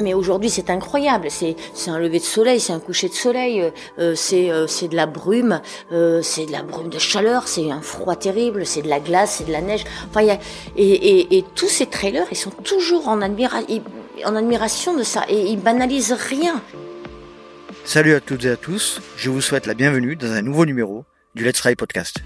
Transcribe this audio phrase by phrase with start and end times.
[0.00, 1.28] Mais aujourd'hui, c'est incroyable.
[1.30, 1.56] C'est
[1.88, 5.06] un lever de soleil, c'est un coucher de soleil, euh, euh, c'est euh, de la
[5.06, 5.60] brume,
[5.92, 9.36] euh, c'est de la brume de chaleur, c'est un froid terrible, c'est de la glace,
[9.38, 9.84] c'est de la neige.
[10.08, 10.38] Enfin, y a,
[10.76, 13.58] et, et, et tous ces trailers, ils sont toujours en, admira
[14.24, 16.62] en admiration de ça et ils banalisent rien.
[17.84, 21.04] Salut à toutes et à tous, je vous souhaite la bienvenue dans un nouveau numéro
[21.34, 22.22] du Let's Try Podcast.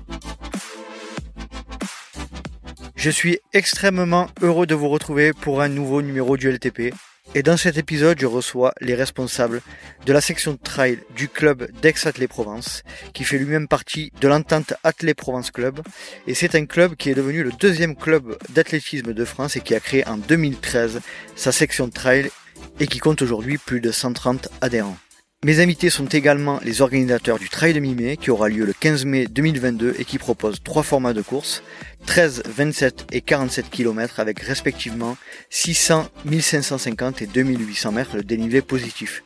[2.97, 6.95] Je suis extrêmement heureux de vous retrouver pour un nouveau numéro du LTP.
[7.37, 9.61] Et dans cet épisode, je reçois les responsables
[10.07, 14.75] de la section de trail du club d'Aix-Athlée Provence, qui fait lui-même partie de l'entente
[14.85, 15.81] Athlée Provence Club.
[16.29, 19.75] Et c'est un club qui est devenu le deuxième club d'athlétisme de France et qui
[19.75, 21.01] a créé en 2013
[21.35, 22.31] sa section de trail
[22.79, 24.97] et qui compte aujourd'hui plus de 130 adhérents.
[25.45, 29.05] Mes invités sont également les organisateurs du Trail de mi-mai qui aura lieu le 15
[29.05, 31.63] mai 2022 et qui propose trois formats de course
[32.07, 35.19] 13, 27 et 47 km avec respectivement
[35.51, 39.23] 600, 1550 et 2800 mètres de dénivelé positif.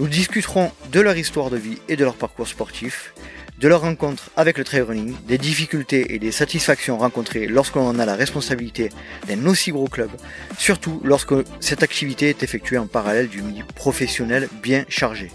[0.00, 3.14] Nous discuterons de leur histoire de vie et de leur parcours sportif,
[3.60, 8.00] de leur rencontre avec le trail running, des difficultés et des satisfactions rencontrées lorsqu'on en
[8.00, 8.88] a la responsabilité
[9.28, 10.10] d'un aussi gros club,
[10.58, 15.30] surtout lorsque cette activité est effectuée en parallèle du milieu professionnel bien chargé.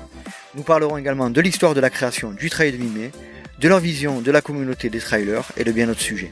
[0.58, 3.12] Nous parlerons également de l'histoire de la création du trail de mi-mai,
[3.60, 6.32] de leur vision de la communauté des trailers et de bien d'autres sujets.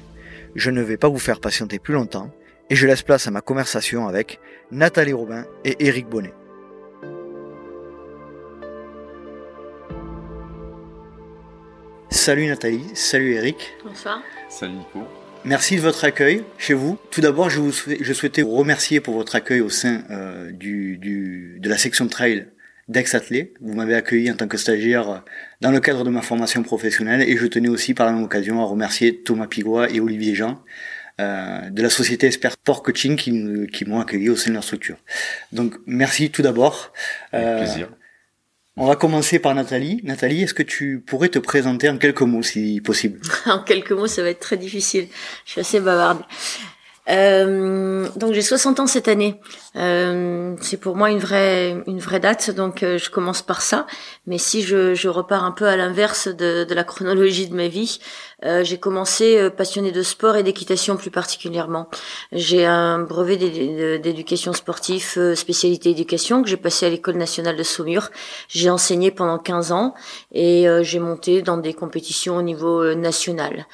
[0.56, 2.32] Je ne vais pas vous faire patienter plus longtemps
[2.72, 4.40] et je laisse place à ma conversation avec
[4.72, 6.34] Nathalie Robin et Eric Bonnet.
[12.10, 13.74] Salut Nathalie, salut Eric.
[13.84, 14.22] Bonsoir.
[14.50, 15.04] Salut Nico.
[15.44, 16.98] Merci de votre accueil chez vous.
[17.12, 20.52] Tout d'abord, je, vous souhait- je souhaitais vous remercier pour votre accueil au sein euh,
[20.52, 22.48] du, du, de la section trail
[22.88, 23.54] d'Aix-Athlée.
[23.62, 25.24] Vous m'avez accueilli en tant que stagiaire
[25.62, 28.62] dans le cadre de ma formation professionnelle et je tenais aussi par la même occasion
[28.62, 30.62] à remercier Thomas Pigois et Olivier Jean
[31.20, 34.56] euh, de la société Expert Sport Coaching qui, nous- qui m'ont accueilli au sein de
[34.56, 34.98] leur structure.
[35.52, 36.92] Donc merci tout d'abord.
[37.32, 37.90] Avec Euh, plaisir.
[38.78, 40.02] On va commencer par Nathalie.
[40.04, 43.22] Nathalie, est-ce que tu pourrais te présenter en quelques mots si possible?
[43.46, 45.08] En quelques mots, ça va être très difficile.
[45.46, 46.22] Je suis assez bavarde.
[47.08, 49.40] Euh, donc j'ai 60 ans cette année.
[49.76, 53.86] Euh, c'est pour moi une vraie une vraie date, donc euh, je commence par ça.
[54.26, 57.68] Mais si je, je repars un peu à l'inverse de, de la chronologie de ma
[57.68, 58.00] vie,
[58.44, 61.90] euh, j'ai commencé passionnée de sport et d'équitation plus particulièrement.
[62.32, 67.64] J'ai un brevet d'é- d'éducation sportive, spécialité éducation, que j'ai passé à l'école nationale de
[67.64, 68.10] Saumur.
[68.48, 69.94] J'ai enseigné pendant 15 ans
[70.34, 73.66] et j'ai monté dans des compétitions au niveau national.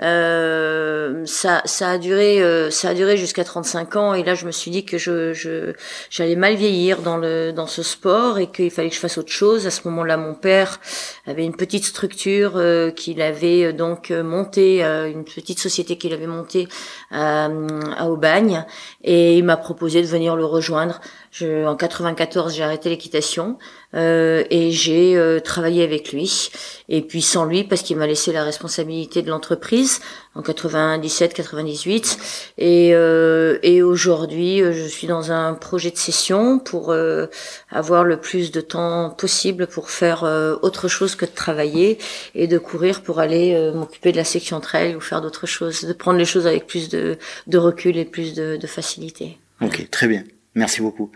[0.00, 4.46] Euh, ça, ça a duré, euh, ça a duré jusqu'à 35 ans et là je
[4.46, 5.72] me suis dit que je, je,
[6.08, 9.32] j'allais mal vieillir dans le, dans ce sport et qu'il fallait que je fasse autre
[9.32, 9.66] chose.
[9.66, 10.78] À ce moment-là, mon père
[11.26, 16.12] avait une petite structure euh, qu'il avait euh, donc euh, montée, une petite société qu'il
[16.12, 16.68] avait montée
[17.10, 17.48] à,
[17.96, 18.64] à Aubagne
[19.02, 21.00] et il m'a proposé de venir le rejoindre.
[21.30, 23.58] Je, en 94, j'ai arrêté l'équitation
[23.94, 26.50] euh, et j'ai euh, travaillé avec lui.
[26.88, 30.00] Et puis sans lui, parce qu'il m'a laissé la responsabilité de l'entreprise
[30.34, 32.18] en 97-98.
[32.58, 37.26] Et, euh, et aujourd'hui, euh, je suis dans un projet de session pour euh,
[37.70, 41.98] avoir le plus de temps possible pour faire euh, autre chose que de travailler
[42.34, 45.92] et de courir pour aller m'occuper de la section trail ou faire d'autres choses, de
[45.92, 49.38] prendre les choses avec plus de, de recul et plus de, de facilité.
[49.60, 50.24] Ok, très bien.
[50.54, 51.10] Merci beaucoup.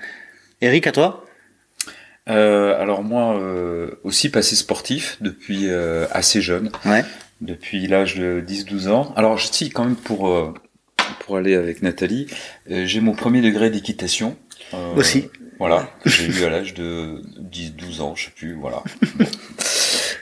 [0.60, 1.21] Eric, à toi?
[2.28, 7.04] Euh, alors moi euh, aussi passé sportif depuis euh, assez jeune, Ouais.
[7.40, 9.12] depuis l'âge de 10-12 ans.
[9.16, 10.54] Alors je dis quand même pour euh,
[11.20, 12.28] pour aller avec Nathalie,
[12.70, 14.36] euh, j'ai mon premier degré d'équitation.
[14.74, 15.28] Euh, Aussi.
[15.58, 18.82] Voilà, que j'ai eu à l'âge de 10-12 ans, je sais plus, voilà.
[19.16, 19.26] Bon.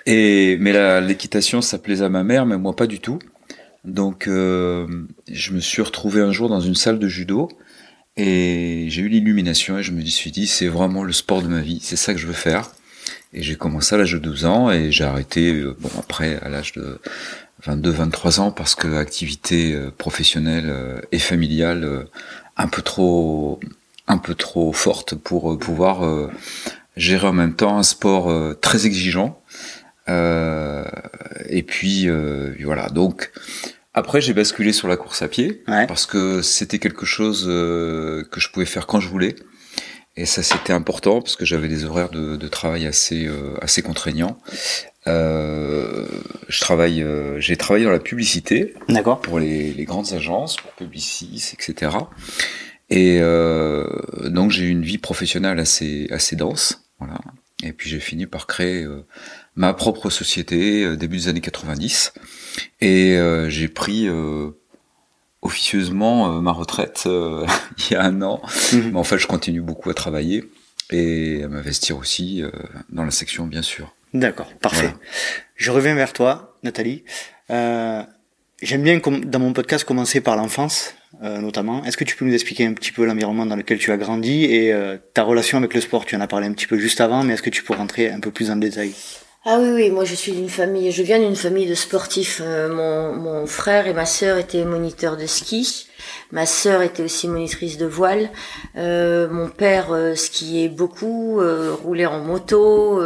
[0.06, 3.19] Et mais la- l'équitation ça plaisait à ma mère, mais moi pas du tout.
[3.84, 4.87] Donc euh,
[5.31, 7.49] je me suis retrouvé un jour dans une salle de judo
[8.20, 11.60] et j'ai eu l'illumination et je me suis dit c'est vraiment le sport de ma
[11.60, 12.70] vie, c'est ça que je veux faire.
[13.32, 16.50] Et j'ai commencé à l'âge de 12 ans et j'ai arrêté euh, bon après à
[16.50, 17.00] l'âge de
[17.64, 22.06] 22 23 ans parce que activité euh, professionnelle euh, et familiale
[22.59, 23.59] un peu trop
[24.06, 26.30] un peu trop forte pour pouvoir
[26.97, 28.28] gérer en même temps un sport
[28.60, 29.41] très exigeant.
[30.09, 32.09] Et puis
[32.65, 33.30] voilà donc
[33.95, 35.87] après j'ai basculé sur la course à pied Ouais.
[35.87, 39.34] parce que c'était quelque chose euh, que je pouvais faire quand je voulais.
[40.16, 43.81] Et ça, c'était important parce que j'avais des horaires de, de travail assez euh, assez
[43.81, 44.39] contraignants.
[45.07, 46.07] Euh,
[46.48, 48.75] je travaille, euh, j'ai travaillé dans la publicité
[49.22, 51.93] pour les, les grandes agences, pour Publicis, etc.
[52.91, 53.86] Et euh,
[54.25, 57.19] donc j'ai eu une vie professionnelle assez assez dense, voilà.
[57.63, 59.04] Et puis j'ai fini par créer euh,
[59.54, 62.13] ma propre société euh, début des années 90.
[62.80, 64.51] Et euh, j'ai pris euh,
[65.42, 67.47] officieusement euh, ma retraite euh,
[67.78, 68.41] il y a un an.
[68.72, 68.91] Mhm.
[68.92, 70.45] Mais en fait, je continue beaucoup à travailler.
[70.91, 72.42] et à m'investir aussi
[72.91, 73.95] dans la section, bien sûr.
[74.12, 74.92] D'accord, parfait.
[75.54, 77.04] Je reviens vers toi, Nathalie.
[77.51, 78.03] Euh,
[78.62, 81.83] J'aime bien, dans mon podcast, commencer par l'enfance, euh, notamment.
[81.86, 84.45] Est-ce que tu peux nous expliquer un petit peu l'environnement dans lequel tu as grandi
[84.45, 86.04] et euh, ta relation avec le sport?
[86.04, 88.10] Tu en as parlé un petit peu juste avant, mais est-ce que tu peux rentrer
[88.10, 88.92] un peu plus en détail?
[89.47, 92.42] Ah oui, oui, moi je suis d'une famille, je viens d'une famille de sportifs.
[92.45, 95.87] Euh, mon, mon frère et ma sœur étaient moniteurs de ski.
[96.33, 98.31] Ma sœur était aussi monitrice de voile.
[98.77, 103.01] Euh, mon père euh, skiait beaucoup, euh, roulait en moto.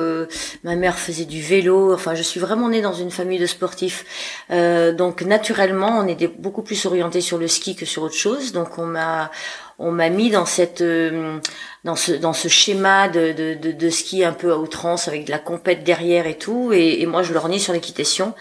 [0.62, 1.92] ma mère faisait du vélo.
[1.94, 4.04] Enfin, je suis vraiment née dans une famille de sportifs.
[4.50, 8.52] donc naturellement, on est beaucoup plus orienté sur le ski que sur autre chose.
[8.52, 9.30] Donc on m'a
[9.78, 11.38] on m'a mis dans cette euh,
[11.82, 15.24] dans ce dans ce schéma de, de, de, de, ski un peu à outrance avec
[15.24, 16.72] de la compète derrière et tout.
[16.72, 18.34] Et, et moi je leur sur l'équitation.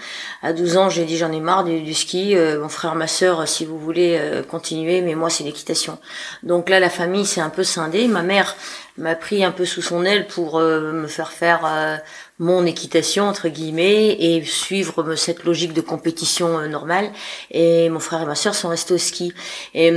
[0.44, 2.36] À 12 ans j'ai dit j'en ai marre du, du ski.
[2.36, 5.98] Euh, mon frère ma sœur si vous voulez euh, continuer mais moi c'est l'équitation.
[6.44, 8.08] Donc là la famille s'est un peu scindée.
[8.08, 8.56] Ma mère
[8.98, 12.02] m'a pris un peu sous son aile pour me faire faire
[12.38, 17.10] mon équitation entre guillemets et suivre cette logique de compétition normale.
[17.50, 19.34] Et mon frère et ma sœur sont restés au ski.
[19.74, 19.92] Et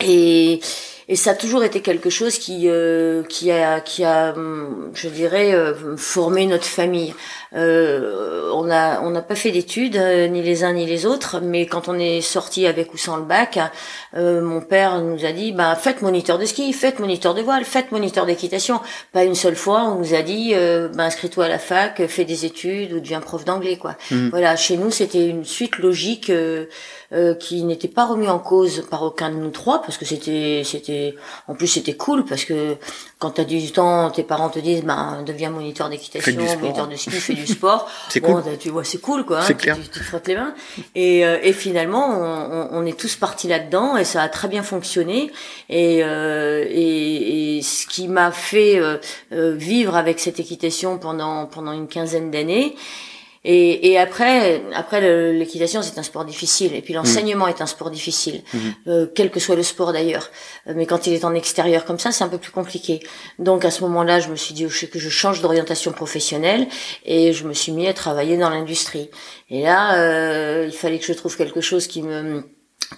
[0.00, 0.60] et,
[1.14, 5.96] ça a toujours été quelque chose qui euh, qui a qui a je dirais euh,
[5.96, 7.14] formé notre famille
[7.56, 11.40] euh, on a on n'a pas fait d'études euh, ni les uns ni les autres
[11.40, 13.58] mais quand on est sorti avec ou sans le bac
[14.14, 17.64] euh, mon père nous a dit bah faites moniteur de ski faites moniteur de voile
[17.64, 18.80] faites moniteur d'équitation.
[19.12, 20.54] Pas une seule fois on nous a dit
[20.94, 23.96] bah inscris-toi à la fac fais des études ou deviens prof d'anglais quoi.
[24.10, 24.28] Mmh.
[24.28, 26.30] voilà chez nous c'était une suite logique
[27.12, 30.62] euh, qui n'était pas remis en cause par aucun de nous trois parce que c'était
[30.64, 31.14] c'était
[31.46, 32.74] en plus c'était cool parce que
[33.20, 36.96] quand tu as 18 ans tes parents te disent ben deviens moniteur d'équitation moniteur de
[36.96, 37.88] ski fais du sport.
[38.08, 38.42] C'est cool.
[38.58, 40.54] tu vois c'est cool quoi hein, tu, te frottes les mains.
[40.94, 44.62] Et, euh, et finalement on, on, est tous partis là-dedans et ça a très bien
[44.62, 45.30] fonctionné.
[45.68, 48.98] Et euh, et, et, ce qui m'a fait euh,
[49.30, 52.76] vivre avec cette équitation pendant pendant une quinzaine d'années
[53.44, 56.74] et, et après, après l'équitation, c'est un sport difficile.
[56.74, 56.96] Et puis mmh.
[56.96, 58.58] l'enseignement est un sport difficile, mmh.
[58.88, 60.30] euh, quel que soit le sport d'ailleurs.
[60.66, 63.00] Euh, mais quand il est en extérieur comme ça, c'est un peu plus compliqué.
[63.38, 66.66] Donc à ce moment-là, je me suis dit que je change d'orientation professionnelle
[67.04, 69.10] et je me suis mis à travailler dans l'industrie.
[69.50, 72.44] Et là, euh, il fallait que je trouve quelque chose qui me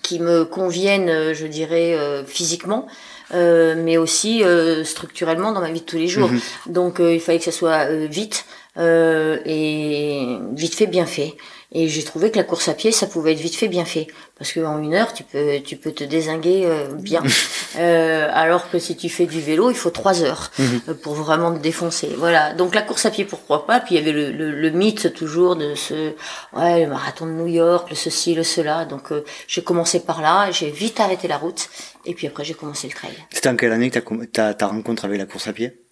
[0.03, 2.87] qui me convienne, je dirais, euh, physiquement.
[3.35, 6.31] Euh, mais aussi euh, structurellement dans ma vie de tous les jours.
[6.31, 6.73] Mmh.
[6.73, 8.47] Donc il fallait que ça soit vite,
[8.79, 11.37] euh, et vite fait, bien fait.
[11.71, 14.07] Et j'ai trouvé que la course à pied, ça pouvait être vite fait, bien fait,
[14.39, 17.23] parce que en une heure, tu peux, tu peux te désinguer euh, bien.
[17.79, 20.81] euh, alors que si tu fais du vélo, il faut trois heures mhm.
[20.89, 22.09] euh, pour vraiment te défoncer.
[22.17, 22.55] Voilà.
[22.55, 23.81] Donc la course à pied, pourquoi pas?
[23.81, 26.15] Puis il y avait le, le, le, mythe toujours de ce,
[26.55, 28.87] ouais, le marathon de New York, le ceci, le cela.
[28.87, 31.69] Donc euh, j'ai commencé par là, j'ai vite arrêté la route,
[32.07, 33.13] et puis après j'ai commencé le trail.
[33.31, 35.88] C'était en quelle année que t'as ta rencontre avec la course à pied?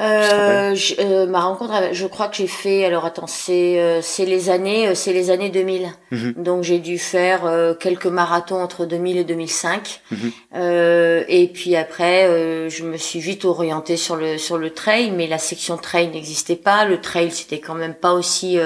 [0.00, 2.84] Euh, euh, ma rencontre, je crois que j'ai fait.
[2.84, 5.88] Alors attends, c'est euh, c'est les années, euh, c'est les années 2000.
[6.12, 6.34] Mhm.
[6.36, 7.40] Donc j'ai dû faire
[7.80, 10.00] quelques marathons entre 2000 et 2005.
[10.10, 10.32] Mhm.
[11.28, 15.38] et puis après, je me suis vite orientée sur le sur le trail, mais la
[15.38, 16.84] section trail n'existait pas.
[16.84, 18.58] Le trail, c'était quand même pas aussi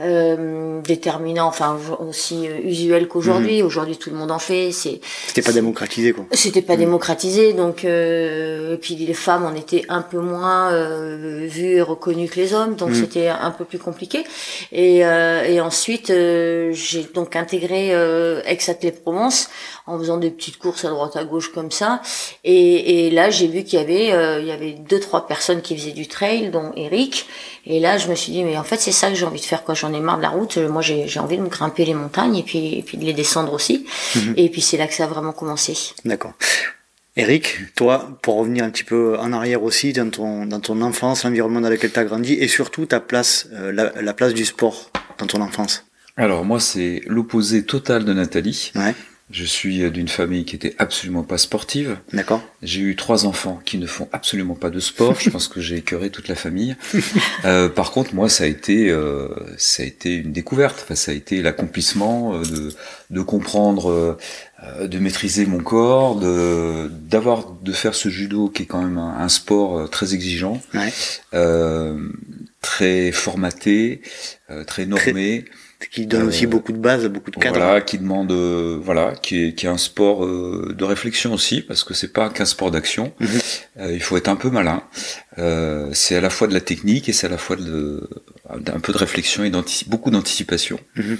[0.00, 3.60] euh, déterminant, enfin aussi euh, usuel qu'aujourd'hui.
[3.60, 3.66] Mhm.
[3.66, 4.72] Aujourd'hui, tout le monde en fait.
[4.72, 6.24] C'est c'était pas démocratisé quoi.
[6.32, 6.80] C'était pas mhm.
[6.80, 11.82] démocratisé, donc euh, et puis les femmes on était un peu moins euh, vues et
[11.82, 12.94] reconnues que les hommes, donc mhm.
[12.94, 14.24] c'était un peu plus compliqué.
[14.72, 17.90] Et, euh, et ensuite j'ai donc intégré
[18.46, 18.70] ex
[19.02, 19.50] Provence
[19.86, 22.00] en faisant des petites courses à droite à gauche comme ça.
[22.44, 25.76] Et, et là j'ai vu qu'il y avait il y avait deux trois personnes qui
[25.76, 27.26] faisaient du trail, dont Eric.
[27.66, 29.46] Et là je me suis dit mais en fait c'est ça que j'ai envie de
[29.46, 30.56] faire quoi j'en ai marre de la route.
[30.58, 33.52] Moi, j'ai envie de me grimper les montagnes et puis, et puis de les descendre
[33.52, 33.86] aussi.
[34.16, 34.34] Mhm.
[34.36, 35.76] Et puis c'est là que ça a vraiment commencé.
[36.04, 36.32] D'accord.
[37.16, 41.24] Eric, toi, pour revenir un petit peu en arrière aussi dans ton, dans ton enfance,
[41.24, 44.44] l'environnement dans lequel tu as grandi et surtout ta place, euh, la, la, place du
[44.44, 45.84] sport dans ton enfance.
[46.16, 48.72] Alors moi, c'est l'opposé total de Nathalie.
[48.76, 48.94] Ouais.
[49.30, 51.98] Je suis d'une famille qui était absolument pas sportive.
[52.12, 52.42] D'accord.
[52.62, 55.14] J'ai eu trois enfants qui ne font absolument pas de sport.
[55.20, 56.76] Je pense que j'ai écœuré toute la famille.
[57.44, 60.80] Euh, par contre, moi, ça a été, euh, ça a été une découverte.
[60.82, 62.74] Enfin, ça a été l'accomplissement euh, de,
[63.08, 64.18] de comprendre,
[64.62, 68.98] euh, de maîtriser mon corps, de d'avoir de faire ce judo qui est quand même
[68.98, 70.92] un, sport très exigeant, ouais.
[72.60, 74.02] très formaté,
[74.66, 75.46] très normé
[75.88, 77.58] qui donne aussi euh, beaucoup de bases, beaucoup de cadres.
[77.58, 81.62] Voilà, qui demande, euh, voilà, qui est, qui est un sport euh, de réflexion aussi,
[81.62, 83.12] parce que c'est pas qu'un sport d'action.
[83.20, 83.40] Mhm.
[83.92, 84.82] il faut être un peu malin.
[85.92, 88.08] c'est à la fois de la technique et c'est à la fois de,
[88.48, 89.50] un peu de réflexion et
[89.86, 90.78] beaucoup d'anticipation.
[90.96, 91.18] Mhm.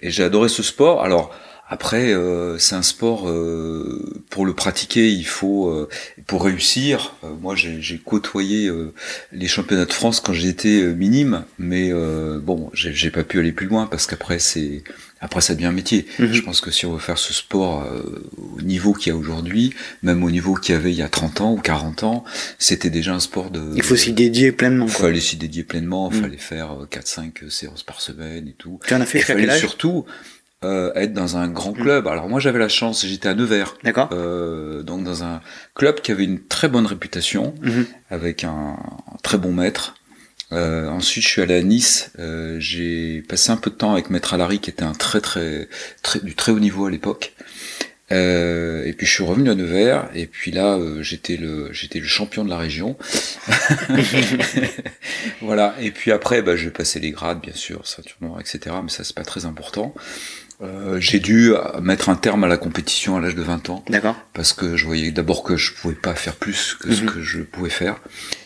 [0.00, 1.04] Et j'ai adoré ce sport.
[1.04, 1.32] Alors
[1.72, 5.88] Après, euh, c'est un sport euh, pour le pratiquer, il faut euh,
[6.26, 7.14] pour réussir.
[7.40, 8.68] moi, j'ai côtoyé
[9.30, 11.92] les championnats de France quand j'étais minime, mais
[12.42, 14.82] bon, j'ai pas pu aller plus loin parce qu'après c'est
[15.20, 16.06] après ça devient un métier.
[16.18, 16.32] Mhm.
[16.32, 17.86] Je pense que si on veut faire ce sport
[18.56, 21.08] au niveau qu'il y a aujourd'hui, même au niveau qu'il y avait il y a
[21.08, 22.24] 30 ans ou 40 ans,
[22.58, 23.60] c'était déjà un sport de.
[23.76, 24.86] Il faut s'y dédier pleinement.
[24.86, 26.10] Il fallait s'y dédier pleinement.
[26.10, 26.22] Il mhm.
[26.22, 28.80] fallait faire 4-5 séances par semaine et tout.
[28.86, 29.60] Tu en as fait quel âge?
[29.60, 30.04] Surtout
[30.64, 31.82] euh, être dans un grand mm.
[31.82, 32.06] club.
[32.08, 35.40] Alors moi j'avais la chance, j'étais à Nevers, d'accord, euh, donc dans un
[35.74, 37.86] club qui avait une très bonne réputation, mm-hmm.
[38.10, 38.76] avec un,
[39.22, 39.94] très bon maître.
[40.52, 44.10] Euh, ensuite je suis allé à Nice, euh, j'ai passé un peu de temps avec
[44.10, 45.68] Maître Alary qui était un très très,
[46.02, 47.34] très du très haut niveau à l'époque.
[48.12, 52.00] Euh, et puis je suis revenu à Nevers et puis là euh, j'étais le j'étais
[52.00, 52.96] le champion de la région.
[55.40, 58.74] voilà et puis après bah, je vais passer les grades bien sûr ceinture noire etc
[58.82, 59.94] mais ça c'est pas très important.
[60.62, 63.84] Euh, j'ai dû mettre un terme à la compétition à l'âge de 20 ans.
[63.88, 64.16] D'accord.
[64.34, 67.10] Parce que je voyais d'abord que je pouvais pas faire plus que ce mhm.
[67.10, 67.96] que je pouvais faire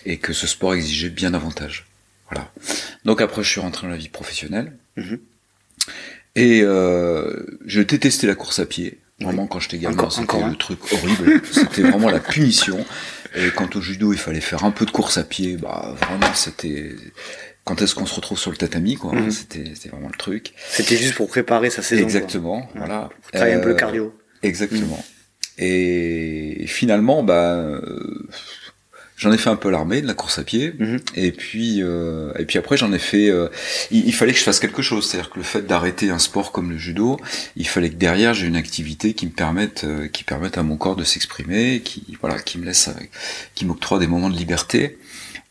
[0.07, 1.87] et que ce sport exigeait bien davantage.
[2.31, 2.51] Voilà.
[3.05, 4.77] Donc après, je suis rentré dans la vie professionnelle.
[4.97, 5.19] Mhm.
[6.37, 8.99] Et euh, je détestais la course à pied.
[9.21, 11.41] Vraiment, quand j'étais gamin, c'était le truc horrible.
[11.53, 12.85] c'était vraiment la punition.
[13.37, 16.35] Et quand au judo, il fallait faire un peu de course à pied, bah vraiment,
[16.35, 16.95] c'était
[17.65, 19.13] quand est-ce qu'on se retrouve sur le tatami quoi.
[19.13, 19.31] Mhm.
[19.31, 20.53] c'était vraiment le truc.
[20.69, 23.09] C'était juste pour préparer sa saison exactement voilà.
[23.23, 24.15] Pour travailler un peu le euh, cardio.
[24.43, 25.03] exactement.
[25.57, 28.29] Et finalement bah euh,
[29.17, 30.75] j'en ai fait un peu l'armée de la course à pied.
[30.79, 31.01] Mhm.
[31.15, 33.31] et puis euh, et puis après j'en ai fait
[33.91, 35.09] il, fallait que je fasse quelque chose.
[35.09, 37.19] C'est-à-dire que le fait d'arrêter un sport comme le judo
[37.57, 40.97] il fallait que derrière j'ai une activité qui me permette qui permette à mon corps
[40.97, 42.91] de s'exprimer qui voilà qui me laisse
[43.55, 44.99] qui m'octroie des moments de liberté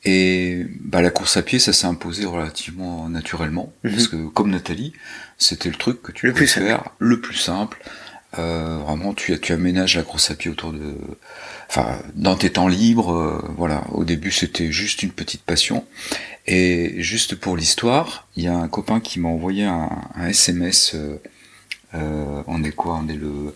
[0.05, 3.91] et bah, la course à pied, ça s'est imposé relativement naturellement, mhm.
[3.91, 4.93] parce que comme Nathalie,
[5.37, 7.81] c'était le truc que tu le peux faire le plus simple.
[8.39, 10.95] Euh, vraiment, tu, tu aménages la course à pied autour de,
[11.69, 13.13] enfin, dans tes temps libres.
[13.13, 15.85] Euh, voilà, au début, c'était juste une petite passion.
[16.47, 20.95] Et juste pour l'histoire, il y a un copain qui m'a envoyé un, un SMS.
[20.95, 21.21] Euh,
[21.93, 22.99] euh, on est quoi?
[23.03, 23.55] On est le,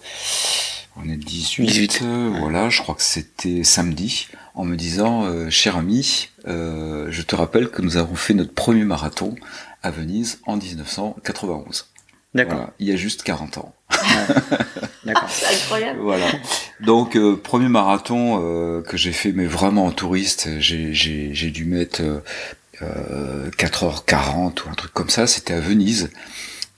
[0.96, 1.66] on est 18.
[1.66, 2.04] 18.
[2.39, 4.27] voilà, je crois que c'était samedi
[4.58, 8.54] en me disant, euh, cher ami, euh, je te rappelle que nous avons fait notre
[8.54, 9.36] premier marathon
[9.84, 11.86] à Venise en 1991.
[12.34, 12.72] D'accord.
[12.80, 13.74] il y a juste 40 ans.
[15.06, 15.30] D'accord.
[15.30, 16.00] C'est incroyable.
[16.02, 16.26] Voilà.
[16.82, 22.02] Donc euh, premier marathon euh, que j'ai fait, mais vraiment en touriste, j'ai dû mettre
[22.82, 25.28] 4h40 ou un truc comme ça.
[25.28, 26.10] C'était à Venise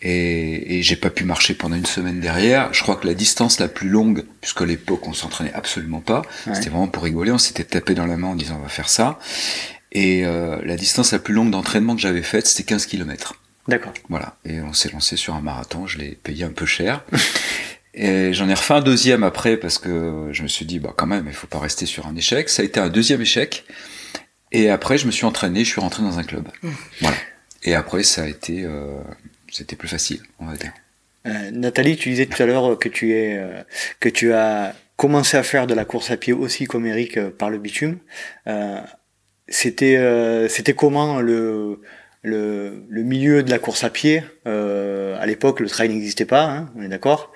[0.01, 2.73] et, et j'ai pas pu marcher pendant une semaine derrière.
[2.73, 6.21] Je crois que la distance la plus longue, puisqu'à l'époque on s'entraînait absolument pas,
[6.53, 8.89] c'était vraiment pour rigoler, on s'était tapé dans la main en disant on va faire
[8.89, 9.19] ça.
[9.91, 13.35] Et euh, la distance la plus longue d'entraînement que j'avais faite, c'était 15 km.
[13.67, 13.93] D'accord.
[14.07, 14.37] Voilà.
[14.45, 17.03] Et on s'est lancé sur un marathon, je l'ai payé un peu cher.
[17.95, 21.07] Et j'en ai refait un deuxième après parce que je me suis dit, bah quand
[21.07, 22.47] même, il faut pas rester sur un échec.
[22.49, 23.65] Ça a été un deuxième échec.
[24.51, 26.47] Et après, je me suis entraîné, je suis rentré dans un club.
[26.61, 26.69] Mmh.
[27.01, 27.17] Voilà.
[27.63, 28.93] Et après, ça a été, euh,
[29.51, 30.71] c'était plus facile, on va dire.
[31.25, 33.61] Euh, Nathalie, tu disais tout à l'heure que tu es, euh,
[33.99, 37.29] que tu as commencé à faire de la course à pied aussi comme Eric euh,
[37.29, 37.97] par le bitume.
[39.47, 41.81] c'était, c'était comment le,
[42.21, 46.69] le, le, milieu de la course à pied À l'époque, le trail n'existait pas, hein,
[46.75, 47.33] on est d'accord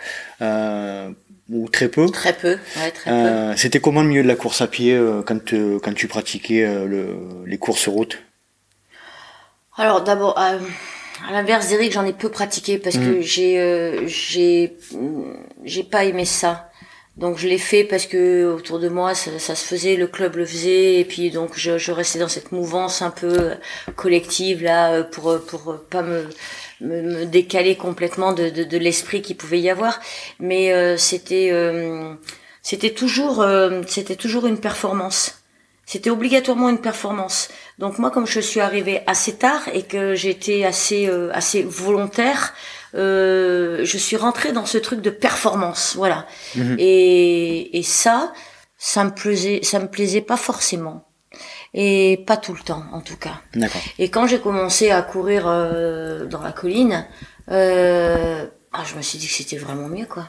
[1.49, 2.09] ou très peu.
[2.09, 3.57] Très peu, ouais, très peu.
[3.57, 7.57] C'était comment le milieu de la course à pied quand, quand tu pratiquais le, les
[7.57, 8.19] courses routes?
[9.75, 10.37] Alors d'abord,
[11.27, 13.21] à l'inverse d'Eric, j'en ai peu pratiqué parce que mm.
[13.21, 14.77] j'ai euh, j'ai
[15.63, 16.69] j'ai pas aimé ça.
[17.15, 20.35] Donc je l'ai fait parce que autour de moi ça, ça, se faisait, le club
[20.35, 23.51] le faisait et puis donc je, je restais dans cette mouvance un peu
[23.95, 26.27] collective là pour pour pas me
[26.81, 29.99] me, décaler complètement de, de, de l'esprit qui pouvait y avoir.
[30.39, 32.15] Mais euh, c'était euh,
[32.63, 33.45] c'était toujours
[33.87, 35.42] c'était toujours une performance.
[35.85, 37.49] C'était obligatoirement une performance.
[37.77, 42.53] Donc moi, comme je suis arrivée assez tard et que j'étais assez euh, assez volontaire,
[42.95, 46.25] euh, je suis rentrée dans ce truc de performance, voilà.
[46.55, 46.75] Mhm.
[46.79, 48.33] Et, et ça,
[48.77, 51.05] ça me plaisait, ça me plaisait pas forcément.
[51.73, 53.41] Et pas tout le temps, en tout cas.
[53.55, 53.81] D'accord.
[53.97, 57.07] Et quand j'ai commencé à courir euh, dans la colline,
[57.49, 60.27] euh, ah, je me suis dit que c'était vraiment mieux, quoi.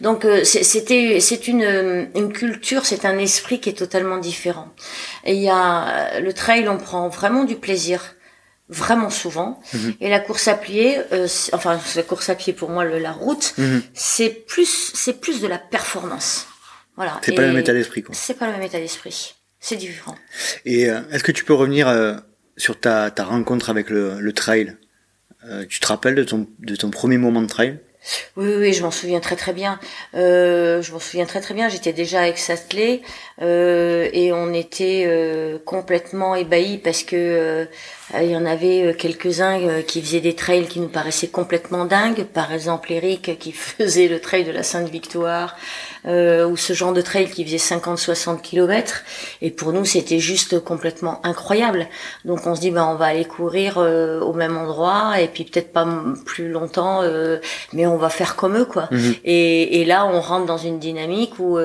[0.00, 4.72] Donc euh, c'était c'est une euh, une culture, c'est un esprit qui est totalement différent.
[5.24, 8.14] Et il y a le trail, on prend vraiment du plaisir
[8.68, 9.60] vraiment souvent.
[9.74, 9.94] Mhm.
[10.00, 13.12] Et la course à pied, euh, enfin la course à pied pour moi, le, la
[13.12, 13.82] route, mhm.
[13.94, 16.46] c'est plus c'est plus de la performance.
[16.96, 17.20] Voilà.
[17.22, 18.14] C'est pas le même état d'esprit quoi.
[18.14, 19.34] C'est pas le même état d'esprit.
[19.60, 20.16] C'est différent.
[20.64, 21.86] Et est-ce que tu peux revenir
[22.56, 24.76] sur ta, ta rencontre avec le, le trail?
[25.68, 27.78] Tu te rappelles de ton de ton premier moment de trail?
[28.36, 29.78] Oui, oui, je m'en souviens très très bien.
[30.14, 31.68] Euh, je m'en souviens très très bien.
[31.68, 33.02] J'étais déjà avec Satley
[33.40, 37.64] euh, et on était euh, complètement ébahis parce que euh,
[38.20, 42.24] il y en avait quelques-uns qui faisaient des trails qui nous paraissaient complètement dingues.
[42.24, 44.62] Par exemple, Eric qui faisait le trail de la
[46.04, 49.04] Sainte-Victoire ou ce genre de trail qui faisait 50-60 km.
[49.40, 51.86] Et pour nous, c'était juste complètement incroyable.
[52.24, 55.72] Donc on se dit, ben on va aller courir au même endroit et puis peut-être
[55.72, 55.86] pas
[56.24, 57.02] plus longtemps,
[57.72, 58.88] mais on va faire comme eux, quoi.
[58.90, 59.14] Mhm.
[59.24, 61.58] Et, et, là, on rentre dans une dynamique où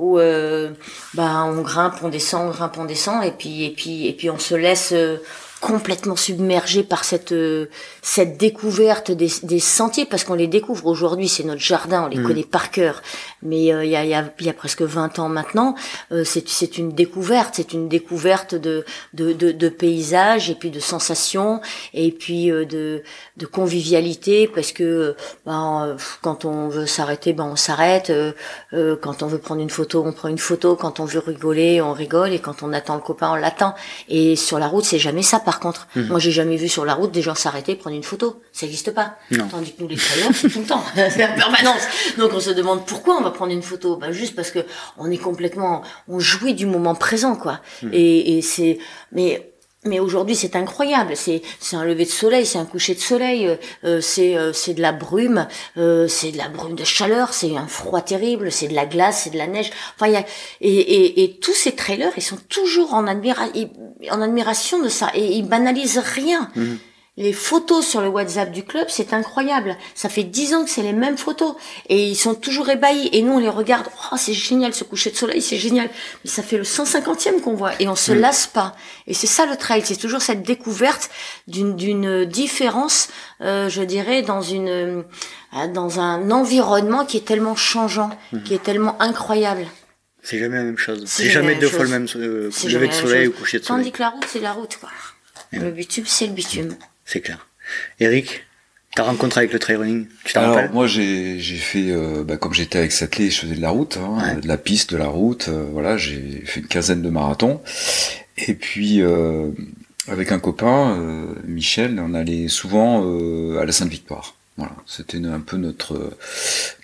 [0.00, 0.70] où euh,
[1.14, 4.30] bah on grimpe, on descend, on grimpe, on descend, et puis et puis et puis
[4.30, 5.18] on se laisse euh,
[5.60, 7.66] complètement submergé par cette euh,
[8.00, 12.18] cette découverte des, des sentiers parce qu'on les découvre aujourd'hui c'est notre jardin on les
[12.18, 12.26] mm.
[12.26, 13.02] connaît par cœur.
[13.42, 15.74] Mais euh, il y, a, y, a, y a presque 20 ans maintenant
[16.12, 20.70] euh, c'est c'est une découverte c'est une découverte de, de de, de paysages et puis
[20.70, 21.60] de sensations
[21.92, 23.02] et puis de
[23.36, 25.14] de convivialité parce que
[25.44, 28.12] ben, quand on veut s'arrêter ben on s'arrête.
[28.72, 30.74] Quand on veut prendre une photo on prend une photo.
[30.74, 33.74] Quand on veut rigoler on rigole et quand on attend le copain on l'attend.
[34.08, 35.88] Et sur la route c'est jamais ça par contre.
[35.96, 36.06] Mhm.
[36.06, 38.40] Moi, j'ai jamais vu sur la route des gens s'arrêter prendre une photo.
[38.52, 39.16] Ça n'existe pas.
[39.50, 40.84] Tandis que nous, les trailers, c'est tout le temps.
[40.94, 41.82] c'est la permanence.
[42.18, 43.96] Donc, on se demande pourquoi on va prendre une photo.
[43.96, 44.60] Ben, juste parce que
[44.96, 47.58] on est complètement, on jouit du moment présent, quoi.
[47.82, 47.90] Mhm.
[47.92, 48.78] Et, et c'est,
[49.10, 49.49] mais
[49.86, 51.14] mais aujourd'hui, c'est incroyable.
[51.16, 54.74] C'est un lever de soleil, c'est un coucher de soleil, euh, euh, c'est euh, c'est
[54.74, 55.46] de la brume,
[55.76, 59.30] c'est de la brume de chaleur, c'est un froid terrible, c'est de la glace, c'est
[59.30, 59.70] de la neige.
[59.96, 60.24] Enfin, y a,
[60.60, 63.46] et, et, et tous ces trailers, ils sont toujours en, admira
[64.10, 66.50] en admiration de ça et ils banalisent rien.
[66.56, 66.78] Mhm
[67.20, 69.76] les photos sur le WhatsApp du club, c'est incroyable.
[69.94, 71.54] Ça fait dix ans que c'est les mêmes photos
[71.90, 73.10] et ils sont toujours ébahis.
[73.12, 73.86] Et nous, on les regarde.
[74.10, 75.90] Oh, c'est génial ce coucher de soleil, c'est génial.
[76.24, 78.20] Mais ça fait le 150e qu'on voit et on se mm.
[78.20, 78.74] lasse pas.
[79.06, 81.10] Et c'est ça le trail, c'est toujours cette découverte
[81.46, 83.10] d'une d'une différence,
[83.42, 85.02] euh, je dirais, dans une euh,
[85.74, 88.42] dans un environnement qui est tellement changeant, mm.
[88.44, 89.66] qui est tellement incroyable.
[90.22, 91.04] C'est jamais la même chose.
[91.06, 93.84] C'est jamais deux fois le même euh, lever de soleil ou coucher de soleil.
[93.84, 94.88] Tandis que la route, c'est la route, quoi.
[95.52, 96.76] Le bitume, c'est le bitume
[97.10, 97.48] c'est clair.
[97.98, 98.44] Eric,
[98.94, 100.70] ta rencontre avec le trail running, tu t'en rappelles?
[100.72, 104.36] Moi, j'ai fait, euh, bah, comme j'étais avec Satley, je faisais de la route, hein,
[104.40, 105.48] de la piste, de la route.
[105.48, 107.60] Euh, voilà, j'ai fait une quinzaine de marathons.
[108.46, 109.50] Et puis, euh,
[110.06, 110.96] avec un copain,
[111.44, 113.02] Michel, on allait souvent
[113.58, 114.34] à la Sainte-Victoire.
[114.56, 116.16] Voilà, c'était un peu notre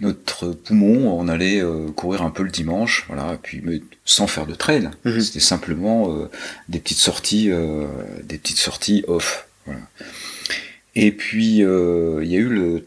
[0.01, 1.19] notre poumon.
[1.19, 1.63] On allait
[1.95, 4.91] courir un peu le dimanche, voilà, et puis mais sans faire de trail.
[5.05, 5.21] Mhm.
[5.21, 6.29] C'était simplement
[6.69, 7.51] des petites sorties,
[8.23, 9.47] des petites sorties off.
[10.95, 12.87] Et puis, euh, il y a eu le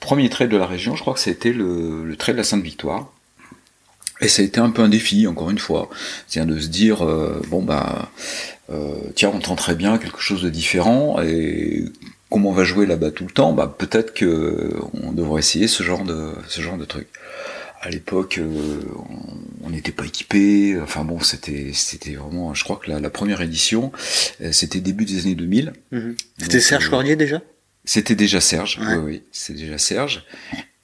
[0.00, 3.10] premier trait de la région, je crois que c'était le, trait de la Sainte-Victoire.
[4.20, 5.88] Et ça a été un peu un défi, encore une fois.
[6.26, 8.10] C'est de se dire, euh, bon bah,
[8.70, 11.84] euh, tiens, on tente très bien quelque chose de différent, et
[12.30, 15.82] comment on va jouer là-bas tout le temps, bah peut-être que on devrait essayer ce
[15.82, 17.08] genre de truc
[17.84, 18.80] à l'époque, euh,
[19.62, 20.80] on n'était pas équipé.
[20.80, 22.54] Enfin bon, c'était c'était vraiment.
[22.54, 23.92] Je crois que la, première édition,
[24.40, 25.72] euh, c'était début des années 2000.
[25.92, 26.16] Mhm.
[26.38, 27.42] C'était Serge euh, Cordier déjà?
[27.84, 28.80] C'était déjà Serge.
[28.80, 30.24] Oui, oui, c'était déjà Serge.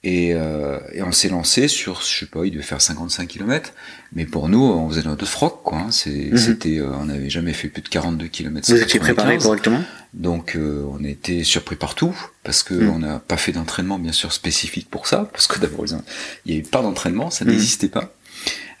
[0.03, 3.71] Et, euh, et on s'est lancé sur, je sais pas, il devait faire 55 km,
[4.13, 5.77] mais pour nous, on faisait notre froc, quoi.
[5.77, 5.89] Hein.
[6.07, 6.37] Mhm.
[6.37, 8.67] C'était, euh, on n'avait jamais fait plus de 42 km.
[8.71, 9.83] Vous étiez préparé correctement?
[10.15, 12.89] Donc, euh, on était surpris partout, parce que mhm.
[12.89, 16.59] on n'a pas fait d'entraînement, bien sûr, spécifique pour ça, parce que d'abord, il n'y
[16.59, 17.51] avait pas d'entraînement, ça mhm.
[17.51, 18.11] n'existait pas.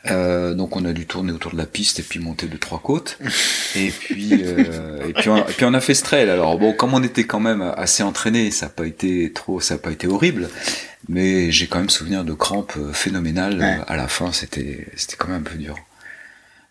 [0.09, 2.79] Euh, donc on a dû tourner autour de la piste et puis monter de trois
[2.79, 3.19] côtes.
[3.75, 6.29] et puis euh, et puis on, puis on a fait ce trail.
[6.29, 9.75] Alors bon, comme on était quand même assez entraîné, ça n'a pas été trop, ça
[9.75, 10.49] a pas été horrible
[11.09, 14.31] mais j'ai quand même souvenir de crampes euh, phénoménales à la fin.
[14.31, 15.75] C'était c'était quand même un peu dur.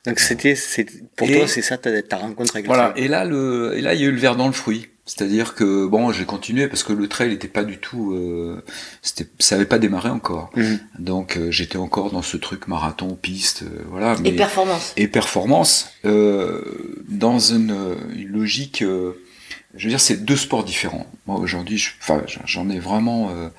[0.07, 2.93] Donc c'était c'est pour toi c'est ça ta, ta rencontre avec voilà.
[2.97, 4.89] Et là le et là il y a eu le verre dans le fruit.
[5.11, 8.63] C'est-à-dire que bon, j'ai continué parce que le trail n'était pas du tout, euh,
[9.03, 10.51] c'était, ça avait pas démarré encore.
[10.55, 10.79] Mhm.
[10.99, 14.17] Donc euh, j'étais encore dans ce truc marathon, piste, voilà.
[14.25, 14.93] et performance.
[14.97, 18.81] Et performance dans une, une logique.
[18.83, 21.07] je veux dire, c'est deux sports différents.
[21.27, 23.51] Moi aujourd'hui, enfin, j'en ai vraiment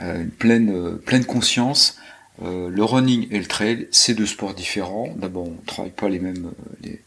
[0.00, 1.96] euh, une pleine, euh, pleine conscience.
[2.42, 5.08] Euh, le running et le trail, c'est deux sports différents.
[5.16, 7.00] D'abord, on travaille pas les mêmes, les...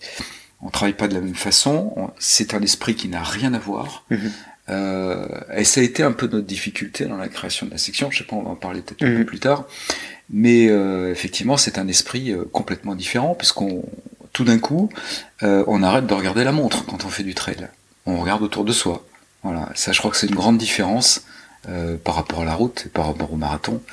[0.61, 2.11] on travaille pas de la même façon.
[2.19, 4.05] C'est un esprit qui n'a rien à voir.
[4.09, 4.31] Mhm.
[4.69, 8.11] Euh, et ça a été un peu notre difficulté dans la création de la section.
[8.11, 9.25] Je sais pas, on va en parler peut-être un peu mhm.
[9.25, 9.65] plus tard.
[10.29, 13.83] Mais euh, effectivement, c'est un esprit complètement différent, puisqu'on
[14.33, 14.89] tout d'un coup,
[15.41, 17.67] on arrête de regarder la montre quand on fait du trail.
[18.05, 19.05] On regarde autour de soi.
[19.43, 21.25] Voilà, ça, je crois que c'est une grande différence
[21.69, 23.83] euh, par rapport à la route, par rapport au marathon,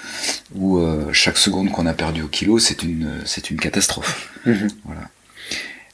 [0.54, 4.30] où euh, chaque seconde qu'on a perdu au kilo, c'est une c'est une catastrophe.
[4.46, 4.68] Mhm.
[4.84, 5.02] Voilà.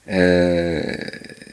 [0.09, 0.83] Euh,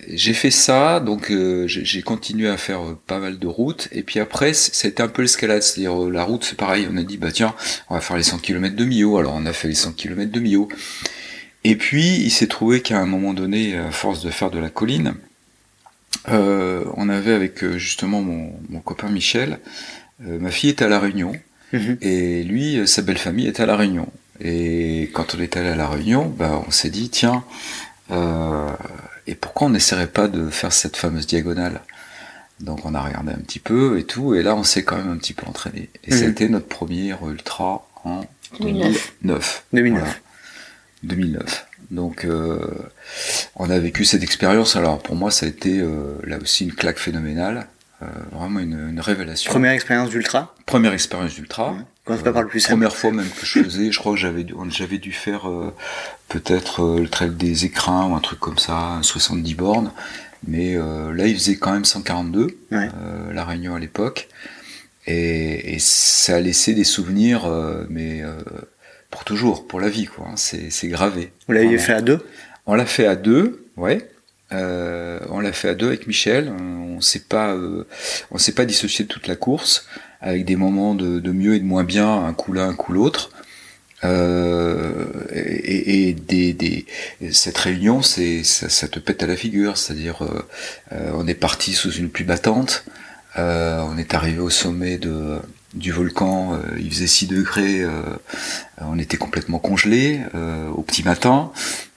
[0.10, 4.04] j'ai fait ça, donc euh, j'ai continué à faire euh, pas mal de routes, et
[4.04, 7.32] puis après c'était un peu l'escalade, c'est-à-dire la route c'est pareil, on a dit bah
[7.32, 7.56] tiens,
[7.90, 10.32] on va faire les 100 km de Millau, alors on a fait les 100 km
[10.32, 10.68] de Millau,
[11.64, 14.70] et puis il s'est trouvé qu'à un moment donné, à force de faire de la
[14.70, 15.14] colline,
[16.28, 19.60] on avait avec justement mon, copain Michel,
[20.20, 21.34] ma fille était à la Réunion,
[21.72, 21.98] mhm.
[22.02, 24.12] et lui, sa belle famille était à la Réunion.
[24.44, 27.44] Et quand on est allé à la Réunion, bah, on s'est dit tiens,
[28.12, 28.72] euh,
[29.28, 31.82] et pourquoi on n'essaierait pas de faire cette fameuse diagonale?
[32.60, 35.10] Donc on a regardé un petit peu et tout, et là on s'est quand même
[35.10, 35.90] un petit peu entraîné.
[36.04, 36.52] Et c'était mhm.
[36.52, 38.22] notre premier ultra en
[38.60, 39.64] 2009.
[39.74, 40.22] 2009.
[41.04, 41.68] 2009.
[41.90, 42.60] Donc euh,
[43.56, 44.76] on a vécu cette expérience.
[44.76, 47.68] Alors pour moi ça a été euh, là aussi une claque phénoménale.
[48.04, 49.52] Euh, vraiment une, une, révélation.
[49.52, 51.76] Première expérience d'ultra Première expérience d'ultra.
[52.04, 54.46] Quand pas par le plus Première fois même que je faisais, je crois que j'avais
[54.70, 55.72] j'avais dû faire euh,
[56.32, 59.92] peut-être euh, le trail des écrins ou un truc comme ça, 70 bornes.
[60.48, 64.28] Mais là, il faisait quand même 142, la Réunion à l'époque.
[65.06, 67.48] Et, et, ça a laissé des souvenirs,
[67.92, 68.24] mais
[69.12, 70.26] pour toujours, pour la vie, quoi.
[70.36, 71.32] C'est gravé.
[71.48, 72.26] Vous l'avez fait à deux
[72.66, 74.10] On l'a fait à deux, ouais.
[74.54, 76.52] Euh, on l'a fait à deux avec Michel.
[76.60, 77.86] On, on s'est pas, euh,
[78.32, 79.88] on s'est pas dissocié de toute la course,
[80.22, 82.94] avec des moments de, de, mieux et de moins bien, un coup l'un, un coup
[82.94, 83.31] l'autre.
[84.04, 86.86] Euh, et, et des, des,
[87.32, 89.78] cette réunion, c'est ça, ça, te pète à la figure.
[89.78, 90.48] C'est-à-dire, euh,
[90.94, 92.86] euh, on est parti sous une pluie battante.
[93.38, 95.40] on est arrivé au sommet de
[95.74, 97.86] du volcan, il faisait 6 degrés,
[98.82, 100.20] on était complètement congelé
[100.76, 101.54] au petit matin.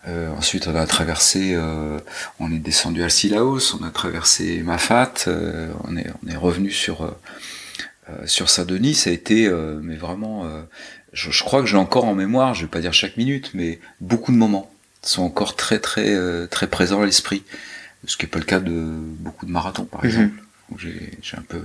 [0.06, 1.98] Euh, ensuite, on a traversé, euh,
[2.38, 6.70] on est descendu à Silaos, on a traversé Mafat, euh, on est on est revenu
[6.70, 7.14] sur
[8.26, 8.94] sur Saint-Denis.
[8.94, 9.50] Ça a été,
[9.82, 10.46] mais vraiment,
[11.14, 13.80] je, je, crois que j'ai encore en mémoire, je vais pas dire chaque minute, mais
[14.00, 14.70] beaucoup de moments
[15.02, 17.42] sont encore très très très présents à l'esprit,
[18.06, 20.10] ce qui est pas le cas de beaucoup de marathons, par mhm.
[20.10, 20.42] exemple,
[20.78, 21.62] j'ai j'ai un peu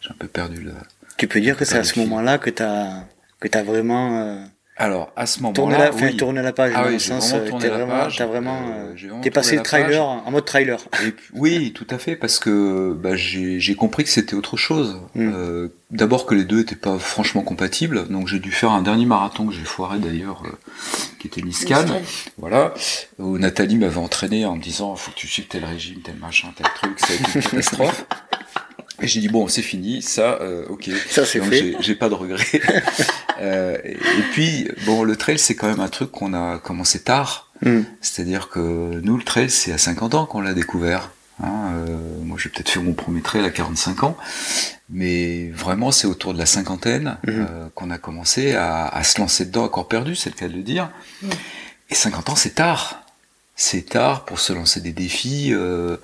[0.00, 0.72] j'ai un peu perdu le.
[1.16, 3.04] Tu peux dire que c'est à ce moment-là que t'as
[3.40, 4.46] que t'as vraiment
[4.82, 6.72] alors à ce moment-là, tourner la, tourner la page.
[6.74, 10.80] Ah oui, sens, t'es vraiment, t'as vraiment, euh, t'es passé trailer en mode trailer.
[11.06, 14.98] Et oui, tout à fait, parce que bah, j'ai compris que c'était autre chose.
[15.14, 15.30] Hmm.
[15.34, 19.04] Euh, D'abord que les deux étaient pas franchement compatibles, donc j'ai dû faire un dernier
[19.04, 20.50] marathon que j'ai foiré d'ailleurs, euh,
[21.18, 21.84] qui était Niscan,
[22.38, 22.72] voilà,
[23.18, 26.48] où Nathalie m'avait entraîné en me disant faut que tu suives tel régime, tel machin,
[26.56, 28.06] tel truc, ça a été une catastrophe.
[29.02, 30.88] Et j'ai dit bon, c'est fini, ça, euh, ok.
[31.10, 31.76] Ça c'est fait.
[31.80, 32.60] J'ai pas de regrets.
[33.40, 33.96] euh, et,
[34.32, 37.50] puis bon, le trail c'est quand même un truc qu'on a commencé tard.
[37.62, 37.82] Hmm.
[38.00, 41.10] C'est-à-dire que nous le trail c'est à 50 ans qu'on l'a découvert.
[41.42, 44.16] Hein, euh, moi j'ai peut-être fait mon premier trail à 45 ans,
[44.90, 49.46] mais vraiment c'est autour de la cinquantaine euh, qu'on a commencé à, à, se lancer
[49.46, 50.90] dedans à corps perdu, c'est le cas de le dire.
[51.22, 51.30] Hmm.
[51.90, 53.01] Et 50 ans c'est tard
[53.62, 55.50] c'est tard pour se lancer des défis.
[55.52, 55.96] Euh,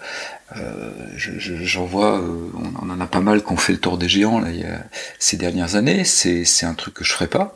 [0.57, 4.09] euh, J'en vois, euh, on, en a pas mal qui ont fait le tour des
[4.09, 4.85] géants là, il y a,
[5.19, 6.05] ces dernières années.
[6.05, 7.55] C'est un truc que je ferais pas,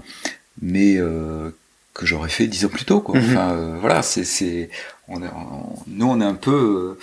[0.60, 3.00] mais que j'aurais fait dix ans plus tôt.
[3.00, 3.20] Quoi.
[3.20, 3.30] Mhm.
[3.30, 4.70] Enfin, voilà, c'est,
[5.08, 6.98] on, on, nous on est un peu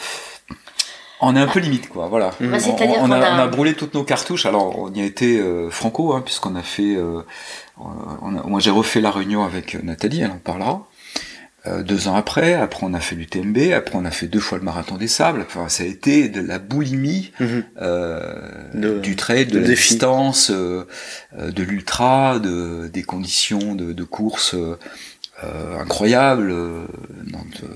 [1.21, 2.07] on est un peu limite, quoi.
[2.07, 2.31] Voilà.
[2.39, 2.57] Bah,
[3.01, 4.45] on, a, on, a, brûlé toutes nos cartouches.
[4.45, 6.95] Alors, on y a été euh, franco, hein, puisqu'on a fait.
[6.95, 7.21] Euh,
[7.77, 10.21] on a, moi, j'ai refait la réunion avec Nathalie.
[10.21, 10.87] Elle en parlera.
[11.69, 14.57] Euh, deux ans après, après on a fait l'UTMB, après on a fait deux fois
[14.57, 15.45] le marathon des sables.
[15.45, 17.63] Enfin, ça a été de la boulimie mhm.
[17.81, 20.87] euh, du trail, de, la distance, euh,
[21.37, 24.55] euh, de l'ultra, de, des conditions de, de course
[25.79, 26.53] incroyables,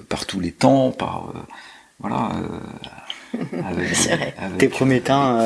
[0.09, 1.33] par tous les temps, par
[1.99, 2.31] voilà.
[3.65, 5.37] Avec, Tes premiers temps,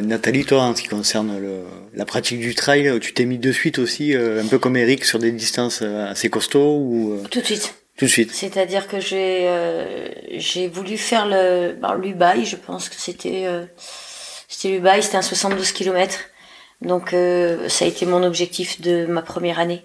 [0.00, 1.58] Nathalie, toi, en ce qui concerne le,
[1.94, 5.18] la pratique du trail, tu t'es mis de suite aussi, un peu comme Eric, sur
[5.18, 7.74] des distances assez costauds ou Tout de suite.
[7.96, 8.32] Tout de suite.
[8.32, 13.64] C'est-à-dire que j'ai euh, j'ai voulu faire le ben, l'Ubaï, je pense que c'était euh,
[14.48, 16.18] c'était l'Ubaï, c'était un 72 km.
[16.82, 19.82] Donc euh, ça a été mon objectif de ma première année.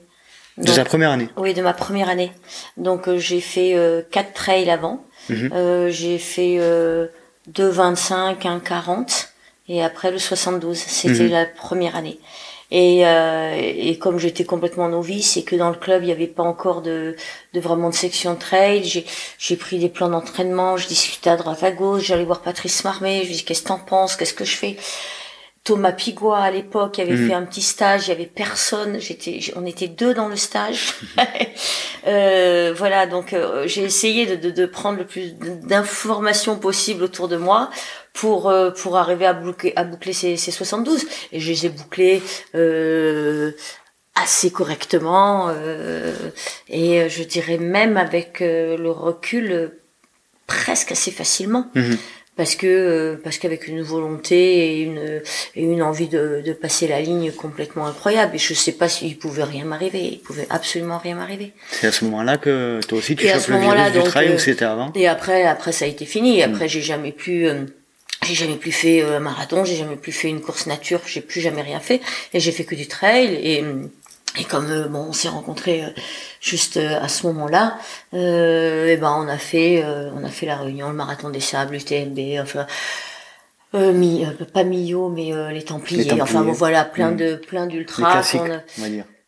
[0.58, 2.32] de ta première année Oui, de ma première année.
[2.78, 5.06] Donc euh, j'ai fait euh, quatre trails avant.
[5.30, 5.89] Mhm.
[5.89, 7.08] j'ai fait euh,
[7.54, 9.30] 2,25, un 40
[9.69, 10.78] et après le 72.
[10.78, 11.32] C'était mhm.
[11.32, 12.19] la première année.
[12.72, 16.28] Et, euh, et comme j'étais complètement novice et que dans le club il n'y avait
[16.28, 17.18] pas encore de,
[17.54, 19.04] de vraiment de section trail,
[19.38, 23.24] j'ai, pris des plans d'entraînement, je discutais à droite à gauche, j'allais voir Patrice Marmé,
[23.24, 24.78] je lui dis qu'est-ce que t'en penses, qu'est-ce que je fais?
[25.63, 27.28] Thomas Pigua à l'époque avait mhm.
[27.28, 30.95] fait un petit stage, il y avait personne, j'étais, on était deux dans le stage.
[32.08, 37.28] euh, voilà, donc euh, j'ai essayé de, de, de, prendre le plus d'informations possible autour
[37.28, 37.69] de moi
[38.13, 41.69] pour euh, pour arriver à boucler à boucler ces, ces 72 et je les ai
[41.69, 42.21] bouclés
[42.56, 43.52] euh,
[44.15, 46.13] assez correctement euh,
[46.69, 49.71] et je dirais même avec le recul
[50.47, 51.69] presque assez facilement.
[51.76, 51.97] Mhm.
[52.38, 55.22] Parce que euh, parce qu'avec une volonté et une
[55.56, 58.36] et une envie de, de passer la ligne complètement incroyable.
[58.36, 60.02] Et je sais pas s'il pouvait rien m'arriver.
[60.13, 61.52] Il pouvait absolument rien m'arriver.
[61.72, 64.39] C'est à ce moment-là que toi aussi tu chopes le virus du trail euh, ou
[64.39, 64.91] c'était avant?
[64.96, 66.39] et après après ça a été fini.
[66.39, 66.54] Mm.
[66.54, 67.65] après j'ai jamais plus euh,
[68.24, 69.65] j'ai jamais plus fait euh, un marathon.
[69.65, 71.02] J'ai jamais plus fait une course nature.
[71.06, 72.02] J'ai plus jamais rien fait.
[72.34, 73.34] Et j'ai fait que du trail.
[73.34, 73.63] Et
[74.39, 75.89] et comme euh, bon on s'est rencontrés euh,
[76.39, 77.78] juste euh, à ce moment-là
[78.13, 81.39] euh, et ben on a fait euh, on a fait la réunion le marathon des
[81.41, 82.65] sables l'UTMB enfin
[83.74, 86.22] euh, mi, euh, pas Millau mais euh, les Templiers, Les Templiers.
[86.24, 87.17] enfin bon voilà plein Mm.
[87.17, 88.22] de plein d'ultras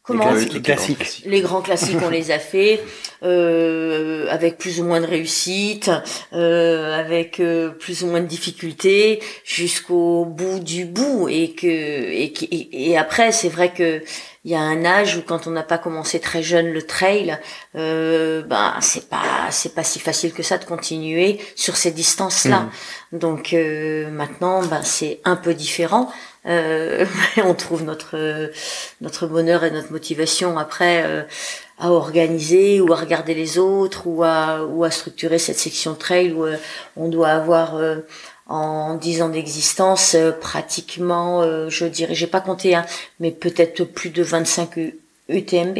[0.03, 0.21] classiques.
[0.21, 1.25] Comment les, Oui, classi- tous les grands classiques.
[1.25, 2.81] les grands classiques, on les a fait
[3.23, 5.89] euh, avec plus ou moins de réussite,
[6.33, 11.29] euh, avec euh, plus ou moins de difficultés, jusqu'au bout du bout.
[11.29, 14.01] Et que et, qui- et, et après, c'est vrai que
[14.45, 17.37] il y a un âge où quand on n'a pas commencé très jeune le trail,
[17.77, 22.69] euh, ben c'est pas c'est pas si facile que ça de continuer sur ces distances-là.
[23.13, 26.11] Donc euh, maintenant, ben c'est un peu différent.
[26.45, 27.05] Euh,
[27.37, 28.51] on trouve notre
[29.01, 31.23] notre bonheur et notre motivation après euh,
[31.79, 36.33] à organiser ou à regarder les autres ou à ou à structurer cette section trail
[36.33, 36.57] où euh,
[36.97, 37.97] on doit avoir euh,
[38.47, 42.85] en 10 ans d'existence euh, pratiquement euh, je dirais j'ai pas compté hein,
[43.21, 45.77] mais peut-être plus de 25 U- UTMB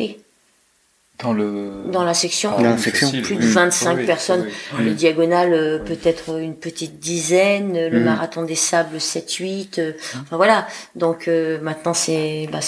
[1.21, 1.69] Dans le.
[1.91, 3.11] dans la section Ah, Dans la section.
[3.21, 4.85] plus de 25 Oui, personnes oui, oui.
[4.85, 5.95] le diagonal euh, Oui.
[5.95, 8.03] peut-être une petite dizaine le Mhm.
[8.05, 9.91] marathon des sables 7 8 euh,
[10.23, 12.59] enfin voilà donc euh, maintenant c'est bah,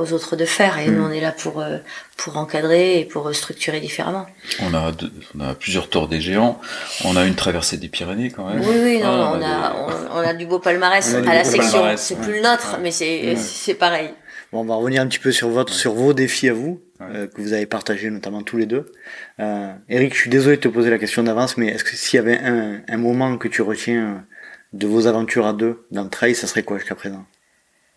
[0.00, 0.96] aux autres de faire et Mhm.
[0.96, 1.78] nous on est là pour euh,
[2.16, 4.26] pour encadrer et pour structurer différemment
[4.60, 6.60] On a, deux- on a plusieurs tours des géants.
[7.04, 8.60] On a une traversée des Pyrénées quand même.
[8.62, 11.44] oui oui non, Ah, on, a, des- on, on a du beau palmarès à la
[11.44, 12.20] section c'est ouais.
[12.20, 12.80] plus le nôtre Ouais.
[12.82, 13.36] mais c'est Ouais.
[13.36, 14.10] c'est pareil
[14.52, 17.16] Bon, on va revenir un petit peu sur votre, sur vos défis à vous, Ouais.
[17.16, 18.92] euh, que vous avez partagés notamment tous les deux.
[19.40, 22.16] Euh, Eric, je suis désolé de te poser la question d'avance, mais est-ce que s'il
[22.16, 24.24] y avait un, un moment que tu retiens
[24.72, 27.24] de vos aventures à deux dans le trail, ça serait quoi jusqu'à présent?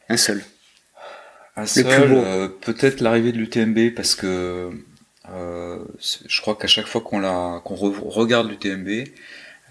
[0.10, 0.44] Un seul.
[1.58, 4.72] Un seul, euh, peut-être l'arrivée de l'UTMB parce que
[5.32, 5.80] euh,
[6.28, 9.06] je crois qu'à chaque fois qu'on la, qu'on re- regarde l'UTMB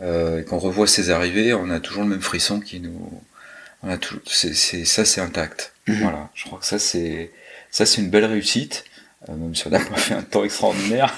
[0.01, 3.23] euh, et qu'on revoit ses arrivées, on a toujours le même frisson qui nous,
[3.83, 5.73] on a tout, c'est, ça c'est intact.
[5.87, 5.97] Mhm.
[6.01, 7.31] Voilà, je crois que ça c'est,
[7.71, 8.85] ça c'est une belle réussite,
[9.29, 11.15] même si on n'a pas fait un temps extraordinaire,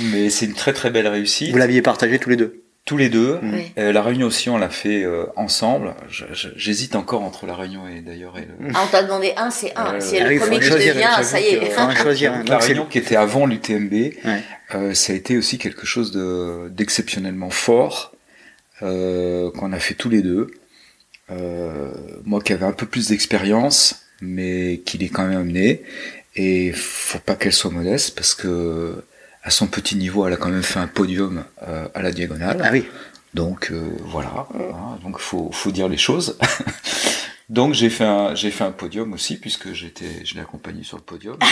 [0.00, 1.50] mais c'est une très très belle réussite.
[1.52, 2.62] Vous l'aviez partagé tous les deux?
[2.84, 3.40] Tous les deux.
[3.42, 3.72] Oui.
[3.78, 5.94] Euh, la réunion aussi, on l'a fait euh, ensemble.
[6.54, 9.76] J'hésite encore entre la réunion et d'ailleurs et le, ah, on t'a demandé un c'est
[9.76, 11.80] un Euh, c'est ah le premier faut qui choisir, devient ça y est que- Faut
[11.80, 12.38] en choisir un.
[12.38, 14.42] Donc, la réunion qui était avant l'UTMB, Ouais.
[14.76, 18.12] euh, ça a été aussi quelque chose de d'exceptionnellement fort
[18.82, 20.46] euh, qu'on a fait tous les deux.
[21.32, 21.90] Euh,
[22.24, 25.82] moi qui avais un peu plus d'expérience, mais qui l'ai quand même amené.
[26.36, 29.02] Et faut pas qu'elle soit modeste parce que
[29.42, 32.60] à son petit niveau, elle a quand même fait un podium euh, à la diagonale.
[32.62, 32.86] Ah oui.
[33.32, 36.38] Donc euh, voilà, hein, donc faut faut dire les choses.
[37.48, 40.96] donc j'ai fait un j'ai fait un podium aussi puisque j'étais je l'ai accompagné sur
[40.96, 41.38] le podium.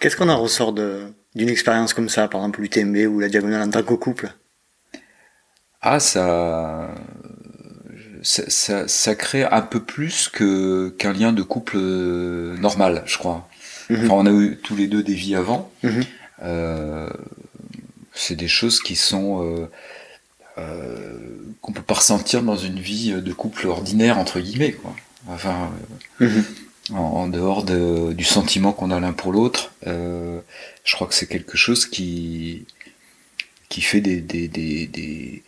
[0.00, 3.62] Qu'est-ce qu'on en ressort de, d'une expérience comme ça, par exemple l'UTMB ou la diagonale
[3.62, 4.32] en tant que couple?
[5.80, 6.94] Ah ça,
[8.24, 13.18] ça ça ça crée un peu plus que qu'un lien de couple euh, normal, je
[13.18, 13.48] crois.
[13.90, 13.96] Mhm.
[14.06, 15.70] Enfin, on a eu tous les deux des vies avant.
[15.84, 16.02] Mhm.
[16.42, 17.08] Euh,
[18.12, 19.66] c'est des choses qui sont euh,
[20.58, 21.18] euh,
[21.60, 24.94] qu'on peut pas ressentir dans une vie de couple ordinaire entre guillemets quoi.
[25.28, 25.70] Enfin,
[26.20, 26.44] euh, Mhm.
[26.96, 31.26] en, en dehors de, du sentiment qu'on a l'un pour l'autre, je crois que c'est
[31.28, 32.66] quelque chose qui
[33.68, 35.42] qui fait des des des, des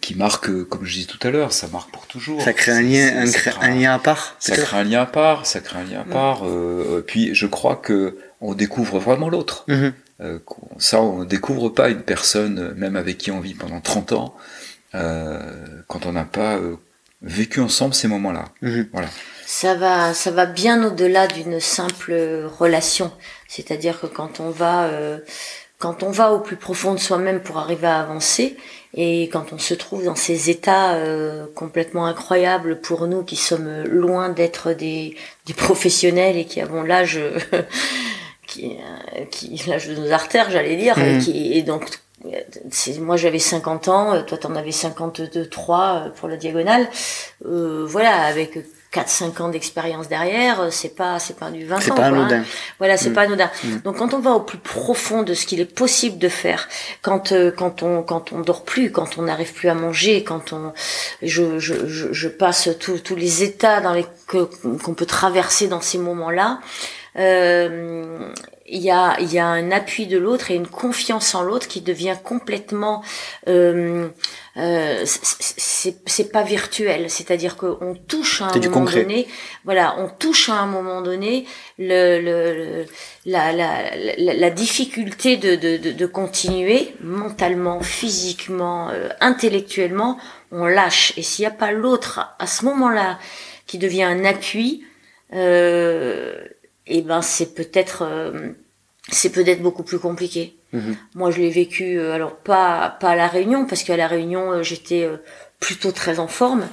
[0.00, 2.40] qui marque, euh, comme je disais tout à l'heure, ça marque pour toujours.
[2.42, 4.84] Ça crée un lien, un, ça crée crée un lien à part ça crée un
[4.84, 6.44] lien à part, ça crée un lien à part.
[6.46, 9.64] euh, puis je crois que on découvre vraiment l'autre.
[9.68, 9.92] Mhm.
[10.20, 10.38] Euh,
[10.78, 14.34] ça, on découvre pas une personne, euh, même avec qui on vit pendant 30 ans,
[14.94, 15.40] euh,
[15.88, 16.76] quand on n'a pas euh,
[17.22, 18.44] vécu ensemble ces moments-là.
[18.62, 18.88] Mhm.
[19.46, 22.14] Ça va, ça va bien au-delà d'une simple
[22.58, 23.12] relation.
[23.48, 25.18] C'est-à-dire que quand on va, euh,
[25.78, 28.56] quand on va au plus profond de soi-même pour arriver à avancer,
[28.96, 33.82] et quand on se trouve dans ces états euh, complètement incroyables pour nous qui sommes
[33.84, 37.18] loin d'être des, des professionnels et qui avons l'âge,
[38.46, 38.76] qui,
[39.16, 41.20] euh, qui l'âge de nos artères, j'allais dire, et, Mhm.
[41.20, 41.84] qui, et donc
[43.00, 46.88] moi j'avais 50 ans, toi t'en avais 52, 3 euh, pour la diagonale.
[47.46, 48.58] Euh, voilà, avec
[48.94, 51.94] 4-5 ans d'expérience derrière, euh, c'est pas c'est pas du 20 C'est ans.
[51.96, 52.20] pas quoi, hein.
[52.26, 52.44] anodin.
[52.78, 53.14] Voilà, c'est Mm.
[53.14, 53.50] pas anodin.
[53.64, 53.76] Mm.
[53.84, 56.68] Donc quand on va au plus profond de ce qu'il est possible de faire,
[57.02, 60.52] quand euh, quand on quand on dort plus, quand on n'arrive plus à manger, quand
[60.52, 60.72] on
[61.22, 64.48] je je je, je passe tous tous les états dans les que
[64.82, 66.60] qu'on peut traverser dans ces moments-là.
[67.16, 68.32] Euh,
[68.66, 71.68] il y a, il y a un appui de l'autre et une confiance en l'autre
[71.68, 73.02] qui devient complètement
[73.46, 74.08] euh,
[74.56, 77.10] euh, c'est pas virtuel.
[77.10, 79.28] C'est-à-dire qu'on touche à un moment donné
[79.64, 81.46] voilà on touche à un moment donné
[81.78, 82.86] le, le,
[83.26, 90.18] la, la, la, la, difficulté de, de, de, de, continuer mentalement physiquement euh, intellectuellement
[90.52, 91.12] on lâche.
[91.16, 93.18] Et s'il n'y a pas l'autre à ce moment-là
[93.66, 94.84] qui devient un appui
[95.34, 96.44] euh,
[96.86, 98.50] et eh ben c'est peut-être euh,
[99.10, 100.54] c'est peut-être beaucoup plus compliqué.
[100.72, 100.96] Mhm.
[101.14, 104.52] Moi, je l'ai vécu euh, alors pas pas à la Réunion parce qu'à la Réunion
[104.52, 105.08] euh, j'étais
[105.60, 106.68] plutôt très en forme.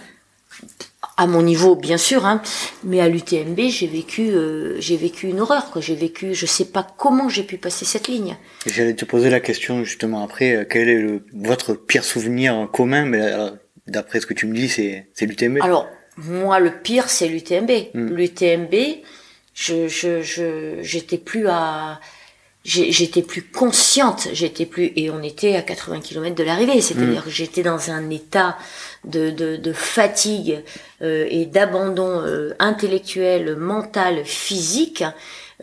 [1.17, 2.41] À mon niveau bien sûr hein,
[2.83, 4.31] mais à l'UTMB j'ai vécu
[4.79, 5.81] j'ai vécu une horreur quoi.
[5.81, 8.37] J'ai vécu je sais pas comment j'ai pu passer cette ligne.
[8.65, 13.05] J'allais te poser la question justement après quel est le, votre pire souvenir commun?
[13.05, 13.33] Mais
[13.87, 17.71] d'après ce que tu me dis c'est c'est l'UTMB alors moi le pire c'est l'UTMB
[17.93, 18.07] hmm.
[18.13, 18.75] l'UTMB
[19.53, 21.99] je je j'étais plus à
[22.63, 27.25] j'étais plus consciente, j'étais plus et on était à 80 km de l'arrivée, c'est-à-dire hmm.
[27.25, 28.57] que j'étais dans un état
[29.03, 30.61] de, de, de fatigue
[31.01, 35.03] euh, et d'abandon euh, intellectuel, mental, physique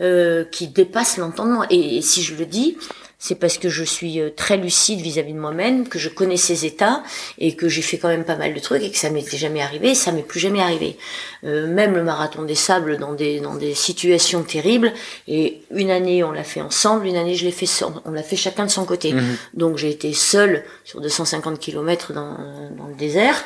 [0.01, 1.63] euh, qui dépasse l'entendement.
[1.69, 2.77] et, si je le dis,
[3.21, 6.65] c'est parce que je suis euh, très lucide vis-à-vis de moi-même, que je connais ces
[6.65, 7.03] états
[7.37, 9.61] et que j'ai fait quand même pas mal de trucs et que ça m'était jamais
[9.61, 10.97] arrivé, ça m'est plus jamais arrivé.
[11.43, 14.93] Euh, même le marathon des sables dans des dans des situations terribles
[15.27, 17.67] et une année on l'a fait ensemble, une année je l'ai fait
[18.05, 19.11] on l'a fait chacun de son côté.
[19.11, 19.35] Mhm.
[19.53, 22.37] Donc j'ai été seule sur 250 km dans
[22.77, 23.43] dans le désert.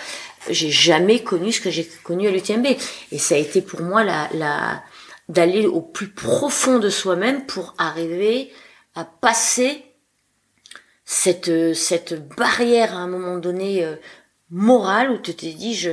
[0.52, 2.68] J'ai jamais connu ce que j'ai connu à l'UTMB
[3.12, 4.84] et ça a été pour moi la la
[5.30, 8.52] d'aller au plus profond de soi-même pour arriver
[8.95, 9.84] à passer
[11.06, 13.95] cette cette barrière à un moment donné euh,
[14.49, 15.91] morale où tu t'es dit je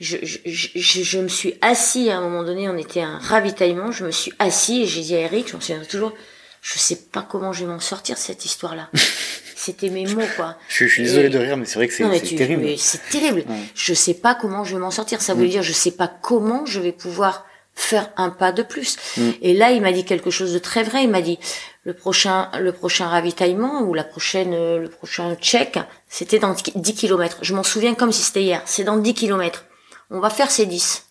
[0.00, 3.18] je, je, je, je, me suis assis à un moment donné, on était à un
[3.18, 6.12] ravitaillement, je me suis assis et j'ai dit à Eric, je m'en souviens toujours,
[6.60, 8.90] je sais pas comment je vais m'en sortir cette histoire-là.
[9.56, 10.58] C'était mes mots, quoi.
[10.68, 12.76] Je, suis désolé de rire, mais c'est vrai que c'est terrible.
[12.76, 13.44] C'est terrible.
[13.74, 15.22] Je sais pas comment je vais m'en sortir.
[15.22, 15.48] Ça veut mm.
[15.48, 18.96] dire, je sais pas comment je vais pouvoir faire un pas de plus.
[19.16, 19.30] Mm.
[19.42, 21.04] Et là, il m'a dit quelque chose de très vrai.
[21.04, 21.38] Il m'a dit
[21.84, 27.38] le prochain le prochain ravitaillement ou la prochaine le prochain check, c'était dans 10 kilomètres.
[27.42, 28.62] Je m'en souviens comme si c'était hier.
[28.64, 29.64] C'est dans 10 kilomètres.
[30.10, 31.06] On va faire ces 10.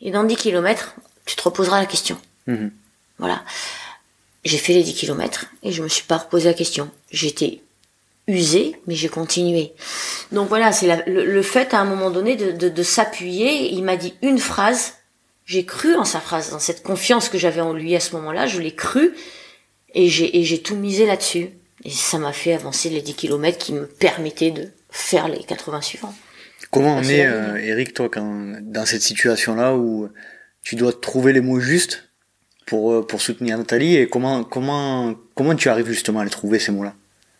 [0.00, 2.18] Et dans 10 kilomètres, tu te reposeras la question.
[2.48, 2.70] Mm-hmm.
[3.18, 3.42] Voilà.
[4.44, 6.90] J'ai fait les 10 kilomètres et je me suis pas reposé la question.
[7.10, 7.62] J'étais
[8.26, 9.72] usé, mais j'ai continué.
[10.30, 13.72] Donc voilà, c'est le, fait à un moment donné de, de, de s'appuyer.
[13.72, 14.94] Il m'a dit une phrase
[15.46, 18.46] j'ai cru en sa phrase, dans cette confiance que j'avais en lui à ce moment-là,
[18.46, 19.12] je l'ai cru
[19.94, 21.50] et j'ai, tout misé là-dessus.
[21.84, 25.80] Et ça m'a fait avancer les 10 km qui me permettaient de faire les 80
[25.80, 26.14] suivants.
[26.70, 30.08] Comment on est, euh, Eric, toi, quand, dans cette situation-là où
[30.62, 32.08] tu dois trouver les mots justes
[32.66, 36.58] pour, euh, pour soutenir Nathalie et comment, comment, comment tu arrives justement à les trouver,
[36.60, 36.94] ces mots-là?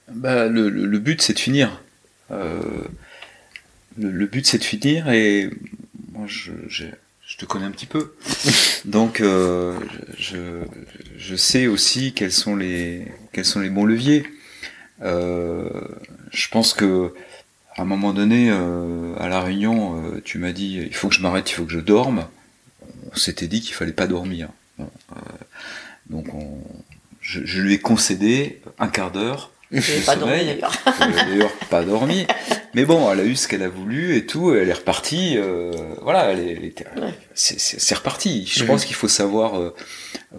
[0.08, 1.80] Bah, le, le, but, c'est de finir.
[2.30, 2.60] Euh,
[3.96, 5.48] le, le, but, c'est de finir et
[6.12, 6.90] moi, je, j'ai
[7.32, 8.14] je te connais un petit peu.
[8.84, 9.78] Donc, euh,
[10.18, 10.64] je,
[11.16, 14.26] je, sais aussi quels sont les, quels sont les bons leviers.
[15.00, 15.70] Euh,
[16.30, 17.14] je pense que
[17.74, 21.14] à un moment donné, euh, à la réunion, euh, tu m'as dit il faut que
[21.14, 22.26] je m'arrête, il faut que je dorme.
[23.10, 24.50] On s'était dit qu'il fallait pas dormir.
[24.78, 24.84] Euh,
[26.10, 26.58] donc, on,
[27.22, 29.51] je, je, lui ai concédé un quart d'heure.
[30.06, 31.52] Pas dormi d'ailleurs.
[31.70, 32.26] pas dormi.
[32.74, 35.36] Mais bon, elle a eu ce qu'elle a voulu et tout, elle est repartie.
[35.36, 36.84] Euh, voilà, elle est,
[37.34, 38.46] c'est reparti.
[38.46, 38.68] Je mhm.
[38.68, 39.74] pense qu'il faut savoir euh,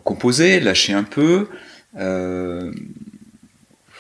[0.04, 1.48] composer, lâcher un peu.
[1.98, 2.72] Euh,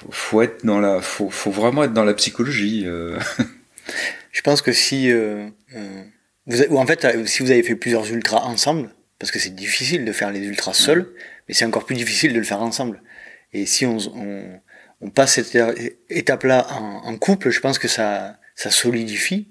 [0.09, 2.83] faut être dans la, faut, faut vraiment être dans la psychologie.
[2.85, 3.17] Euh.
[4.31, 5.47] Je pense que si, euh,
[6.47, 9.53] vous avez, ou en fait, si vous avez fait plusieurs ultras ensemble, parce que c'est
[9.55, 11.13] difficile de faire les ultras seuls,
[11.47, 13.01] mais c'est encore plus difficile de le faire ensemble.
[13.53, 14.59] Et si on, on
[15.03, 15.57] on passe cette
[16.09, 16.67] étape-là
[17.03, 19.49] en, couple, je pense que ça, ça solidifie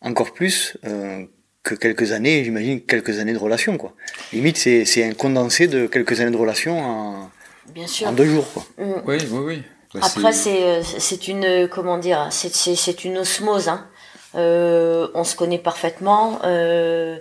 [0.00, 1.24] encore plus euh,
[1.62, 3.94] que quelques années, j'imagine quelques années de relation, quoi.
[4.32, 7.30] Limite, c'est un condensé de quelques années de relation en,
[7.74, 8.08] Bien sûr.
[8.08, 8.66] en deux jours, quoi.
[8.78, 9.02] Mm.
[9.06, 9.62] Oui, oui, oui.
[9.94, 13.68] Bah, Après, c'est c'est une comment dire, c'est une osmose.
[13.68, 13.88] Hein.
[14.34, 17.18] Euh, on se connaît parfaitement, euh,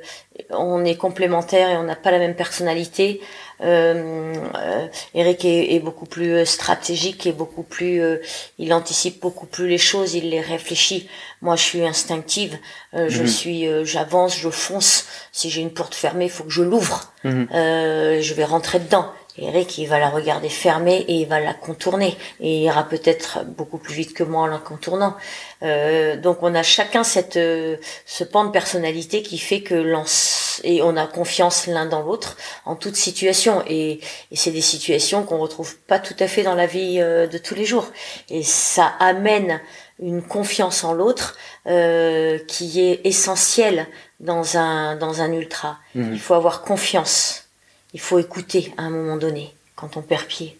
[0.49, 3.21] on est complémentaires et on n'a pas la même personnalité.
[3.62, 8.18] Euh, euh, Eric est, est, beaucoup plus stratégique et beaucoup plus, euh,
[8.60, 11.10] il anticipe beaucoup plus les choses, il les réfléchit.
[11.41, 12.58] Moi, je suis instinctive,
[12.93, 13.28] je mhm.
[13.28, 15.05] suis, j'avance, je fonce.
[15.32, 17.14] Si j'ai une porte fermée, il faut que je l'ouvre.
[17.24, 17.47] Mhm.
[17.51, 19.12] je vais rentrer dedans.
[19.38, 22.17] Eric, il va la regarder fermée et il va la contourner.
[22.39, 25.15] Et il ira peut-être beaucoup plus vite que moi en la contournant.
[25.63, 30.61] Euh, donc on a chacun cette euh, ce pan de personnalité qui fait que lance
[30.63, 33.63] et on a confiance l'un dans l'autre en toute situation.
[33.67, 33.99] Et,
[34.31, 37.38] et c'est des situations qu'on retrouve pas tout à fait dans la vie euh, de
[37.38, 37.88] tous les jours.
[38.29, 39.61] Et ça amène
[39.99, 41.35] une confiance en l'autre
[41.67, 43.88] euh, qui est essentielle
[44.19, 45.77] dans un dans un ultra.
[45.95, 46.13] Mhm.
[46.13, 47.47] Il faut avoir confiance
[47.93, 50.57] il faut écouter à un moment donné quand on perd pied.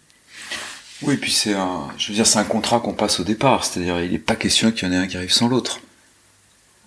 [1.02, 3.64] Oui, puis c'est un, je veux dire, c'est un contrat qu'on passe au départ.
[3.64, 5.80] C'est-à-dire, il n'est pas question qu'il y en ait un qui arrive sans l'autre.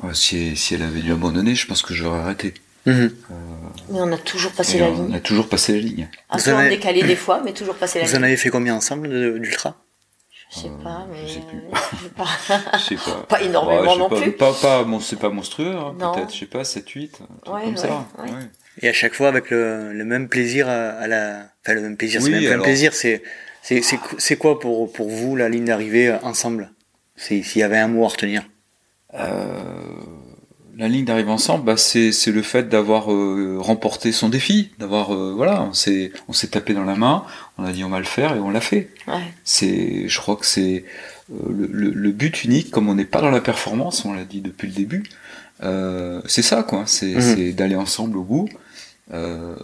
[0.04, 2.54] Ouais, si, si elle avait dû abandonner, je pense que j'aurais arrêté.
[2.88, 3.16] Mhm.
[3.92, 5.16] Mais on a toujours passé la on ligne.
[5.16, 6.10] a toujours passé la ligne.
[6.30, 8.26] Un peu avez- décalé des fois, mais toujours passé la Vous en ligne.
[8.26, 9.76] avez fait combien ensemble d'ultra?
[10.54, 11.60] Je sais pas, mais je sais plus.
[11.60, 12.28] euh, je sais pas.
[12.78, 13.24] Je sais pas.
[13.30, 14.32] Pas énormément Ouais, je sais non pas, plus.
[14.34, 16.14] Pas, pas, bon, c'est pas monstrueux, hein, Non.
[16.14, 18.08] peut-être, je sais pas, 7, 8, un truc Ouais, comme ouais, ça.
[18.20, 18.30] ouais.
[18.82, 21.50] Et à chaque fois avec le, le même plaisir à, à la...
[21.64, 23.22] Enfin, le même plaisir, c'est Oui, même un alors- plaisir, c'est...
[23.64, 26.72] C'est c'est- c'est quoi pour, pour vous la ligne d'arrivée euh, ensemble?
[27.16, 28.42] C'est S'il y avait un mot à retenir.
[29.14, 29.62] Euh,
[30.78, 35.14] la ligne d'arrivée ensemble, bah, c'est c'est le fait d'avoir euh, remporté son défi, d'avoir
[35.14, 37.24] euh, voilà, on s'est on s'est tapé dans la main,
[37.60, 38.90] on a dit on va le faire et on l'a fait.
[39.08, 39.22] Ouais.
[39.44, 40.86] C'est, je crois que c'est
[41.32, 44.24] euh, le, le- le but unique, comme on n'est pas dans la performance, on l'a
[44.24, 45.04] dit depuis le début.
[45.64, 47.22] Euh, c'est ça quoi, c'est Mhm.
[47.22, 48.50] c'est d'aller ensemble au bout.
[49.14, 49.56] Euh,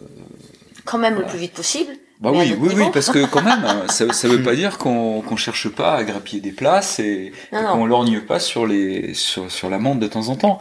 [0.85, 1.91] Quand même le plus vite possible.
[2.21, 5.21] bah oui, oui, oui, parce que quand même, hein, ça, ça veut pas dire qu'on
[5.21, 9.51] qu'on cherche pas à grappiller des places et, et qu'on lorgne pas sur les sur,
[9.51, 10.59] sur la montre de temps en temps.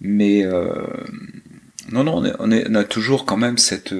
[0.00, 0.72] Mais euh,
[1.90, 3.94] non, non, on, est- on, est- on a toujours quand même cette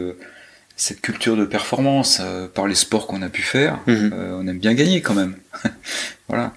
[0.77, 3.79] cette culture de performance euh, par les sports qu'on a pu faire.
[3.89, 5.37] Euh, on aime bien gagner quand même.
[6.29, 6.53] voilà.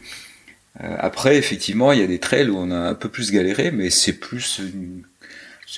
[0.83, 3.71] Euh, après, effectivement, il y a des trails où on a un peu plus galéré,
[3.71, 4.61] mais c'est plus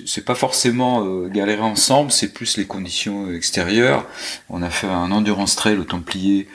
[0.06, 4.06] c'est pas forcément euh, galérer ensemble, c'est plus les conditions euh, extérieures.
[4.50, 6.48] On a fait un endurance trail au Templier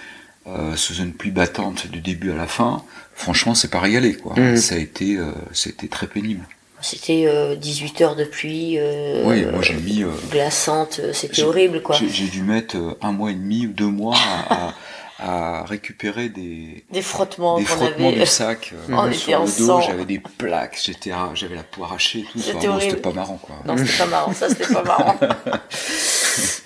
[0.47, 2.85] euh, sous une pluie battante du début à la fin.
[3.15, 4.39] Franchement, c'est pas régalé quoi.
[4.39, 4.57] Mhm.
[4.57, 6.47] Ça a été, euh, c'était très pénible.
[6.81, 11.43] C'était euh, 18 heures de pluie euh, oui, moi j'ai mis, euh, glaçante, euh, c'était
[11.43, 11.97] horrible quoi.
[11.99, 14.75] j'ai j'ai dû mettre euh, un mois et demi ou deux mois à, à-
[15.19, 18.21] à récupérer des, Des frottements des frottements avait.
[18.21, 21.85] du sac euh, On était sur le dos, j'avais des plaques, j'étais, j'avais la peau
[21.85, 22.39] arrachée et tout.
[22.41, 22.91] C'était Enfin, bon, horrible.
[22.91, 23.57] c'était pas marrant quoi.
[23.65, 25.17] Non, c'était pas marrant, ça c'était pas marrant.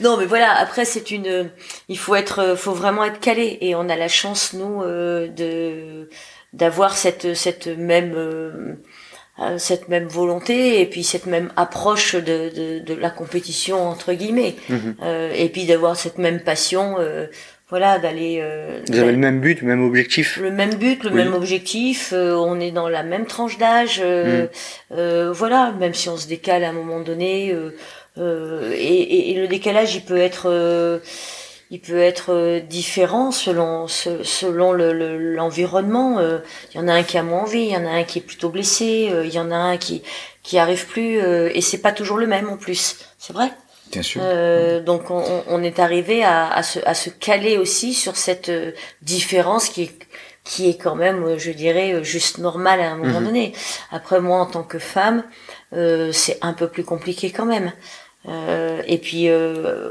[0.01, 1.51] non, mais voilà, après c'est une
[1.88, 6.09] il faut être faut vraiment être calé et on a la chance nous euh, de
[6.53, 8.74] d'avoir cette cette même euh,
[9.40, 12.20] euh, cette même volonté et puis cette même approche de,
[12.51, 14.96] de, de la compétition entre guillemets Mhm.
[15.03, 17.26] Euh, et puis d'avoir cette même passion euh,
[17.71, 21.11] voilà d'aller euh, Vous avez le même but, le même objectif le même but, le
[21.11, 21.16] Oui.
[21.16, 24.49] même objectif, euh, on est dans la même tranche d'âge, euh, Mm.
[24.97, 27.77] euh, voilà, même si on se décale à un moment donné, euh,
[28.19, 30.99] euh, et, et- et le décalage il peut être, euh,
[31.71, 36.19] il peut être différent selon se- selon le- le- l'environnement.
[36.19, 36.39] euh.
[36.75, 38.21] Il y en a un qui a moins envie, il y en a un qui
[38.21, 40.03] est plutôt blessé, euh, il y en a un qui
[40.43, 43.51] qui arrive plus, euh, et c'est pas toujours le même en plus, c'est vrai?
[43.93, 44.20] Bien sûr.
[44.24, 48.49] Euh, donc on, on- est arrivé à, à, se, à se caler aussi sur cette
[48.49, 48.72] euh,
[49.03, 49.93] différence qui est
[50.45, 53.26] qui est quand même, euh, je dirais, euh, juste normale à un moment Mhm.
[53.26, 53.53] donné.
[53.91, 55.24] Après moi, en tant que femme,
[55.74, 57.72] euh, c'est un peu plus compliqué quand même.
[58.28, 59.91] Euh, et puis euh,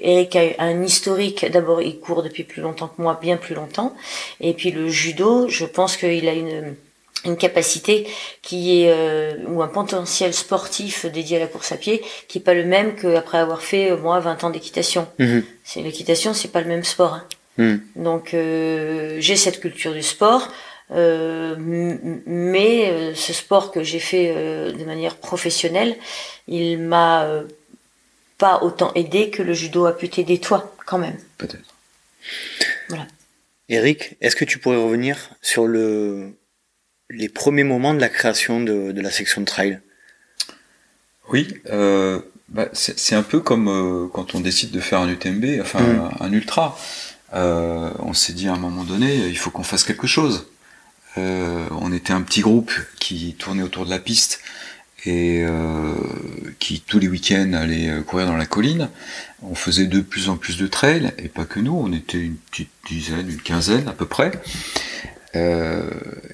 [0.00, 1.44] Eric a un historique.
[1.50, 3.94] D'abord, il court depuis plus longtemps que moi, bien plus longtemps.
[4.40, 6.76] Et puis le judo, je pense qu'il a une
[7.24, 8.06] une capacité
[8.42, 12.40] qui est euh, ou un potentiel sportif dédié à la course à pied qui est
[12.40, 15.06] pas le même qu'après avoir fait euh, moi 20 ans d'équitation.
[15.18, 15.44] Mhm.
[15.64, 17.14] C'est l'équitation, c'est pas le même sport.
[17.14, 17.24] hein.
[17.58, 17.80] Mhm.
[17.96, 20.48] Donc euh, j'ai cette culture du sport,
[20.92, 25.96] euh, mais euh, ce sport que j'ai fait euh, de manière professionnelle,
[26.48, 27.28] il m'a
[28.38, 31.18] pas autant aidé que le judo a pu t'aider toi, quand même.
[31.36, 31.74] Peut-être.
[33.68, 36.34] Eric, est-ce que tu pourrais revenir sur le
[37.10, 39.80] les premiers moments de la création de, de la section de trail
[41.32, 45.08] Oui, euh, bah, c'est c'est un peu comme euh, quand on décide de faire un
[45.08, 46.00] UTMB, enfin Mm.
[46.20, 46.78] un, un ultra.
[47.34, 50.46] Euh, on s'est dit à un moment donné, il faut qu'on fasse quelque chose.
[51.18, 54.40] Euh, on était un petit groupe qui tournait autour de la piste
[55.04, 55.94] et euh,
[56.58, 58.88] qui tous les week-ends allait courir dans la colline.
[59.42, 62.36] On faisait de plus en plus de trails et pas que nous, on était une
[62.36, 64.30] petite dizaine, une quinzaine à peu près.
[65.36, 65.82] Euh,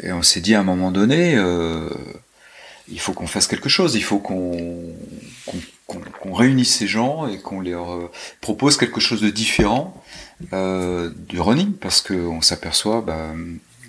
[0.02, 1.88] et on s'est dit à un moment donné, euh,
[2.88, 4.82] il faut qu'on fasse quelque chose, il faut qu'on
[6.32, 10.02] réunisse ces gens et qu'on leur euh, propose quelque chose de différent
[10.52, 13.32] euh, du running, parce qu'on s'aperçoit, bah,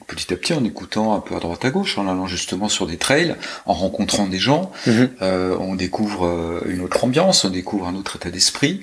[0.07, 2.87] petit à petit, en écoutant un peu à droite à gauche, en allant justement sur
[2.87, 3.35] des trails,
[3.65, 5.09] en rencontrant des gens, Mhm.
[5.21, 8.81] euh, on découvre une autre ambiance, on découvre un autre état d'esprit,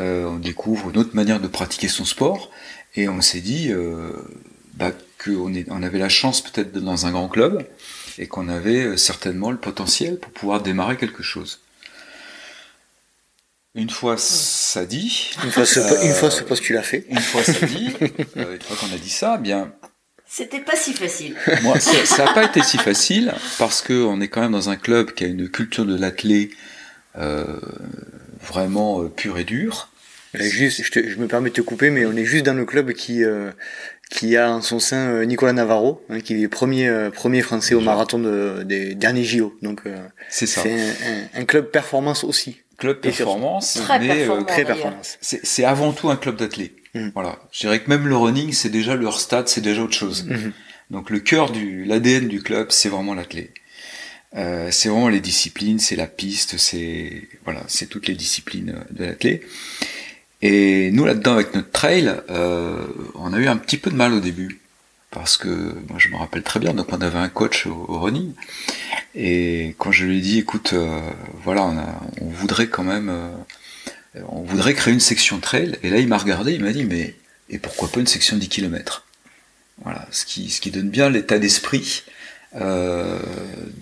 [0.00, 2.50] euh, on découvre une autre manière de pratiquer son sport,
[2.96, 3.70] et on s'est dit
[4.74, 4.92] bah,
[5.22, 7.66] qu'on on avait la chance peut-être d'être dans un grand club,
[8.18, 11.60] et qu'on avait euh, certainement le potentiel pour pouvoir démarrer quelque chose.
[13.74, 17.06] Une fois ça dit, Une fois ce, Euh, une fois ce postulat fait.
[17.10, 17.90] une fois ça dit,
[18.36, 19.72] euh, une fois qu'on a dit ça, eh bien
[20.28, 21.36] C'était pas si facile.
[21.62, 24.76] moi, ça n'a pas été si facile parce que on est quand même dans un
[24.76, 26.50] club qui a une culture de l'athlé
[27.16, 27.44] euh,
[28.40, 29.88] vraiment euh, pure et dure.
[30.36, 32.54] Euh, Juste, je, te- je me permets de te couper, mais on est juste dans
[32.54, 33.50] le club qui, euh,
[34.10, 37.74] qui a en son sein euh, Nicolas Navarro, hein, qui est premier, euh, premier français
[37.74, 39.56] au marathon de, des derniers JO.
[39.62, 39.96] Donc euh,
[40.28, 40.62] C'est ça.
[40.62, 42.58] c'est un, un- un club performance aussi.
[42.78, 44.42] Club performance, Très mais euh.
[44.42, 45.16] Très performance.
[45.20, 46.74] c'est c'est avant tout un club d'athlètes.
[46.94, 47.08] Mm.
[47.14, 47.38] Voilà.
[47.52, 50.24] Je dirais que même le running, c'est déjà leur stade, c'est déjà autre chose.
[50.26, 50.52] Mhm.
[50.90, 53.52] Donc le cœur du, l'ADN du club, c'est vraiment l'athlète.
[54.36, 59.04] Euh, c'est vraiment les disciplines, c'est la piste, c'est voilà, c'est toutes les disciplines de
[59.04, 59.42] l'athlète.
[60.46, 62.84] Et nous là-dedans avec notre trail, euh,
[63.14, 64.60] on a eu un petit peu de mal au début
[65.10, 65.48] parce que
[65.88, 66.74] moi je me rappelle très bien.
[66.74, 68.32] Donc on avait un coach au, au running
[69.14, 71.00] et quand je lui ai dit, écoute, euh,
[71.42, 75.78] voilà, on, a, on voudrait quand même, euh, on voudrait créer une section trail.
[75.82, 77.14] Et là il m'a regardé, il m'a dit, mais
[77.48, 79.06] et pourquoi pas une section 10 km
[79.82, 82.02] Voilà, ce qui, ce qui donne bien l'état d'esprit
[82.56, 83.18] euh,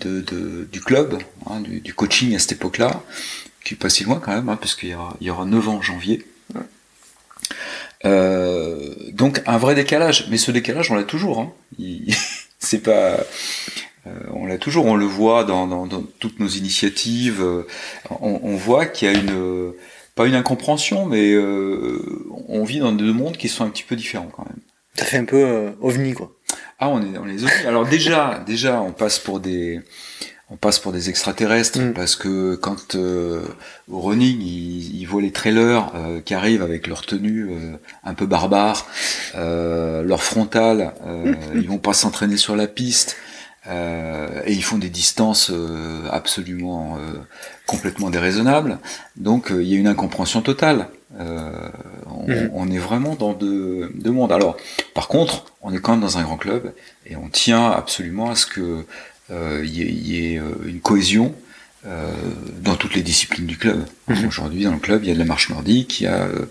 [0.00, 3.02] de, de- du club, hein, du, du coaching à cette époque-là,
[3.64, 5.44] qui est pas si loin quand même, hein, parce qu'il y aura, il y aura
[5.44, 6.24] 9 ans en janvier.
[8.04, 11.40] Euh, donc un vrai décalage, mais ce décalage on l'a toujours.
[11.40, 11.52] Hein.
[11.78, 12.14] Il-
[12.64, 13.18] C'est pas,
[14.06, 17.42] euh, on l'a toujours, on le voit dans, dans, dans toutes nos initiatives.
[17.42, 17.66] euh,
[18.20, 19.72] on, on voit qu'il y a une, euh,
[20.14, 21.98] pas une incompréhension, mais euh,
[22.48, 24.58] on vit dans deux mondes qui sont un petit peu différents quand même.
[24.94, 26.32] Ça fait un peu euh, ovni, quoi.
[26.78, 27.66] Ah, on est, on les oublie.
[27.66, 29.80] Alors déjà, déjà, on passe pour des,
[30.52, 31.92] on passe pour des extraterrestres Mm.
[31.94, 33.40] parce que quand euh,
[33.90, 38.14] au running, ils, ils voient les trailers euh, qui arrivent avec leur tenue euh, un
[38.14, 38.86] peu barbare,
[39.34, 43.16] euh, leur frontal, euh, ils vont pas s'entraîner sur la piste.
[43.68, 47.18] euh, et ils font des distances euh, absolument euh,
[47.66, 48.78] complètement déraisonnables.
[49.16, 50.88] Donc il y a une incompréhension totale.
[51.20, 51.50] Euh,
[52.10, 54.32] on, on est vraiment dans deux, deux mondes.
[54.32, 54.56] Alors,
[54.94, 56.72] par contre, on est quand même dans un grand club
[57.06, 58.84] et on tient absolument à ce que
[59.62, 61.34] il y ait, il y ait, euh, une cohésion
[61.84, 62.12] euh,
[62.60, 63.84] dans toutes les disciplines du club.
[64.06, 64.26] Mhm.
[64.28, 66.46] Aujourd'hui, dans le club, il y a de la marche nordique, il y a, euh,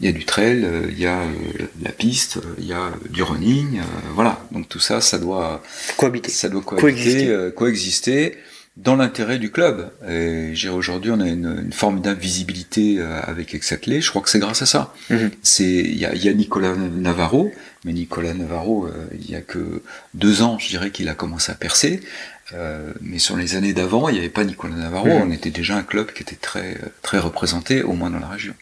[0.00, 2.72] il y a du trail, euh, il y a euh, la piste, euh, il y
[2.72, 3.82] a euh, du running, euh,
[4.14, 4.40] voilà.
[4.52, 5.62] Donc tout ça, ça doit,
[5.96, 6.30] Cohabiter.
[6.30, 8.36] ça doit cohabiter, euh, coexister
[8.78, 9.90] dans l'intérêt du club.
[10.08, 14.00] Et aujourd'hui, on a une, une formidable visibilité euh, avec Exatlé.
[14.00, 14.94] Je crois que c'est grâce à ça.
[15.10, 15.30] Mhm.
[15.42, 17.52] C'est il y a, y a Nicolas Navarro,
[17.84, 19.82] mais Nicolas Navarro, euh, il y a que
[20.14, 22.00] deux ans, je dirais qu'il a commencé à percer.
[22.54, 25.08] Euh, mais sur les années d'avant, il n'y avait pas Nicolas Navarro.
[25.08, 25.22] Mhm.
[25.22, 28.54] On était déjà un club qui était très très représenté, au moins dans la région.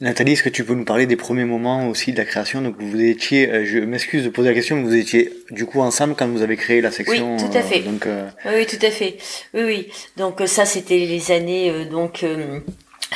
[0.00, 2.62] Nathalie, est-ce que tu peux nous parler des premiers moments aussi de la création?
[2.62, 5.80] Donc vous étiez, euh, je m'excuse de poser la question, mais vous étiez du coup
[5.80, 7.34] ensemble quand vous avez créé la section.
[7.36, 7.80] Oui, tout à fait.
[7.80, 9.18] euh, donc euh, Oui, tout à fait.
[9.54, 9.88] Oui, oui.
[10.16, 12.60] Donc ça, c'était les années euh, donc euh,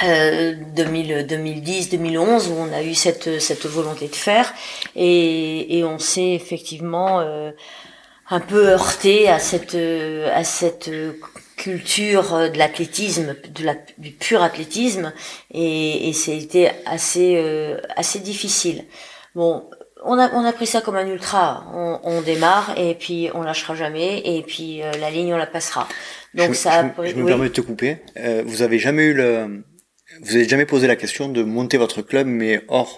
[0.03, 4.53] euh, 2000, 2010, 2011 où on a eu cette cette volonté de faire
[4.97, 7.53] et, et on s'est effectivement euh,
[8.29, 11.13] un peu heurté à cette à cette euh,
[11.63, 15.13] culture euh, de l'athlétisme, de la, du pur athlétisme,
[15.53, 18.85] et, et c'était assez euh, assez difficile.
[19.35, 19.53] Bon,
[20.05, 21.65] on a on a pris ça comme un ultra.
[21.75, 25.47] On, on démarre et puis on lâchera jamais et puis euh, la ligne on la
[25.57, 25.89] passera.
[26.35, 26.73] Donc je, ça.
[26.81, 27.99] a je- je me permets de te couper.
[28.17, 29.65] Euh, vous avez jamais eu le,
[30.23, 32.93] vous avez jamais posé la question de monter votre club, mais hors,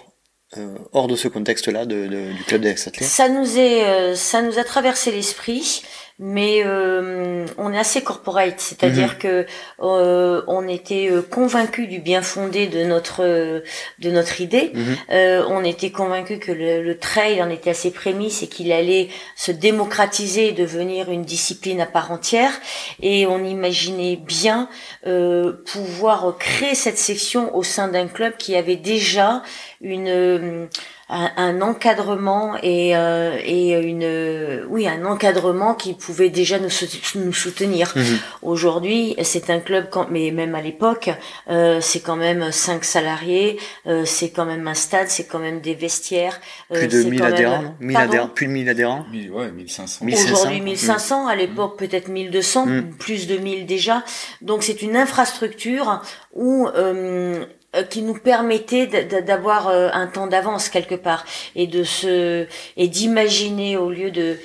[0.57, 2.75] euh, hors de ce contexte-là de, de- du club des.
[2.75, 5.83] Ça nous est, euh, ça nous a traversé l'esprit,
[6.17, 9.45] mais euh, on est assez corporate, c'est-à-dire que
[9.81, 13.59] euh, on était euh, convaincus du bien fondé de notre euh,
[13.99, 14.71] de notre idée.
[14.73, 14.95] Mhm.
[15.11, 18.71] Euh, on était convaincus que le, le trail en était à ses prémices et qu'il
[18.71, 22.53] allait se démocratiser et devenir une discipline à part entière.
[23.01, 24.69] Et on imaginait bien
[25.07, 29.43] euh, pouvoir créer cette section au sein d'un club qui avait déjà
[29.81, 30.65] une euh,
[31.09, 36.69] un, un encadrement et euh, et une euh, oui un encadrement qui pouvait déjà nous,
[37.15, 37.93] nous soutenir.
[37.95, 38.17] Mhm.
[38.41, 41.09] Aujourd'hui, c'est un club, quand, mais même à l'époque,
[41.49, 45.59] euh, c'est quand même cinq salariés, euh, c'est quand même un stade, c'est quand même
[45.61, 46.39] des vestiaires.
[46.71, 48.69] euh, Plus de c'est 1000 quand même- adhérents, non 1000 Pardon adhérents, plus de 1000
[48.69, 49.05] adhérents?
[49.11, 50.05] Mille- Ouais, 1500.
[50.05, 50.33] 1500.
[50.33, 50.63] Aujourd'hui Mm.
[50.65, 52.89] 1500, à l'époque peut-être 1200, Mm.
[52.97, 54.03] plus de 1000 déjà.
[54.41, 56.01] Donc c'est une infrastructure
[56.33, 57.45] où euh,
[57.89, 58.87] qui nous permettait
[59.21, 62.45] d'avoir un temps d'avance quelque part et de se
[62.77, 64.37] et d'imaginer au lieu de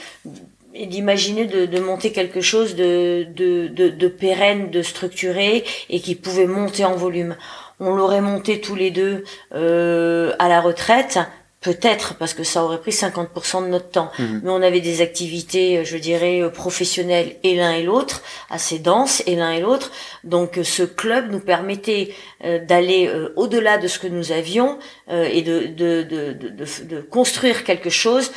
[0.74, 6.14] et d'imaginer de, monter quelque chose de, de, de, de pérenne, de structuré et qui
[6.14, 7.36] pouvait monter en volume.
[7.80, 9.24] On l'aurait monté tous les deux
[9.54, 11.18] euh, à la retraite,
[11.60, 14.10] peut-être parce que ça aurait pris 50% de notre temps.
[14.18, 14.40] Mhm.
[14.44, 19.36] Mais on avait des activités, je dirais, professionnelles et l'un et l'autre, assez denses et
[19.36, 19.90] l'un et l'autre.
[20.24, 24.78] Donc ce club nous permettait euh, d'aller euh, au-delà de ce que nous avions
[25.10, 28.30] euh, et de, de, de, de, de construire quelque chose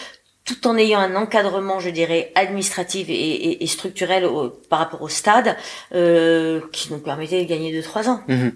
[0.45, 4.27] tout en ayant un encadrement, je dirais, administratif et, et, structurel
[4.69, 5.55] par rapport au stade,
[5.93, 8.21] euh, qui nous permettait de gagner 2-3 ans.
[8.27, 8.51] Mhm.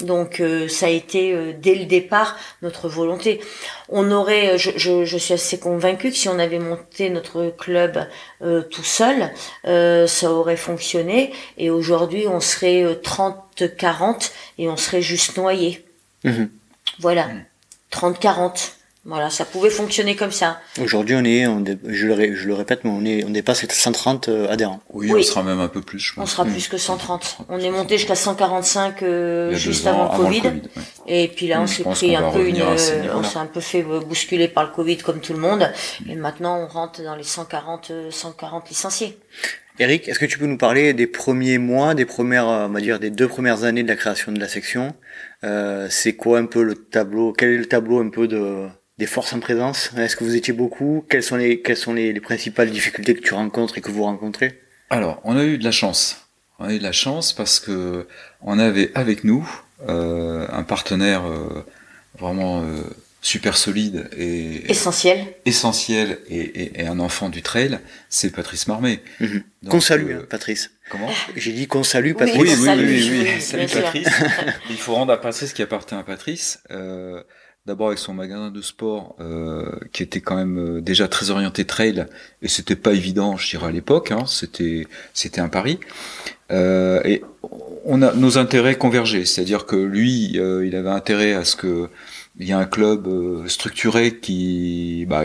[0.00, 3.40] Donc euh, ça a été euh, dès le départ notre volonté.
[3.88, 8.06] On aurait, je, je, je, suis assez convaincue que si on avait monté notre club
[8.40, 9.32] tout seul,
[9.64, 11.32] ça aurait fonctionné.
[11.56, 15.84] Et aujourd'hui, on serait 30-40 et on serait juste noyé.
[16.24, 16.50] Mhm.
[16.98, 17.28] Voilà,
[17.92, 18.75] 30-40.
[19.08, 20.60] Voilà, ça pouvait fonctionner comme ça.
[20.82, 24.28] Aujourd'hui, on est, on je, le, je le répète, mais on est, on dépasse 130
[24.28, 24.80] euh, adhérents.
[24.92, 26.24] Oui, on sera même un peu plus, je pense.
[26.24, 27.38] On sera plus que 130.
[27.48, 30.42] On est monté jusqu'à 145 euh, juste avant, le Covid.
[31.06, 32.76] Et puis là, on s'est pris un peu une, on
[33.22, 35.70] s'est un peu fait bousculer par le Covid comme tout le monde.
[36.08, 39.18] Et maintenant, on rentre dans les 140, 140 euh, licenciés.
[39.78, 42.98] Eric, est-ce que tu peux nous parler des premiers mois, des premières, on va dire,
[42.98, 44.94] des deux premières années de la création de la section?
[45.44, 47.32] Euh, C'est quoi un peu le tableau?
[47.32, 48.66] Quel est le tableau un peu de
[48.98, 51.04] des forces en présence Est-ce que vous étiez beaucoup?
[51.08, 54.60] Quelles sont, les, quelles sont les, principales difficultés que tu rencontres et que vous rencontrez?
[54.90, 56.28] Alors, on a eu de la chance.
[56.58, 58.06] On a eu de la chance parce que
[58.40, 59.46] on avait avec nous
[59.88, 61.66] euh, un partenaire euh,
[62.18, 62.82] vraiment euh,
[63.20, 69.02] super solide et essentiel, essentiel et, et, un enfant du trail, c'est Patrice Marmé.
[69.20, 69.42] Mhm.
[69.68, 70.70] Qu'on salue, hein, Patrice.
[70.88, 71.10] Comment?
[71.34, 72.40] J'ai dit qu'on salue Patrice.
[72.40, 74.08] Oui, oui, oui, oui, Salut Patrice.
[74.70, 76.60] Il faut rendre à Patrice ce qui appartient à Patrice.
[76.70, 77.22] Euh,
[77.66, 81.64] D'abord avec son magasin de sport euh, qui était quand même euh, déjà très orienté
[81.64, 82.06] trail
[82.40, 84.12] et c'était pas évident, je dirais à l'époque.
[84.12, 85.80] Hein, c'était c'était un pari.
[86.52, 87.24] Euh, et
[87.84, 91.88] on a nos intérêts convergés, c'est-à-dire que lui, il avait intérêt à ce que
[92.38, 93.08] il y ait un club
[93.48, 95.24] structuré qui bah,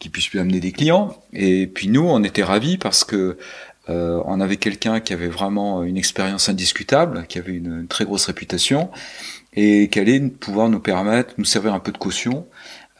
[0.00, 1.16] qui puisse lui amener des clients.
[1.32, 3.38] Et puis nous, on était ravis parce que
[3.86, 8.90] on avait quelqu'un qui avait vraiment une expérience indiscutable, qui avait une très grosse réputation
[9.54, 12.46] et qu'elle allait pouvoir nous permettre, nous servir un peu de caution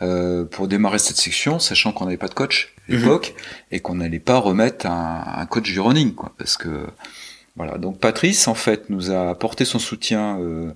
[0.00, 2.98] euh, pour démarrer cette section, sachant qu'on n'avait pas de coach à mhm.
[2.98, 3.34] l'époque
[3.70, 6.86] et qu'on n'allait pas remettre un, un, coach du running, quoi, parce que
[7.56, 7.78] voilà.
[7.78, 10.72] Donc Patrice en fait nous a apporté son soutien euh,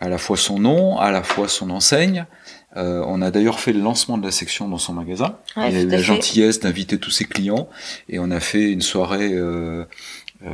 [0.00, 2.26] à la fois son nom, à la fois son enseigne.
[2.76, 5.36] Euh, on a d'ailleurs fait le lancement de la section dans son magasin.
[5.56, 7.68] il a eu la gentillesse d'inviter tous ses clients
[8.08, 9.84] et on a fait une soirée euh, euh,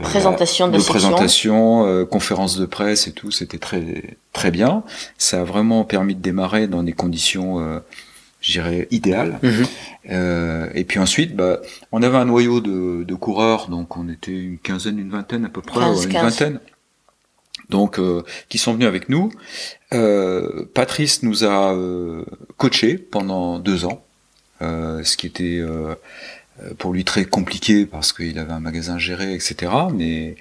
[0.02, 4.82] présentation de, de présentation, euh, conférence de presse et tout, c'était très très bien.
[5.16, 7.78] Ça a vraiment permis de démarrer dans des conditions, euh,
[8.40, 9.38] je dirais, idéales.
[9.42, 9.66] Mhm.
[10.10, 11.60] Euh, et puis ensuite, bah,
[11.92, 15.48] on avait un noyau de, de, coureurs, donc on était une quinzaine, une vingtaine à
[15.48, 16.60] peu près, une vingtaine.
[17.68, 19.32] Donc, euh, qui sont venus avec nous.
[20.74, 21.76] Patrice nous a
[22.56, 24.04] coaché pendant deux ans,
[24.60, 25.94] ce qui était euh,
[26.78, 29.72] pour lui très compliqué parce qu'il avait un magasin géré, etc.
[29.94, 30.36] Mais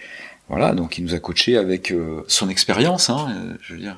[0.48, 3.98] voilà, donc il nous a coaché avec euh, son expérience, hein, euh, je veux dire.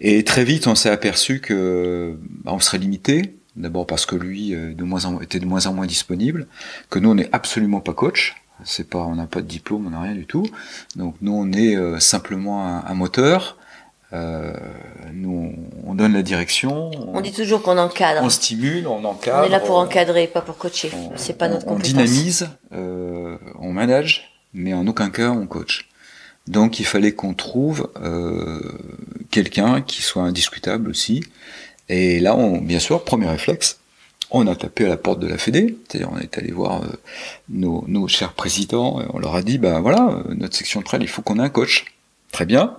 [0.00, 3.36] et très vite, on s'est aperçu que bah, on serait limité.
[3.54, 6.46] D'abord parce que lui de moins en, était de moins en moins disponible,
[6.88, 8.36] que nous on n'est absolument pas coach.
[8.64, 10.46] C'est pas, on n'a pas de diplôme, on n'a rien du tout.
[10.96, 13.58] Donc nous on est simplement un, un moteur
[14.12, 14.52] euh,
[15.12, 15.54] nous,
[15.86, 16.90] on donne la direction.
[17.12, 18.22] On, dit toujours qu'on encadre.
[18.22, 19.40] On stimule, on encadre.
[19.42, 20.90] On est là pour encadrer, pas pour coacher.
[21.16, 21.92] C'est pas notre compétence.
[21.92, 25.88] On dynamise, euh, on manage, mais en aucun cas on coach.
[26.48, 28.60] Donc il fallait qu'on trouve euh,
[29.30, 31.22] quelqu'un qui soit indiscutable aussi.
[31.88, 33.78] Et là, on, bien sûr, premier réflexe,
[34.30, 36.86] on a tapé à la porte de la Fédé, c'est-à-dire on est allé voir euh,
[37.50, 40.84] nos, nos, chers présidents, et on leur a dit, ben voilà, euh, notre section de
[40.84, 41.84] trail, il faut qu'on ait un coach.
[42.32, 42.76] Très bien,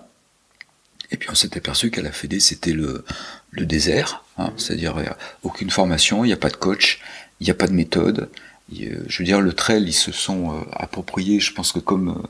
[1.14, 3.06] et puis on s'est aperçu qu'à la Fédé, c'était le,
[3.52, 4.96] le désert, hein, c'est-à-dire
[5.44, 7.00] aucune formation, il n'y a pas de coach,
[7.40, 8.30] il n'y a pas de méthode.
[8.72, 12.28] je veux dire, le trail, ils se sont euh, appropriés, je pense que comme euh,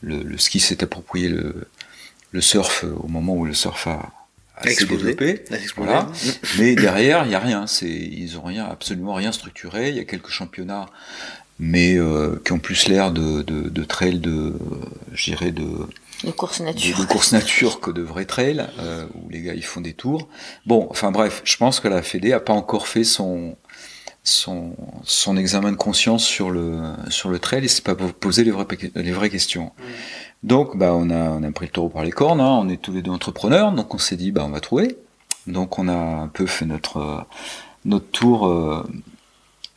[0.00, 1.68] le, le, ski s'est approprié le,
[2.30, 4.10] le surf euh, au moment où le surf a,
[4.56, 5.44] a s'est développé.
[5.76, 6.10] Voilà.
[6.58, 7.66] Mais derrière, il n'y a rien.
[7.66, 9.90] C'est, ils ont rien, absolument rien structuré.
[9.90, 10.88] Il y a quelques championnats,
[11.58, 11.98] mais
[12.44, 14.54] qui ont plus l'air de, de, de trail de,
[15.12, 15.68] je dirais, de
[16.24, 16.98] de course nature.
[16.98, 20.28] De, course nature que de vrais trails, euh, où les gars ils font des tours.
[20.66, 23.56] Bon, enfin bref, je pense que la Fédé a pas encore fait son
[24.24, 28.50] son, son examen de conscience sur le, sur le trail et s'est pas posé les
[28.50, 29.72] vraies, les vraies questions.
[30.42, 32.80] Donc, bah, on a, on a pris le taureau par les cornes, hein, on est
[32.80, 34.96] tous les deux entrepreneurs, donc on s'est dit, bah, on va trouver.
[35.46, 37.26] Donc, on a un peu fait notre,
[37.84, 38.84] notre tour euh,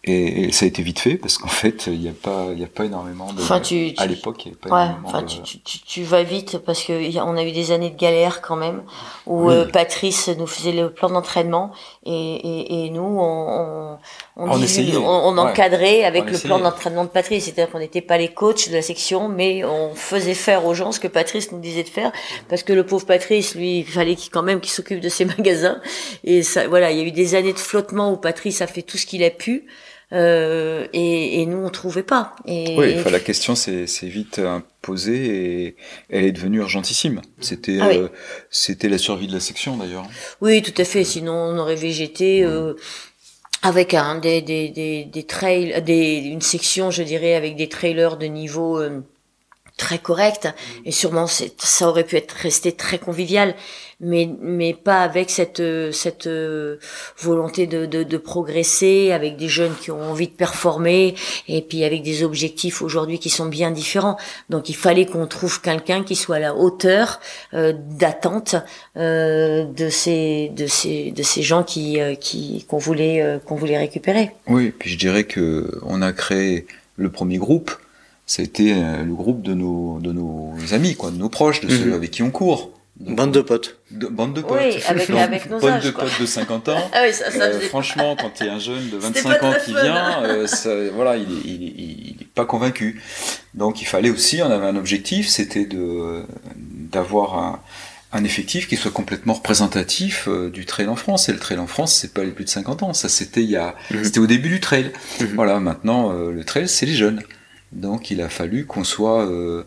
[0.06, 2.68] et, ça a été vite fait parce qu'en fait, il n'y a pas, il a
[2.68, 3.41] pas énormément de.
[3.41, 6.60] Enfin, tu, à l'époque, il n'y avait pas ouais, enfin, tu, tu, tu, vas vite
[6.60, 8.84] parce que on a eu des années de galère quand même
[9.26, 11.72] où euh, Patrice nous faisait le plan d'entraînement
[12.06, 13.97] et, et, et, nous on
[14.38, 18.18] on, on, essayait, on, encadrait avec le plan d'entraînement de Patrice, c'est-à-dire qu'on n'était pas
[18.18, 21.60] les coachs de la section, mais on faisait faire aux gens ce que Patrice nous
[21.60, 22.12] disait de faire
[22.49, 25.26] parce que le pauvre Patrice, lui, il fallait qu'il quand même qu'il s'occupe de ses
[25.38, 25.80] magasins
[26.24, 28.82] et ça, voilà, il y a eu des années de flottement où Patrice a fait
[28.82, 29.66] tout ce qu'il a pu.
[30.14, 32.36] Euh, et, et, nous on trouvait pas.
[32.45, 35.76] Et, oui, la question s'est vite imposée et
[36.10, 37.22] elle est devenue urgentissime.
[37.39, 38.10] C'était ah euh,
[38.51, 40.06] c'était la survie de la section d'ailleurs.
[40.41, 41.03] Oui, tout à fait.
[41.03, 42.43] Sinon on aurait végété.
[42.43, 42.76] Euh,
[43.64, 48.18] avec un des des des, des trails des une section je dirais avec des trailers
[48.18, 49.01] de niveau euh,
[49.78, 50.48] très correct
[50.86, 53.56] et sûrement ça aurait pu être resté très convivial
[54.00, 55.62] mais mais pas avec cette
[55.92, 56.78] cette euh,
[57.18, 61.16] volonté de, de, de progresser avec des jeunes qui ont envie de performer
[61.48, 64.18] et puis avec des objectifs aujourd'hui qui sont bien différents.
[64.50, 67.20] Donc il fallait qu'on trouve quelqu'un qui soit à la hauteur
[67.54, 68.56] euh, d'attente
[68.98, 73.78] euh, de ces de ces de ces gens qui euh, qui qu'on voulait qu'on voulait
[73.78, 74.32] récupérer.
[74.48, 76.68] Oui puis je dirais que on a créé
[76.98, 77.72] le premier groupe
[78.26, 81.86] c'était euh, le groupe de nos, de nos amis, quoi, de nos proches, de ceux
[81.86, 81.94] mhm.
[81.94, 82.72] avec qui on court.
[83.00, 83.78] bande de potes.
[83.92, 84.58] bande de potes.
[84.60, 86.90] Oui, avec, avec nos bande de potes de 50 ans.
[86.94, 89.72] ah oui, ça, ça euh, franchement, quand tu es un jeune de 25 ans qui
[89.72, 93.00] vient, euh, ça, voilà, il est, il, est, il est pas convaincu.
[93.54, 96.24] Donc il fallait aussi, on avait un objectif, c'était de
[96.92, 97.60] d'avoir un,
[98.12, 101.30] un effectif qui soit complètement représentatif euh, du trail en France.
[101.30, 102.94] Et le trail en France, c'est pas les plus de 50 ans.
[102.94, 104.04] Ça, c'était il y a, mhm.
[104.04, 104.92] c'était au début du trail.
[105.22, 105.28] Mhm.
[105.36, 107.22] Voilà, maintenant, le trail, c'est les jeunes.
[107.72, 109.63] Donc il a fallu qu'on soit, euh,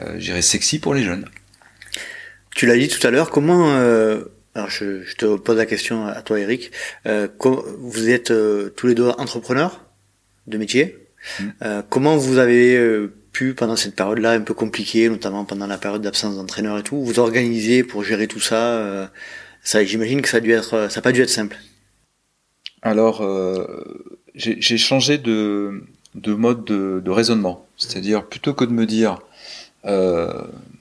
[0.00, 1.26] euh, sexy pour les jeunes.
[2.54, 3.72] Tu l'as dit tout à l'heure, comment...
[3.72, 4.24] Euh,
[4.54, 6.72] alors je, je, te pose la question à toi Eric.
[7.06, 7.28] Euh,
[7.78, 9.84] vous êtes euh, tous les deux entrepreneurs
[10.46, 10.98] de métier.
[11.40, 11.44] Mm.
[11.62, 16.02] Euh, comment vous avez pu, pendant cette période-là un peu compliquée, notamment pendant la période
[16.02, 19.10] d'absence d'entraîneur et tout, vous organiser pour gérer tout ça
[19.62, 21.56] Ça, j'imagine que ça a dû être, ça n'a pas dû être simple.
[22.82, 23.24] Alors,
[24.34, 25.84] j'ai changé de,
[26.14, 27.66] de mode de, raisonnement.
[27.76, 29.18] C'est-à-dire, plutôt que de me dire,
[29.84, 30.32] euh,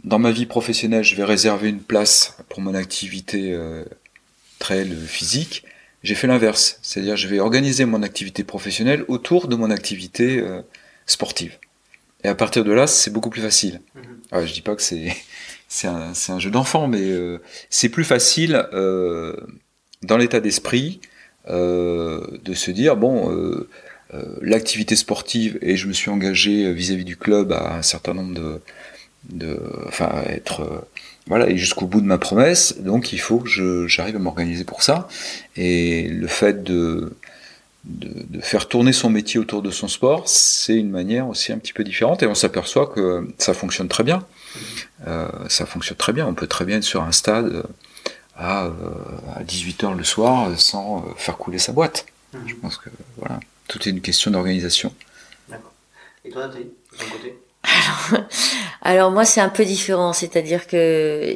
[0.03, 3.83] dans ma vie professionnelle, je vais réserver une place pour mon activité euh,
[4.59, 5.63] très physique,
[6.03, 6.79] j'ai fait l'inverse.
[6.81, 10.61] C'est-à-dire, je vais organiser mon activité professionnelle autour de mon activité euh,
[11.05, 11.57] sportive.
[12.23, 13.81] Et à partir de là, c'est beaucoup plus facile.
[13.95, 14.41] Je mhm.
[14.41, 15.15] ne je dis pas que c'est
[15.67, 17.01] c'est un, un, jeu d'enfant, mais
[17.69, 18.67] c'est plus facile
[20.03, 20.99] dans l'état d'esprit
[21.47, 23.69] de se dire bon euh,
[24.41, 28.33] l'activité sportive et je me suis engagé euh, vis-à-vis du club à un certain nombre
[28.33, 28.61] de,
[29.29, 30.81] de enfin être euh,
[31.27, 32.77] voilà et jusqu'au bout de ma promesse.
[32.79, 35.07] Donc il faut que j'arrive à m'organiser pour ça.
[35.55, 37.15] Et le fait de,
[37.85, 41.57] de, de faire tourner son métier autour de son sport c'est une manière aussi un
[41.57, 42.21] petit peu différente.
[42.23, 44.25] Et on s'aperçoit que ça fonctionne très bien.
[45.07, 46.27] Euh, ça fonctionne très bien.
[46.27, 47.63] On peut très bien être sur un stade
[48.35, 48.71] à,
[49.35, 52.05] à 18h le soir sans faire couler sa boîte.
[52.47, 54.93] Je pense que voilà tout est une question d'organisation.
[55.49, 55.73] D'accord.
[56.25, 57.37] Et toi, de ton côté?
[58.81, 60.13] Alors, moi, c'est un peu différent.
[60.13, 61.35] C'est-à-dire que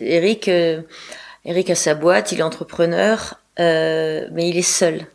[0.00, 0.82] Eric, euh,
[1.44, 5.06] Eric a sa boîte, il est entrepreneur, euh, mais il est seul.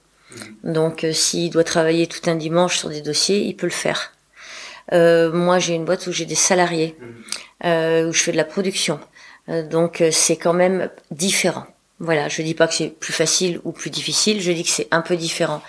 [0.63, 0.73] Mhm.
[0.73, 4.13] Donc, euh, s'il doit travailler tout un dimanche sur des dossiers, il peut le faire.
[4.91, 8.07] moi, j'ai une boîte où j'ai des salariés, mhm.
[8.07, 8.99] où je fais de la production.
[9.47, 11.65] donc, c'est quand même différent.
[11.99, 14.87] Voilà, je dis pas que c'est plus facile ou plus difficile, je dis que c'est
[14.91, 15.63] un peu différent.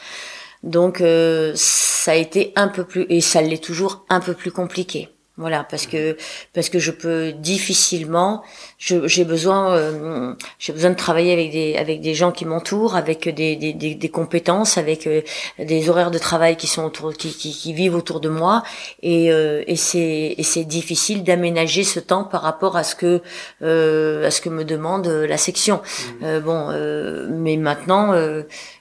[0.62, 4.50] Donc euh, ça a été un peu plus et ça l'est toujours un peu plus
[4.50, 5.08] compliqué.
[5.38, 6.16] Voilà, parce que
[6.52, 8.42] parce que je peux difficilement,
[8.78, 13.28] j'ai besoin euh, j'ai besoin de travailler avec des avec des gens qui m'entourent, avec
[13.28, 15.22] des, des, des, compétences, avec euh,
[15.60, 18.64] des horaires de travail qui sont autour, qui, qui, qui vivent autour de moi,
[19.04, 23.22] et, et c'est et c'est difficile d'aménager ce temps par rapport à ce que
[23.60, 25.80] à ce que me demande la section.
[26.20, 26.38] Mmh.
[26.40, 28.12] bon, mais maintenant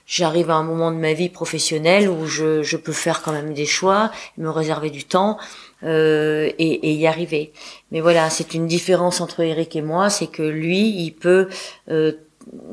[0.08, 3.52] j'arrive à un moment de ma vie professionnelle où je, je peux faire quand même
[3.52, 5.38] des choix, me réserver du temps
[5.84, 7.52] euh, et, et, y arriver.
[7.92, 11.48] Mais voilà, c'est une différence entre Eric et moi, c'est que lui, il peut
[11.90, 12.12] euh,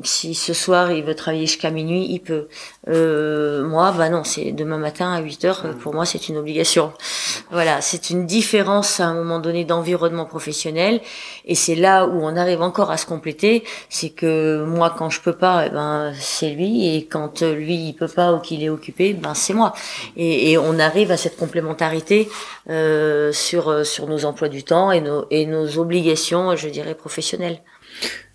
[0.02, 2.48] si ce soir il veut travailler jusqu'à minuit, il peut.
[2.88, 5.74] Euh, moi, bah non, c'est demain matin à 8 heures.
[5.80, 6.92] Pour moi, c'est une obligation.
[7.50, 11.00] Voilà, c'est une différence à un moment donné d'environnement professionnel,
[11.44, 13.64] et c'est là où on arrive encore à se compléter.
[13.88, 17.94] C'est que moi, quand je peux pas, eh ben c'est lui, et quand lui il
[17.94, 19.72] peut pas ou qu'il est occupé, ben c'est moi.
[20.16, 22.28] Et, et, on arrive à cette complémentarité
[22.70, 27.60] euh, sur sur nos emplois du temps et nos et nos obligations, je dirais professionnelles.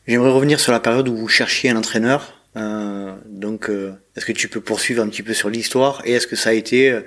[0.08, 2.34] J'aimerais revenir sur la période où vous cherchiez un entraîneur.
[2.58, 6.28] Euh, donc, euh, est-ce que tu peux poursuivre un petit peu sur l'histoire et est-ce
[6.28, 7.02] que ça a été euh,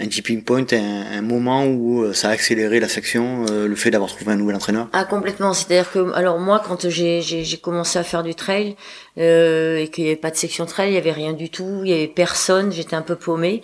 [0.00, 3.90] un tipping point, un, moment où euh, ça a accéléré la section, euh, le fait
[3.90, 5.52] d'avoir trouvé un nouvel entraîneur Ah complètement.
[5.52, 8.76] C'est-à-dire que alors moi quand j'ai j'ai commencé à faire du trail
[9.18, 11.82] euh, et qu'il n'y avait pas de section trail, il y avait rien du tout,
[11.84, 13.60] il y avait personne, j'étais un peu paumée.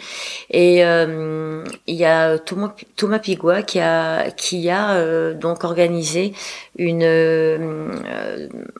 [0.50, 6.34] Et euh, il y a Thomas Thomas Pigua qui a qui a euh, donc organisé
[6.76, 7.04] une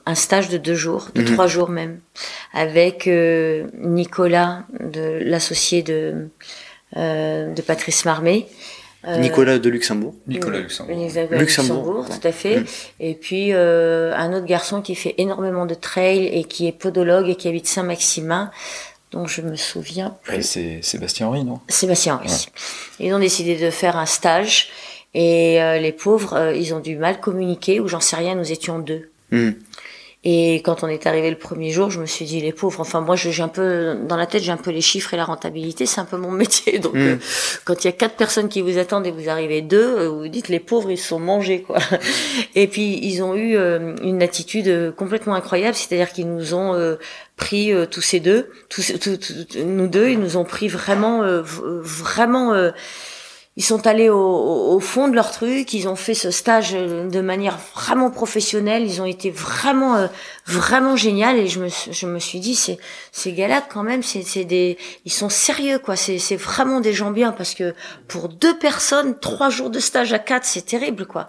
[0.05, 1.33] un stage de deux jours, de mhm.
[1.33, 1.99] trois jours même,
[2.53, 6.27] avec Nicolas de l'associé de euh,
[6.95, 8.47] de Patrice Marmé.
[9.05, 10.15] Euh, Nicolas de Luxembourg.
[10.27, 10.95] Nicolas Luxembourg.
[10.97, 12.59] Luxembourg, Luxembourg tout à fait.
[12.59, 12.65] Mm.
[12.99, 17.29] Et puis euh, un autre garçon qui fait énormément de trail et qui est podologue
[17.29, 18.51] et qui habite Saint-Maximin.
[19.11, 20.17] Donc je me souviens.
[20.41, 21.61] c'est Sébastien Henry, non?
[21.69, 22.47] Sébastien Henry.
[22.99, 24.69] Ils ont décidé de faire un stage
[25.13, 28.35] et les pauvres, ils ont du mal communiquer ou j'en sais rien.
[28.35, 29.09] Nous étions deux.
[29.31, 29.51] Mm.
[30.23, 32.81] Et quand on est arrivé le premier jour, je me suis dit les pauvres.
[32.81, 35.25] Enfin moi, j'ai un peu dans la tête, j'ai un peu les chiffres et la
[35.25, 36.79] rentabilité, c'est un peu mon métier.
[36.79, 36.97] Donc mm.
[36.97, 37.15] euh,
[37.65, 40.27] quand il y a quatre personnes qui vous attendent et vous arrivez deux, euh, vous
[40.27, 41.77] dites les pauvres ils se sont mangés quoi.
[42.55, 46.97] Et puis ils ont eu euh, une attitude complètement incroyable, c'est-à-dire qu'ils nous ont
[47.35, 48.91] pris tous ces deux, tous,
[49.63, 52.71] nous deux, ils nous ont pris vraiment vraiment
[53.57, 57.21] ils sont allés au, au, fond de leur truc, ils ont fait ce stage de
[57.21, 60.07] manière vraiment professionnelle, ils ont été vraiment euh,
[60.45, 62.77] vraiment génial et je me je me suis dit c'est
[63.11, 66.93] ces gars-là quand même c'est c'est des ils sont sérieux quoi, c'est c'est vraiment des
[66.93, 67.73] gens bien parce que
[68.07, 71.27] pour deux personnes trois jours de stage à quatre c'est terrible quoi.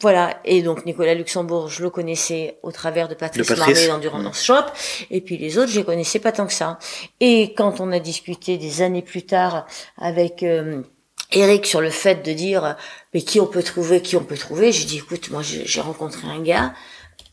[0.00, 3.88] Voilà, et donc Nicolas Luxembourg, je le connaissais au travers de Patrice, Patrice.
[3.88, 4.62] Marmé dans Shop,
[5.10, 6.78] et puis les autres, je les connaissais pas tant que ça.
[7.18, 10.82] Et quand on a discuté des années plus tard avec euh,
[11.30, 12.76] Eric sur le fait de dire
[13.12, 14.72] mais qui on peut trouver, qui on peut trouver.
[14.72, 16.74] J'ai dit écoute, moi j'ai rencontré un gars,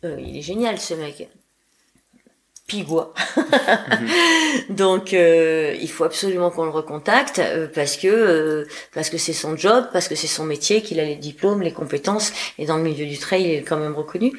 [0.03, 1.29] euh, il est génial ce mec.
[2.68, 3.13] Pigois.
[4.70, 9.55] Donc euh, il faut absolument qu'on le recontacte euh, parce que parce que c'est son
[9.55, 12.84] job, parce que c'est son métier, qu'il a les diplômes, les compétences et dans le
[12.84, 14.32] milieu du trail il est quand même reconnu.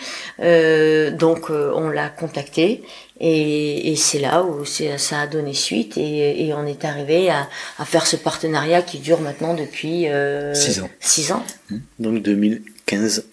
[1.19, 2.83] donc on l'a contacté
[3.21, 7.49] et, et c'est là où ça a donné suite et, et on est arrivé à,
[7.79, 10.91] à, faire ce partenariat qui dure maintenant depuis euh, six ans.
[11.01, 11.45] Six ans.
[11.71, 11.77] Mmh.
[11.99, 13.25] Donc 2015.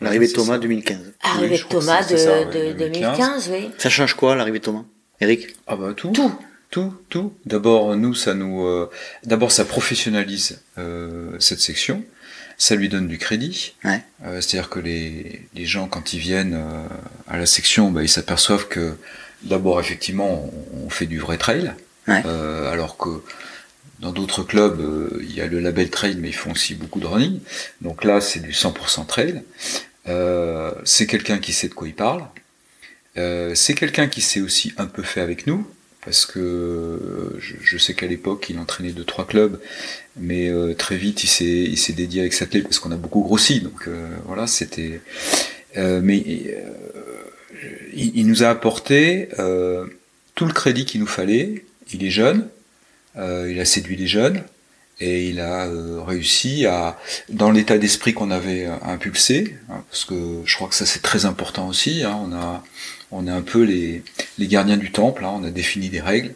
[0.00, 0.98] L'arrivée de Thomas 2015.
[1.24, 3.70] L'arrivée de Thomas de, de 2015, oui.
[3.78, 4.84] Ça change quoi l'arrivée de Thomas?
[5.20, 6.10] Eric Ah bah tout.
[6.10, 6.32] Tout.
[6.70, 7.32] Tout, tout.
[7.46, 8.90] D'abord, nous, ça nous, euh,
[9.24, 12.04] d'abord, ça professionnalise euh, cette section
[12.58, 13.74] ça lui donne du crédit.
[13.84, 14.02] Ouais.
[14.24, 16.86] Euh, C'est-à-dire que les, les, gens, quand ils viennent euh,
[17.28, 18.96] à la section, bah, ils s'aperçoivent que
[19.42, 21.74] d'abord, effectivement, on, on, fait du vrai trail,
[22.08, 22.22] ouais.
[22.24, 23.22] euh, alors que
[24.00, 27.00] dans d'autres clubs, euh, il y a le label trail, mais ils font aussi beaucoup
[27.00, 27.40] de running.
[27.80, 29.42] Donc là, c'est du 100% trail.
[30.08, 32.24] Euh, c'est quelqu'un qui sait de quoi il parle.
[33.54, 35.66] c'est quelqu'un qui s'est aussi un peu fait avec nous
[36.06, 39.60] parce que je, je sais qu'à l'époque il entraînait deux trois clubs
[40.16, 43.20] mais euh, très vite il s'est il s'est dédié avec Satellites parce qu'on a beaucoup
[43.22, 45.00] grossi donc euh, voilà c'était
[45.76, 46.24] euh, mais
[47.92, 49.28] il, nous a apporté
[50.34, 52.48] tout le crédit qu'il nous fallait il est jeune
[53.16, 54.42] il a séduit les jeunes
[54.98, 55.68] et il a
[56.06, 60.86] réussi à, dans l'état d'esprit qu'on avait impulsé, hein, parce que je crois que ça
[60.86, 62.02] c'est très important aussi.
[62.02, 62.64] Hein, on a,
[63.10, 64.02] on est un peu les,
[64.38, 65.24] les gardiens du temple.
[65.24, 66.34] Hein, on a défini des règles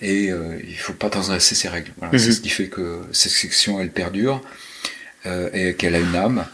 [0.00, 1.92] et euh, il faut pas transgresser ces règles.
[1.98, 2.32] Voilà, C'est mhm.
[2.32, 4.42] ce qui fait que cette section elle perdure
[5.26, 6.46] euh, et qu'elle a une âme.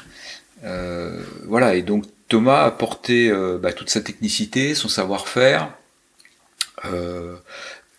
[0.64, 5.72] Euh, voilà et donc Thomas a apporté euh, bah, toute sa technicité, son savoir-faire.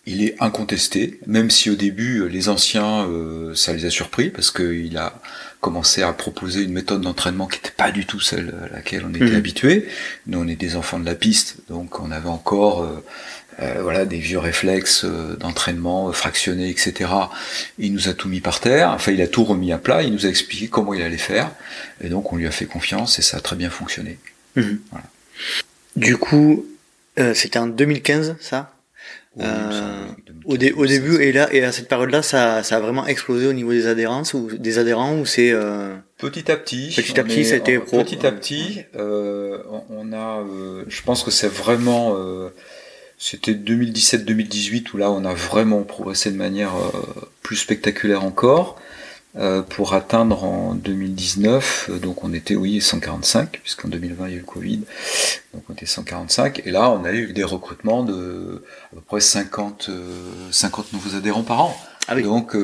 [0.09, 3.07] Euh, il est incontesté, même si au début les anciens
[3.55, 5.21] ça les a surpris parce qu'il a
[5.61, 9.13] commencé à proposer une méthode d'entraînement qui n'était pas du tout celle à laquelle on
[9.13, 9.35] était mhm.
[9.35, 9.87] habitué.
[10.27, 12.87] Nous on est des enfants de la piste, donc on avait encore
[13.61, 17.11] euh, voilà, des vieux réflexes euh, d'entraînement euh, fractionnés, etc.
[17.77, 20.13] Il nous a tout mis par terre, enfin il a tout remis à plat, il
[20.13, 21.51] nous a expliqué comment il allait faire,
[22.01, 24.17] et donc on lui a fait confiance et ça a très bien fonctionné.
[24.55, 24.79] Mhm.
[24.91, 25.05] Voilà.
[25.95, 26.65] Du coup,
[27.33, 28.71] c'était en 2015 ça?
[29.37, 30.07] Euh,
[30.45, 33.53] au, au, début et là et à cette période-là, ça, ça a vraiment explosé au
[33.53, 35.95] niveau des adhérents ou des adhérents ou c'est euh...
[36.17, 36.91] petit à petit.
[36.95, 38.03] Petit à petit, c'était pro.
[38.03, 39.59] Petit à petit, euh,
[39.89, 42.49] on a, euh, je pense que c'est vraiment, euh,
[43.19, 46.73] c'était 2017-2018 où là on a vraiment progressé de manière
[47.43, 48.81] plus spectaculaire encore.
[49.35, 54.33] Euh, pour atteindre en 2019, euh, donc on était oui 145 puisqu'en 2020 il y
[54.33, 54.81] a eu le Covid,
[55.53, 59.19] donc on était 145 et là on a eu des recrutements de à peu près
[59.19, 59.91] 50
[60.49, 61.77] 50 euh, nouveaux adhérents par an.
[62.07, 62.23] Ah oui.
[62.23, 62.57] Donc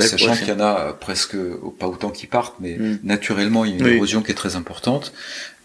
[0.00, 1.36] sachant qu'il y en a presque
[1.78, 2.98] pas autant qui partent, mais hmm.
[3.04, 5.12] naturellement il y a une érosion qui est très importante.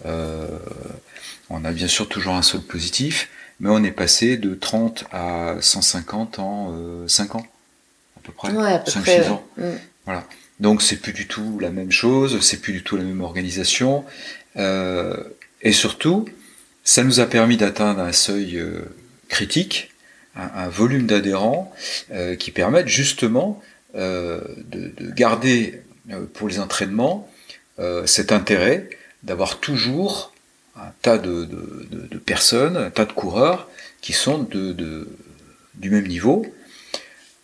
[0.06, 3.30] on a bien sûr toujours un solde positif,
[3.60, 7.48] mais on est passé de 30 à 150 en 5 ans
[8.16, 9.44] à peu près, ouais, 5-6 ans.
[9.58, 9.74] Hmm.
[10.06, 10.26] Voilà.
[10.60, 14.06] Donc c'est plus du tout la même chose, c'est plus du tout la même organisation,
[14.58, 15.16] euh,
[15.62, 16.26] et surtout,
[16.84, 18.82] ça nous a permis d'atteindre un seuil euh,
[19.28, 19.92] critique,
[20.36, 21.74] un, volume d'adhérents
[22.12, 23.62] euh, qui permettent justement
[23.94, 25.82] de, de, garder
[26.34, 27.30] pour les entraînements
[28.06, 28.90] cet intérêt
[29.24, 30.34] d'avoir toujours
[30.76, 33.70] un tas de, de, personnes, un tas de coureurs
[34.02, 35.08] qui sont de,
[35.76, 36.46] du même niveau,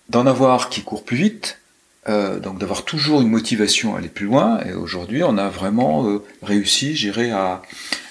[0.10, 1.61] d'en avoir qui courent plus vite,
[2.10, 4.60] euh, donc d'avoir toujours une motivation à aller plus loin.
[4.66, 7.62] Et aujourd'hui, on a vraiment euh, réussi, j'irai à,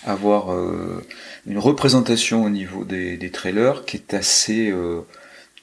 [0.06, 1.04] avoir euh,
[1.46, 4.72] une représentation au niveau des, des, trailers qui est assez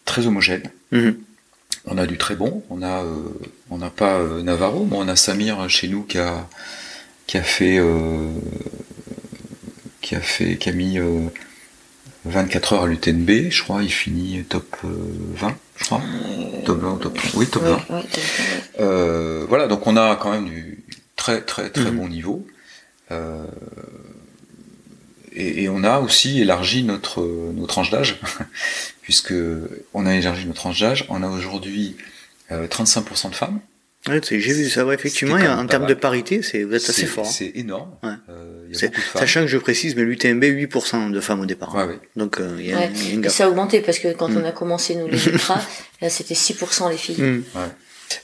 [0.06, 0.70] très homogène.
[0.92, 1.18] Mhm.
[1.86, 2.64] On a du très bon.
[2.70, 3.04] On a,
[3.70, 6.50] on n'a pas Navarro, mais on a Samir chez nous qui a
[7.28, 7.80] qui a fait
[10.02, 11.00] qui a fait qui a mis
[12.26, 16.02] 24 heures à l'UTNB, je crois, il finit top 20, je crois.
[16.66, 17.80] top 20, top Oui, top 20.
[18.80, 20.84] Euh, voilà, donc on a quand même du
[21.16, 21.98] très très très mhm.
[21.98, 22.48] bon niveau.
[23.12, 23.46] Euh,
[25.34, 28.20] et, et, on a aussi élargi notre, notre tranche d'âge,
[29.02, 29.34] puisque
[29.94, 31.06] on a élargi notre tranche d'âge.
[31.10, 31.96] On a aujourd'hui
[32.52, 33.60] euh, 35% de femmes.
[34.30, 37.26] J'ai vu ça, ouais, effectivement, en termes de parité, c'est, vous êtes assez fort.
[37.26, 37.32] Hein.
[37.32, 37.92] C'est énorme.
[38.04, 38.10] Ouais.
[38.30, 39.20] Euh, y a beaucoup de femmes.
[39.22, 41.76] Sachant que je précise, mais l'UTMB, 8% de femmes au départ.
[41.76, 42.00] Ouais, ouais.
[42.16, 42.92] Donc, euh, il y a, ouais.
[42.94, 44.38] y a une Et ça a augmenté parce que quand mm.
[44.38, 45.62] on a commencé, nous, les ultras,
[46.02, 47.22] là, c'était 6% les filles.
[47.22, 47.44] Mm.
[47.56, 47.68] Ouais.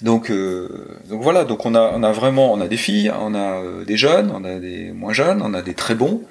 [0.01, 3.35] Donc, euh, donc voilà, donc on a, on a vraiment, on a des filles, on
[3.35, 6.23] a euh, des jeunes, on a des moins jeunes, on a des très bons,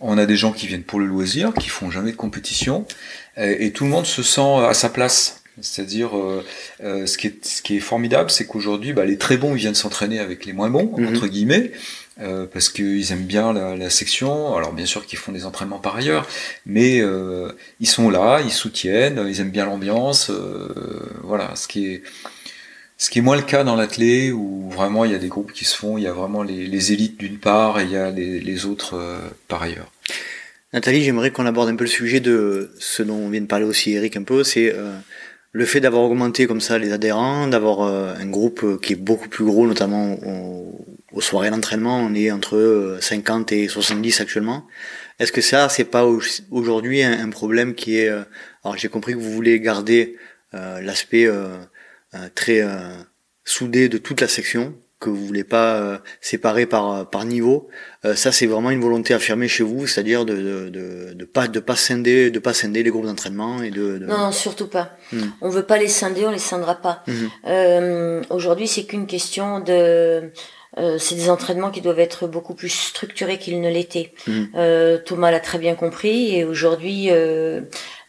[0.00, 2.86] on a des gens qui viennent pour le loisir, qui font jamais de compétition,
[3.36, 5.42] et, et tout le monde se sent à sa place.
[5.60, 6.44] C'est-à-dire, euh,
[6.82, 9.60] euh, ce, qui est, ce qui est formidable, c'est qu'aujourd'hui, bah, les très bons, ils
[9.60, 11.08] viennent s'entraîner avec les moins bons, mhm.
[11.08, 11.72] entre guillemets,
[12.20, 14.54] euh, parce qu'ils aiment bien la, la, section.
[14.54, 16.28] Alors bien sûr qu'ils font des entraînements par ailleurs,
[16.66, 17.02] mais
[17.80, 20.30] ils sont là, ils soutiennent, ils aiment bien l'ambiance.
[21.22, 22.02] Voilà, ce qui est
[22.98, 25.52] ce qui est moins le cas dans l'athlé, où vraiment il y a des groupes
[25.52, 27.96] qui se font, il y a vraiment les, les élites d'une part et il y
[27.96, 28.98] a les, les autres
[29.48, 29.92] par ailleurs.
[30.72, 33.66] Nathalie, j'aimerais qu'on aborde un peu le sujet de ce dont on vient de parler
[33.66, 34.74] aussi Eric un peu, c'est
[35.56, 38.96] le fait d'avoir augmenté comme ça les adhérents, d'avoir euh, un groupe euh, qui est
[39.10, 40.18] beaucoup plus gros, notamment
[41.12, 44.66] aux, soirées d'entraînement, on est entre 50 euh, et 70 actuellement.
[45.18, 46.04] Est-ce que ça, c'est pas
[46.50, 48.08] aujourd'hui un, problème qui est...
[48.08, 50.18] alors j'ai compris que vous voulez garder
[50.52, 51.26] l'aspect
[52.34, 52.62] très
[53.46, 54.74] soudé de toute la section,
[55.06, 57.68] que vous voulez pas euh, séparer par par niveau.
[58.04, 61.46] Euh, ça c'est vraiment une volonté affirmée chez vous, c'est-à-dire de, de, de, de, pas
[61.48, 64.96] de pas scinder de pas scinder les groupes d'entraînement et de, Non, non, surtout pas.
[65.12, 65.28] Hmm.
[65.40, 67.04] On veut pas les scinder, on les scindera pas.
[67.06, 67.26] Hmm.
[67.46, 70.30] Euh, aujourd'hui, c'est qu'une question de
[70.78, 74.12] euh, c'est des entraînements qui doivent être beaucoup plus structurés qu'ils ne l'étaient.
[74.26, 74.44] Hmm.
[74.56, 77.62] Euh, Thomas l'a très bien compris et aujourd'hui, euh,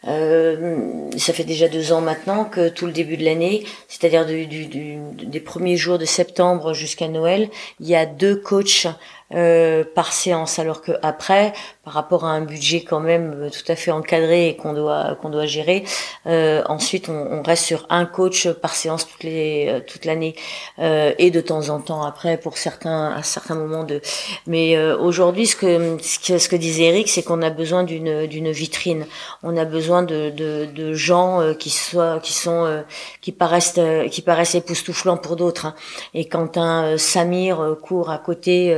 [0.06, 4.46] euh, ça fait déjà deux ans maintenant que tout le début de l'année, c'est-à-dire du,
[4.46, 7.48] du, du, des premiers jours de septembre jusqu'à Noël,
[7.80, 8.86] il y a deux coachs
[9.34, 11.52] euh, par séance, alors que après,
[11.88, 15.16] par rapport à un budget quand même euh, tout à fait encadré et qu'on doit
[15.22, 15.84] qu'on doit gérer,
[16.26, 20.34] euh, ensuite on, on, reste sur un coach par séance toutes les euh, toute l'année
[20.80, 24.02] euh, et de temps en temps après pour certains à certains moments de.
[24.46, 24.78] Mais
[25.08, 29.06] aujourd'hui, ce que, ce que disait Eric, c'est qu'on a besoin d'une d'une vitrine.
[29.42, 32.84] On a besoin de de, de gens qui soient qui sont
[33.22, 33.80] qui paraissent
[34.10, 35.64] qui paraissent époustouflants pour d'autres.
[35.64, 35.74] Hein.
[36.12, 38.74] Et quand un Samir court à côté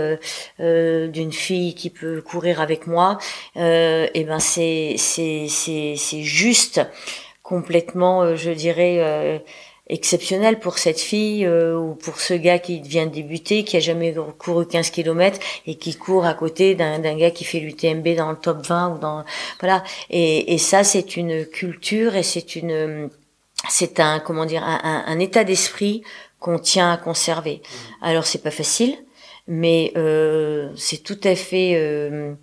[0.61, 2.99] euh, d'une fille qui peut courir avec moi,
[3.57, 6.80] euh, et ben c'est c'est c'est c'est juste
[7.42, 9.38] complètement, euh, je dirais euh,
[9.88, 14.14] exceptionnel pour cette fille ou pour ce gars qui vient de débuter, qui a jamais
[14.38, 18.36] couru 15 km et qui court à côté d'un gars qui fait l'UTMB dans le
[18.36, 19.24] top 20 ou dans
[19.59, 23.11] voilà et, et ça c'est une culture et c'est une
[23.68, 26.03] c'est un comment dire un, un, un état d'esprit
[26.38, 27.61] qu'on tient à conserver.
[28.01, 28.96] Alors c'est pas facile
[29.51, 32.34] mais euh, c'est tout à fait euh,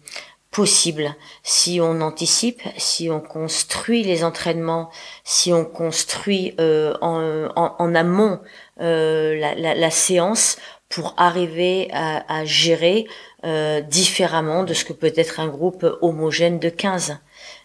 [0.58, 4.90] possible si on anticipe, si on construit les entraînements,
[5.24, 8.40] si on construit euh, en, en, amont
[8.82, 10.58] euh, la, la, la, séance
[10.90, 13.06] pour arriver à, à gérer
[13.46, 17.20] euh, différemment de ce que peut être un groupe homogène de 15.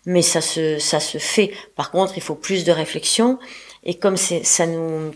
[0.04, 1.50] Mais ça se, ça se fait.
[1.76, 3.38] Par contre, il faut plus de réflexion.
[3.84, 5.12] Et comme ça nous,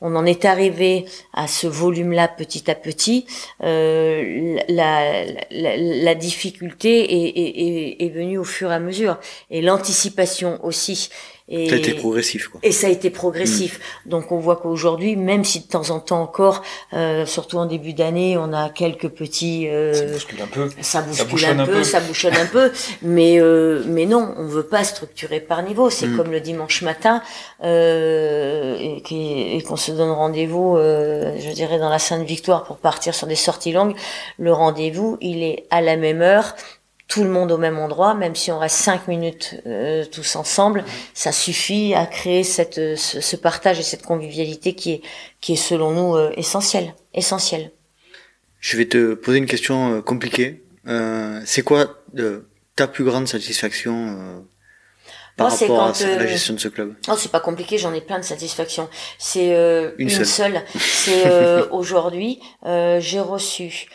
[0.00, 3.26] on en est arrivé à ce volume-là petit à petit,
[3.62, 9.18] euh, la, la, la, difficulté est, est, est, venue au fur et à mesure,
[9.50, 11.10] et l'anticipation aussi.
[11.50, 12.60] Et, ça a été progressif, quoi.
[12.62, 13.78] Et ça a été progressif.
[13.78, 14.10] Mm.
[14.10, 17.94] Donc on voit qu'aujourd'hui, même si de temps en temps encore, euh, surtout en début
[17.94, 19.68] d'année, on a quelques petits.
[19.68, 20.70] Euh, ça bouscule un peu.
[20.82, 22.70] Ça bouscule un, peu, ça bouchonne un peu.
[23.02, 25.90] Mais euh, mais non, on veut pas structurer par niveau.
[25.90, 26.16] C'est mm.
[26.16, 27.22] comme le dimanche matin
[27.64, 33.14] euh, et, qu'on se donne rendez-vous, euh, je dirais dans la Sainte Victoire pour partir
[33.14, 33.94] sur des sorties longues.
[34.38, 36.54] Le rendez-vous, il est à la même heure
[37.08, 40.84] tout le monde au même endroit, même si on reste cinq minutes euh, tous ensemble,
[41.14, 45.02] ça suffit à créer cette, ce, ce, partage et cette convivialité qui est,
[45.40, 46.94] qui est selon nous euh, essentielle.
[47.14, 47.72] Essentiel.
[48.60, 50.62] Je vais te poser une question euh, compliquée.
[50.86, 51.98] Euh, c'est quoi
[52.76, 54.44] ta plus grande satisfaction
[55.36, 56.94] par rapport à la gestion de ce club?
[57.08, 58.88] Non, c'est pas compliqué, j'en ai plein de satisfactions.
[59.18, 59.48] C'est
[59.98, 60.62] une, une, seule.
[60.78, 61.28] C'est
[61.70, 63.88] aujourd'hui, j'ai reçu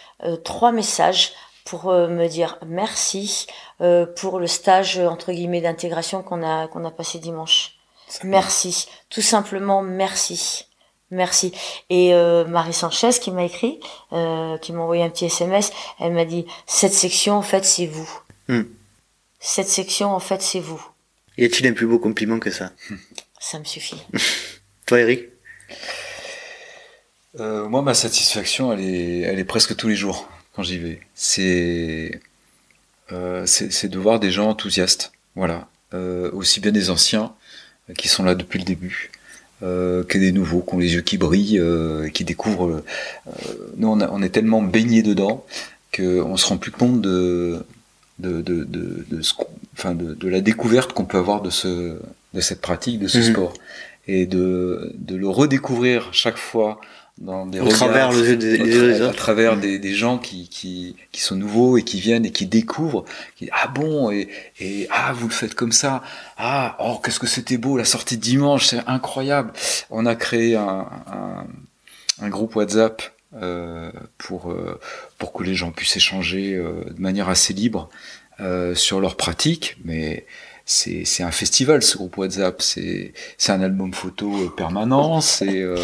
[0.43, 1.33] trois messages
[1.65, 3.47] pour euh, me dire merci
[3.81, 7.77] euh, pour le stage entre guillemets d'intégration qu'on a qu'on a passé dimanche.
[8.23, 10.67] Merci, tout simplement merci.
[11.09, 11.53] Merci.
[11.89, 13.79] Et euh, Marie Sanchez qui m'a écrit,
[14.13, 17.85] euh, qui m'a envoyé un petit SMS, elle m'a dit cette section en fait c'est
[17.85, 18.09] vous.
[18.47, 18.63] Hmm.
[19.39, 20.83] Cette section en fait c'est vous.
[21.37, 22.71] Y a-t-il un plus beau compliment que ça?
[23.39, 24.01] Ça me suffit.
[24.85, 25.29] Toi Eric?
[27.39, 31.01] Euh, Moi ma satisfaction elle est elle est presque tous les jours quand j'y vais.
[31.13, 32.19] C'est
[33.11, 37.33] euh, c'est de voir des gens enthousiastes, voilà, euh, aussi bien des anciens
[37.89, 39.11] euh, qui sont là depuis le début.
[39.63, 42.83] Euh, que des nouveaux qui ont les yeux qui brillent, euh, qui découvrent.
[43.27, 43.31] Euh,
[43.77, 45.45] nous, on, a, on, est tellement baigné dedans
[45.95, 47.63] qu'on se rend plus compte de
[48.19, 49.33] de de de, de, ce
[49.77, 51.97] enfin de, de, la découverte qu'on peut avoir de ce
[52.33, 53.23] de cette pratique, de ce mhm.
[53.23, 53.53] sport,
[54.07, 56.81] et de de le redécouvrir chaque fois
[57.19, 61.35] dans des au travers le des, à, travers des, des, gens qui, qui, qui sont
[61.35, 63.05] nouveaux et qui viennent et qui découvrent
[63.35, 66.01] qui, ah bon et, et ah vous le faites comme ça.
[66.37, 69.53] Ah oh qu'est-ce que c'était beau la sortie de dimanche c'est incroyable.
[69.91, 71.47] On a créé un, un,
[72.19, 73.03] un groupe WhatsApp
[73.35, 74.79] euh, pour euh,
[75.19, 77.89] pour que les gens puissent échanger euh, de manière assez libre
[78.39, 80.25] euh, sur leurs pratiques mais
[80.65, 82.61] c'est c'est un festival ce groupe WhatsApp.
[82.61, 85.19] C'est c'est un album photo euh, permanent.
[85.21, 85.77] C'est euh,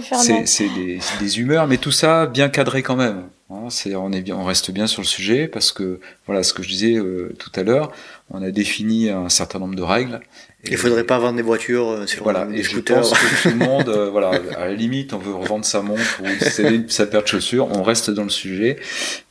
[0.00, 1.66] c'est c'est des, des humeurs.
[1.66, 4.86] Mais tout ça bien cadré quand même hein, c'est on est bien on reste bien
[4.86, 7.92] sur le sujet parce que voilà ce que je disais euh, tout à l'heure
[8.30, 10.20] on a défini un certain nombre de règles.
[10.64, 13.02] Il faudrait pas vendre des voitures euh, sur voilà, des et scooters.
[13.02, 16.22] Je pense que tout le monde, voilà, à la limite, on veut revendre sa montre
[16.22, 18.78] ou sa paire de chaussures, on reste dans le sujet,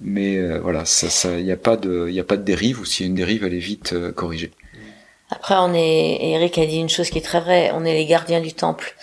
[0.02, 2.82] mais voilà, ça, ça, il n'y a pas de, il y a pas de dérive
[2.82, 4.52] ou s'il y a une dérive, elle est vite corrigée.
[5.32, 8.06] Après, on est, Eric a dit une chose qui est très vraie, on est les
[8.06, 8.96] gardiens du temple.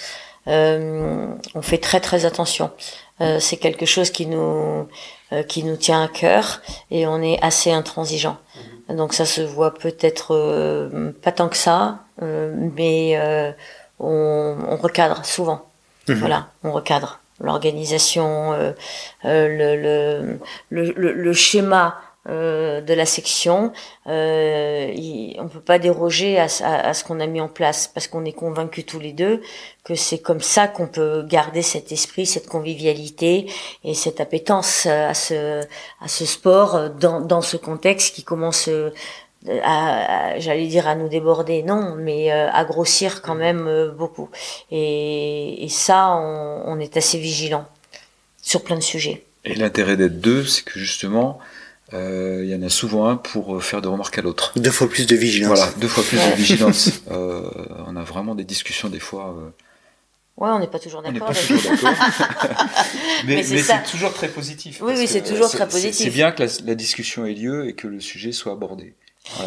[0.46, 2.70] Euh, on fait très très attention.
[3.20, 4.86] Euh, c'est quelque chose qui nous
[5.30, 8.38] euh, qui nous tient à cœur et on est assez intransigeant.
[8.88, 13.20] Donc ça se voit peut-être euh, pas tant que ça, euh, mais
[14.00, 15.68] on, on, recadre souvent.
[16.08, 16.16] Mhm.
[16.16, 20.38] Voilà, on recadre l'organisation, le, le,
[20.70, 23.72] le, le, schéma euh, de la section,
[24.06, 28.08] euh, il, on peut pas déroger à, à, ce qu'on a mis en place parce
[28.08, 29.40] qu'on est convaincus tous les deux
[29.84, 33.50] que c'est comme ça qu'on peut garder cet esprit, cette convivialité
[33.84, 35.62] et cette appétence à ce,
[36.00, 38.68] à ce sport dans, dans ce contexte qui commence
[39.46, 43.92] euh, à, j'allais dire à nous déborder, non, mais euh, à grossir quand même euh,
[43.92, 44.28] beaucoup.
[44.72, 47.64] Et, et ça, on, on, est assez vigilant
[48.42, 49.24] sur plein de sujets.
[49.44, 51.38] Et l'intérêt d'être deux, c'est que justement,
[51.94, 54.52] euh, il y en a souvent un pour euh, faire de remarques à l'autre.
[54.56, 55.56] Deux fois plus de vigilance.
[55.56, 56.90] Voilà, deux fois plus de vigilance.
[57.10, 57.48] Euh,
[57.86, 59.34] on a vraiment des discussions des fois.
[59.38, 59.48] Euh...
[60.36, 61.32] Ouais, on n'est pas toujours d'accord.
[63.26, 64.80] mais, mais c'est toujours très positif.
[64.82, 66.06] Oui, oui, c'est toujours très positif.
[66.06, 68.94] C'est bien que la, la, discussion ait lieu et que le sujet soit abordé.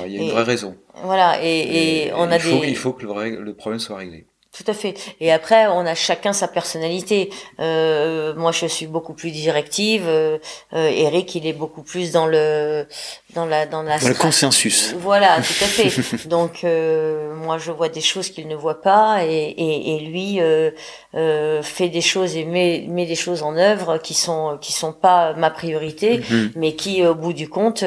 [0.05, 0.75] il y a une vraie raison.
[1.03, 2.67] Voilà, et, et, on a il faut, des.
[2.67, 4.25] Il faut que le, le problème soit réglé.
[4.57, 4.95] Tout à fait.
[5.21, 7.29] Et après, on a chacun sa personnalité.
[7.61, 10.03] Euh, moi, je suis beaucoup plus directive.
[10.07, 10.39] Euh,
[10.73, 12.85] Eric, il est beaucoup plus dans le
[13.33, 13.97] dans la dans la.
[13.97, 14.93] Dans le consensus.
[14.97, 16.27] Voilà, tout à fait.
[16.27, 20.41] Donc, euh, moi, je vois des choses qu'il ne voit pas, et, et, et lui
[20.41, 20.71] euh,
[21.15, 24.93] euh, fait des choses et met met des choses en œuvre qui sont qui sont
[24.93, 26.51] pas ma priorité, mm-hmm.
[26.55, 27.83] mais qui, au bout du compte,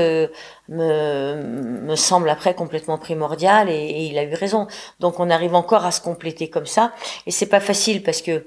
[0.68, 1.34] me,
[1.82, 4.66] me semble après complètement primordial et, et, il a eu raison.
[5.00, 6.92] Donc on arrive encore à se compléter comme ça
[7.26, 8.46] et c'est pas facile parce que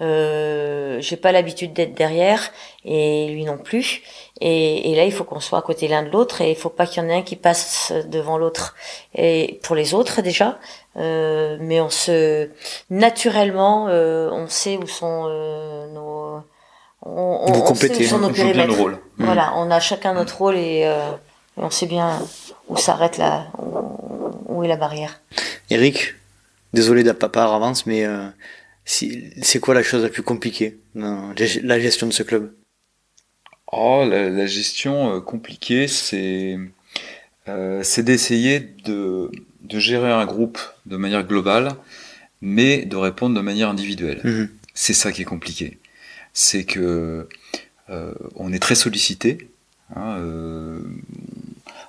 [0.00, 2.50] euh, j'ai pas l'habitude d'être derrière
[2.84, 4.02] et lui non plus.
[4.40, 6.70] Et, et là il faut qu'on soit à côté l'un de l'autre et il faut
[6.70, 8.74] pas qu'il y en ait un qui passe devant l'autre.
[9.14, 10.58] Et pour les autres déjà,
[10.96, 12.48] euh, mais on se
[12.88, 16.42] naturellement euh, on sait où sont euh, nos
[17.02, 18.76] on, on, Vous on sait où sont nos périmètres.
[18.76, 18.98] rôle.
[19.18, 20.90] Voilà, on a chacun notre rôle et
[21.58, 22.20] on sait bien
[22.68, 23.46] où s'arrête la,
[24.46, 25.20] où, est la barrière.
[25.70, 26.14] Eric,
[26.72, 28.28] désolé de pas par avance, mais euh,
[28.84, 31.32] si, c'est quoi la chose la plus compliquée dans
[31.62, 32.52] la gestion de ce club?
[33.70, 36.58] Oh, la, la gestion euh, compliquée, c'est
[37.48, 39.30] euh, c'est d'essayer de,
[39.62, 41.72] de gérer un groupe de manière globale,
[42.40, 44.20] mais de répondre de manière individuelle.
[44.24, 44.48] Mhm.
[44.74, 45.78] C'est ça qui est compliqué.
[46.34, 47.28] C'est que
[47.90, 49.48] euh, on est très sollicité.
[49.96, 50.80] Hein, euh,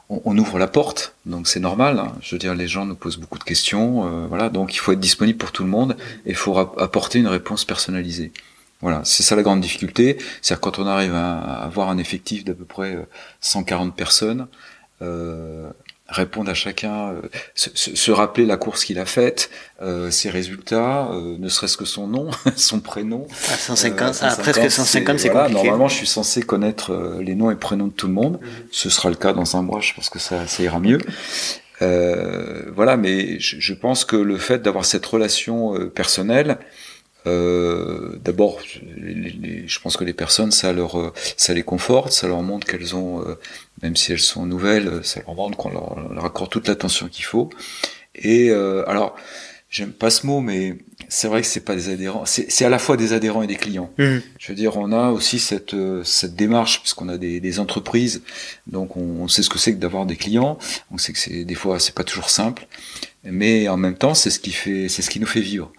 [0.10, 2.00] on, ouvre la porte, donc c'est normal.
[2.00, 2.16] Hein.
[2.22, 4.50] Je veux dire, les gens nous posent beaucoup de questions, euh, voilà.
[4.50, 5.96] Donc il faut être disponible pour tout le monde
[6.26, 8.32] et il faut apporter une réponse personnalisée.
[8.82, 10.18] Voilà, c'est ça la grande difficulté.
[10.42, 12.98] C'est-à-dire quand on arrive à, avoir un effectif d'à peu près
[13.42, 14.48] 140 personnes,
[15.02, 15.70] euh,
[16.10, 17.22] répondre à chacun, euh,
[17.56, 19.50] se, se, rappeler la course qu'il a faite,
[19.82, 23.28] euh, ses résultats, euh, ne serait-ce que son nom, son prénom.
[23.50, 25.54] À 150, 150 ah, presque 150, c'est compliqué.
[25.64, 28.40] Normalement, je suis censé connaître les noms et prénoms de tout le monde.
[28.42, 28.50] Mhm.
[28.72, 31.00] Ce sera le cas dans un mois, je pense que ça, ça ira mieux.
[31.80, 36.58] voilà, mais je, je, pense que le fait d'avoir cette relation personnelle,
[37.28, 42.68] euh, D'abord, je pense que les personnes, ça leur, ça les conforte, ça leur montre
[42.68, 43.36] qu'elles ont, euh,
[43.82, 47.26] même si elles sont nouvelles, ça leur montre qu'on leur, leur, accorde toute l'attention qu'il
[47.26, 47.50] faut.
[48.16, 49.16] Et euh, alors,
[49.70, 50.78] j'aime pas ce mot, mais
[51.10, 53.56] c'est vrai que c'est pas des adhérents, c'est à la fois des adhérents et des
[53.56, 53.92] clients.
[53.98, 54.18] Mmh.
[54.38, 58.22] Je veux dire, on a aussi cette cette démarche puisqu'on a des, des, entreprises,
[58.68, 60.58] donc on, on sait ce que c'est que d'avoir des clients.
[60.92, 62.68] On sait que c'est des fois c'est pas toujours simple,
[63.24, 65.72] mais en même temps c'est ce qui fait, c'est ce qui nous fait vivre.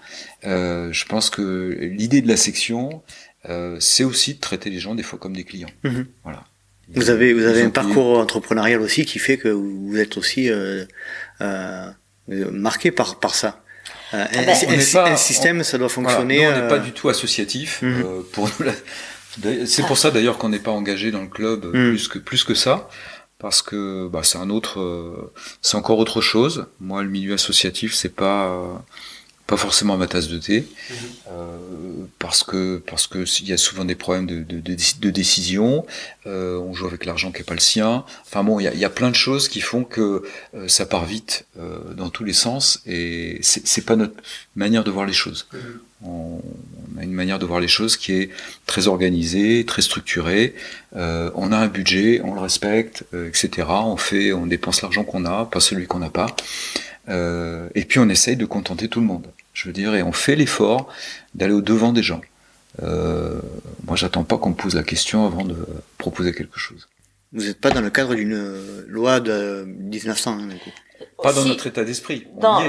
[0.45, 3.03] Euh, je pense que l'idée de la section,
[3.49, 5.71] euh, c'est aussi de traiter les gens des fois comme des clients.
[5.85, 6.03] Mmh.
[6.25, 6.45] Voilà.
[6.95, 10.85] Vous avez vous avez un parcours entrepreneurial aussi qui fait que vous êtes aussi euh,
[11.41, 11.91] euh,
[12.29, 13.62] marqué par par ça.
[14.12, 16.39] Euh, ah ben, un, pas, un, système, ça doit fonctionner.
[16.39, 17.81] Voilà, on n'est pas du tout associatif.
[17.83, 18.03] Mmh.
[18.33, 18.51] pour
[19.65, 21.71] c'est pour ça d'ailleurs qu'on n'est pas engagé dans le club mmh.
[21.71, 22.89] plus que plus que ça
[23.41, 26.67] parce que bah, c'est un autre, c'est encore autre chose.
[26.81, 28.83] Moi, le milieu associatif, c'est pas
[29.47, 30.95] pas forcément ma tasse de thé, mmh.
[32.21, 35.11] Euh, parce que parce que il y a souvent des problèmes de, de, de, de
[35.11, 35.87] décision.
[36.27, 38.05] Euh, on joue avec l'argent qui est pas le sien.
[38.23, 40.23] Enfin bon, il y a, y a, plein de choses qui font que
[40.55, 44.15] euh, ça part vite euh, dans tous les sens et c'est pas notre
[44.55, 45.49] manière de voir les choses.
[45.53, 45.59] Mmh.
[46.03, 46.43] On,
[46.97, 48.31] on, a une manière de voir les choses qui est
[48.67, 50.55] très organisée, très structurée.
[50.97, 53.69] Euh, on a un budget, on le respecte, euh, etc.
[53.69, 56.35] On fait, on dépense l'argent qu'on a, pas celui qu'on n'a pas.
[57.75, 59.27] et puis on essaye de contenter tout le monde.
[59.61, 60.89] Je veux dire, et on fait l'effort
[61.35, 62.23] d'aller au devant des gens.
[62.82, 63.39] Euh,
[63.85, 65.55] moi, j'attends pas qu'on me pose la question avant de
[65.99, 66.89] proposer quelque chose.
[67.35, 70.70] Vous n'êtes pas dans le cadre d'une loi de 1900, hein, du coup?
[71.23, 72.27] Pas dans notre état d'esprit.
[72.41, 72.62] Dans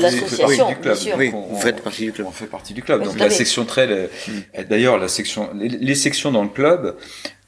[0.00, 0.98] l'association, du club.
[1.16, 2.26] Oui, vous faites partie du club.
[2.26, 3.04] On fait partie du club.
[3.04, 4.64] Donc la section trail, mm.
[4.68, 6.96] d'ailleurs, la section, les, sections dans le club,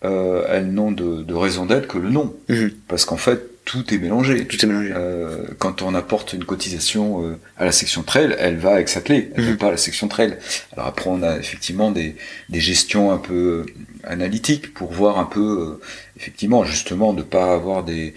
[0.04, 2.72] euh, elles n'ont de, de raison d'être que le nom, mm-hmm.
[2.86, 4.46] parce qu'en fait, tout est mélangé.
[4.46, 4.92] Tout est mélangé.
[4.94, 9.00] Euh, quand on apporte une cotisation euh, à la section trail, elle va avec sa
[9.00, 9.56] clé, elle ne mmh.
[9.56, 10.36] pas à la section trail.
[10.72, 12.16] Alors après, on a effectivement des,
[12.48, 13.34] des gestions un peu
[13.66, 13.66] euh,
[14.04, 15.80] analytiques pour voir un peu, euh,
[16.16, 18.14] effectivement, justement, de pas avoir des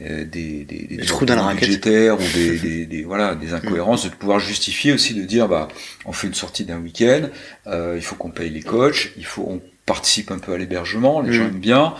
[0.00, 4.10] des, des, des, trous dans la budgétaires ou des, des, des, voilà des incohérences de
[4.10, 5.66] pouvoir justifier aussi de dire bah
[6.04, 7.22] on fait une sortie d'un week-end
[7.66, 11.20] euh, il faut qu'on paye les coachs il faut on participe un peu à l'hébergement,
[11.20, 11.94] les gens aiment bien.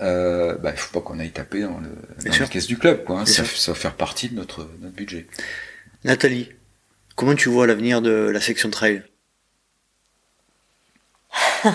[0.00, 1.90] Euh, bah, il faut pas qu'on aille taper dans, le,
[2.24, 3.20] dans la caisse du club, quoi.
[3.20, 3.26] Hein.
[3.26, 5.26] Ça, ça, va faire partie de notre, notre budget.
[6.04, 6.50] Nathalie,
[7.14, 9.02] comment tu vois l'avenir de la section trail?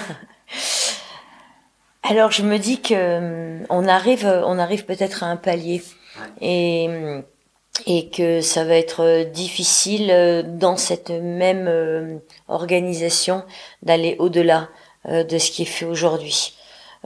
[2.04, 5.84] Alors je me dis que euh, on arrive, on arrive peut-être à un palier
[6.42, 6.90] et
[7.86, 12.18] et que ça va être difficile euh, dans cette même euh,
[12.48, 13.44] organisation
[13.84, 14.70] d'aller au-delà.
[15.08, 16.54] Euh, de ce qui est fait aujourd'hui.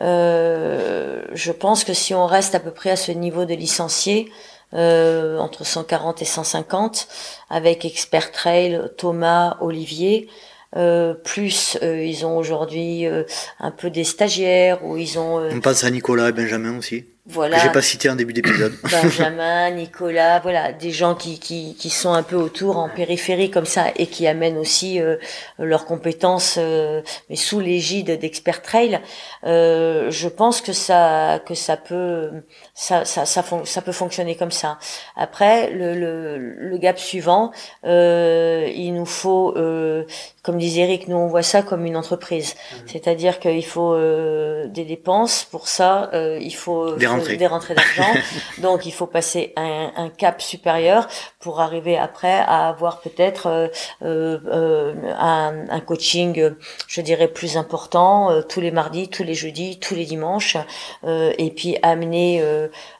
[0.01, 4.31] Euh, je pense que si on reste à peu près à ce niveau de licenciés,
[4.73, 7.07] euh, entre 140 et 150,
[7.51, 10.27] avec Expert Trail, Thomas, Olivier,
[10.75, 13.25] euh, plus euh, ils ont aujourd'hui euh,
[13.59, 15.47] un peu des stagiaires ou ils ont.
[15.51, 17.05] On passe à Nicolas et Benjamin aussi.
[17.25, 17.57] Voilà.
[17.57, 18.73] J'ai pas cité en début d'épisode.
[18.83, 23.65] Benjamin, Nicolas, voilà, des gens qui, qui, qui sont un peu autour en périphérie comme
[23.65, 25.15] ça et qui amènent aussi euh,
[25.57, 28.99] leurs compétences, euh, mais sous l'égide d'Expert Trail.
[29.45, 32.29] Euh, je pense que ça que ça peut
[32.73, 34.79] ça ça ça, ça peut fonctionner comme ça.
[35.15, 37.51] Après le le, le gap suivant,
[37.85, 40.05] euh, il nous faut euh,
[40.43, 42.53] comme disait Eric, nous on voit ça comme une entreprise.
[42.53, 42.75] Mmh.
[42.87, 48.13] C'est-à-dire qu'il faut euh, des dépenses pour ça, euh, il faut des rentrées, d'argent.
[48.57, 51.07] Donc il faut passer un, un, cap supérieur
[51.39, 53.67] pour arriver après à avoir peut-être euh,
[54.01, 56.51] euh un, un, coaching,
[56.87, 60.57] je dirais plus important euh, tous les mardis, tous les jeudis, tous les dimanches,
[61.05, 62.43] et puis amener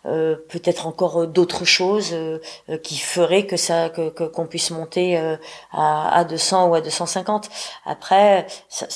[0.03, 2.15] peut-être encore d'autres choses
[2.83, 5.17] qui feraient que ça que qu'on puisse monter
[5.71, 7.49] à, à 200 ou à 250
[7.85, 8.47] après,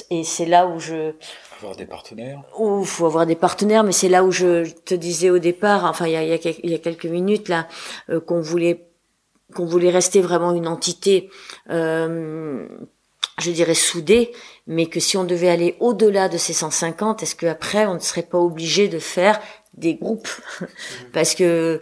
[0.09, 1.13] et c'est là où je
[1.59, 2.41] avoir des partenaires.
[2.57, 6.07] Ou faut avoir des partenaires, mais c'est là où je te disais au départ, enfin
[6.07, 7.67] il y a, il y a, quelques minutes là,
[8.09, 8.85] euh, qu'on voulait
[9.55, 11.29] qu'on voulait rester vraiment une entité,
[11.69, 12.67] euh,
[13.39, 14.33] je dirais soudée,
[14.67, 18.23] mais que si on devait aller au-delà de ces 150, est-ce qu'après on ne serait
[18.23, 19.39] pas obligé de faire
[19.77, 20.29] des groupes
[21.13, 21.79] Parce que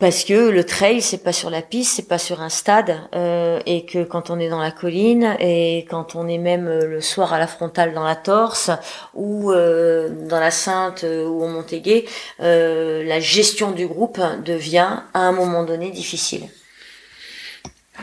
[0.00, 3.60] parce que le trail c'est pas sur la piste, c'est pas sur un stade, euh,
[3.64, 7.00] et que quand on est dans la colline et quand on est même euh, le
[7.00, 8.70] soir à la frontale dans la Torse
[9.14, 12.06] ou euh, dans la Sainte ou au Montégué,
[12.40, 16.48] euh, la gestion du groupe devient à un moment donné difficile.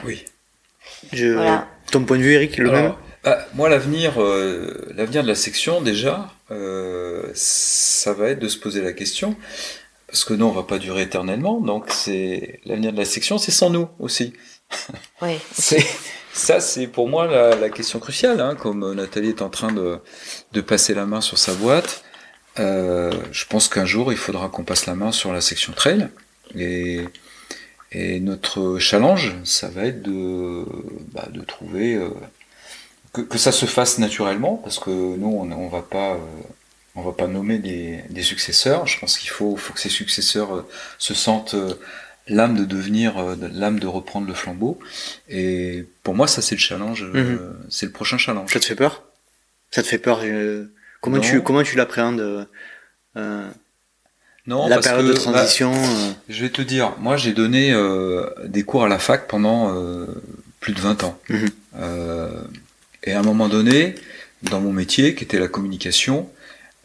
[0.06, 0.26] Oui.
[1.12, 1.68] Je, voilà.
[1.92, 2.94] Ton point de vue, Eric, le Alors, même?
[3.24, 6.30] Bah, Moi, l'avenir, l'avenir de la section déjà,
[7.34, 9.36] ça va être de se poser la question
[10.12, 13.52] parce que nous, on va pas durer éternellement, donc c'est l'avenir de la section, c'est
[13.52, 14.34] sans nous aussi.
[15.22, 15.40] Oui.
[15.54, 15.86] c'est
[16.34, 18.42] ça, c'est pour moi la, la question cruciale.
[18.42, 20.00] Hein, comme Nathalie est en train de,
[20.52, 22.04] de passer la main sur sa boîte,
[22.60, 26.10] euh, je pense qu'un jour, il faudra qu'on passe la main sur la section trail.
[26.56, 27.06] Et,
[27.94, 30.66] et notre challenge, ça va être de,
[31.14, 32.10] bah, de trouver euh,
[33.14, 36.18] que, que, ça se fasse naturellement, parce que nous, on, on va pas euh,
[36.96, 38.88] on va pas nommer des, des successeurs.
[38.88, 40.68] Je pense qu'il faut, faut, que ces successeurs euh,
[40.98, 41.74] se sentent euh,
[42.28, 43.16] l'âme de devenir,
[43.54, 44.80] l'âme de reprendre le flambeau.
[45.30, 47.40] Et pour moi, ça c'est le challenge, mm-hmm.
[47.70, 48.52] c'est le prochain challenge.
[48.52, 49.04] Ça te fait peur?
[49.72, 50.22] Ça te fait peur
[51.02, 51.24] Comment non.
[51.24, 52.48] tu comment tu l'appréhendes
[54.48, 55.72] non, la parce période que, de transition.
[55.72, 57.76] Bah, je vais te dire, moi j'ai donné
[58.46, 59.76] des cours à la fac pendant
[60.60, 61.20] plus de 20 ans.
[61.30, 62.48] Mm-hmm.
[63.04, 63.96] Et à un moment donné,
[64.44, 66.30] dans mon métier, qui était la communication,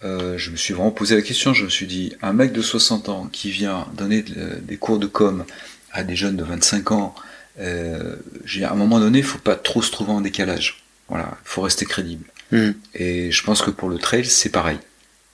[0.04, 2.62] euh, je me suis vraiment posé la question, je me suis dit, un mec de
[2.62, 5.44] 60 ans qui vient donner des cours de com
[5.92, 7.14] à des jeunes de 25 ans,
[7.58, 8.16] euh,
[8.62, 10.82] à un moment donné, il faut pas trop se trouver en décalage.
[11.08, 12.24] Voilà, il faut rester crédible.
[12.52, 12.70] Mmh.
[12.94, 14.78] Et je pense que pour le trail, c'est pareil.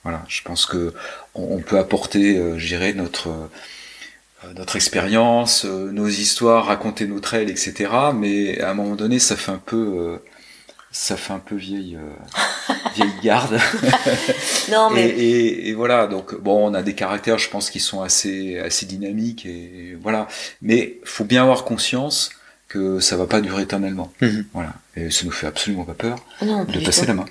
[0.03, 0.93] Voilà, je pense que
[1.35, 7.07] on, on peut apporter, euh, je dirais, notre euh, notre expérience, euh, nos histoires, raconter
[7.07, 7.89] nos trails, etc.
[8.13, 10.19] Mais à un moment donné, ça fait un peu
[10.93, 13.59] ça fait un peu vieille euh, vieille garde.
[14.71, 17.81] non mais et, et, et, voilà donc bon on a des caractères je pense qui
[17.81, 20.27] sont assez assez dynamiques et voilà
[20.61, 22.29] mais faut bien avoir conscience
[22.69, 24.09] que ça va pas durer éternellement.
[24.21, 24.43] Mm -hmm.
[24.53, 27.25] Voilà et ça nous fait absolument pas peur non, de passer la main.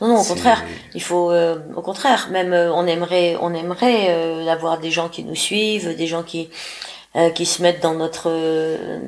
[0.00, 0.60] Non, non, au contraire,
[0.94, 5.08] il faut, euh, au contraire, même euh, on aimerait, on aimerait euh, avoir des gens
[5.08, 6.50] qui nous suivent, des gens qui,
[7.16, 8.28] euh, qui se mettent dans notre,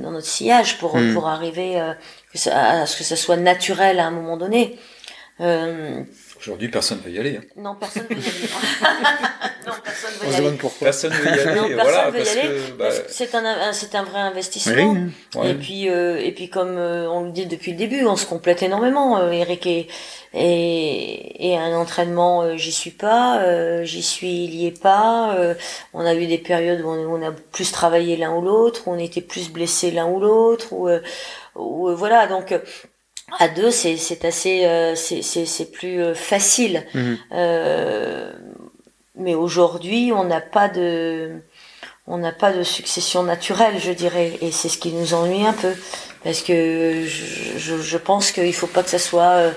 [0.03, 1.13] dans notre sillage pour, Mm.
[1.15, 1.93] pour arriver euh,
[2.35, 4.79] que ça, à ce que ça soit naturel à un moment donné.
[5.41, 6.03] Euh,
[6.45, 7.39] Aujourd'hui, personne ne veut y aller.
[7.39, 7.45] Hein.
[7.57, 8.49] non, personne veut y aller.
[9.67, 10.85] non, personne veut On y se demande pourquoi.
[10.87, 11.55] Personne ne veut y aller.
[11.61, 13.73] Non, et personne voilà, veut y parce aller, que bah, parce que c'est un, un-
[13.73, 14.75] c'est un vrai investissement.
[14.75, 14.83] Oui,
[15.37, 15.41] hein.
[15.41, 15.51] ouais.
[15.51, 18.27] Et puis, euh, et puis comme euh, on le dit depuis le début, on se
[18.27, 19.19] complète énormément.
[19.19, 19.89] Euh, Eric et,
[20.35, 25.35] et, et un entraînement, euh, j'y suis pas, euh, j'y suis, il y est pas.
[25.37, 25.55] euh,
[25.95, 28.93] on a eu des périodes où on, on a plus travaillé l'un ou l'autre, où
[28.93, 31.01] on était plus blessés l'un ou l'autre, ou euh,
[31.55, 32.27] ou, euh, voilà.
[32.27, 32.59] Donc euh,
[33.39, 36.85] à deux, c'est c'est assez, euh, c'est c'est c'est plus euh, facile.
[36.95, 37.19] Mhm.
[37.33, 38.33] Euh,
[39.17, 41.31] mais aujourd'hui, on n'a pas de,
[42.07, 45.53] on n'a pas de succession naturelle, je dirais, et c'est ce qui nous ennuie un
[45.53, 45.73] peu,
[46.25, 49.53] parce que je, je, je pense qu'il faut pas que ça soit euh,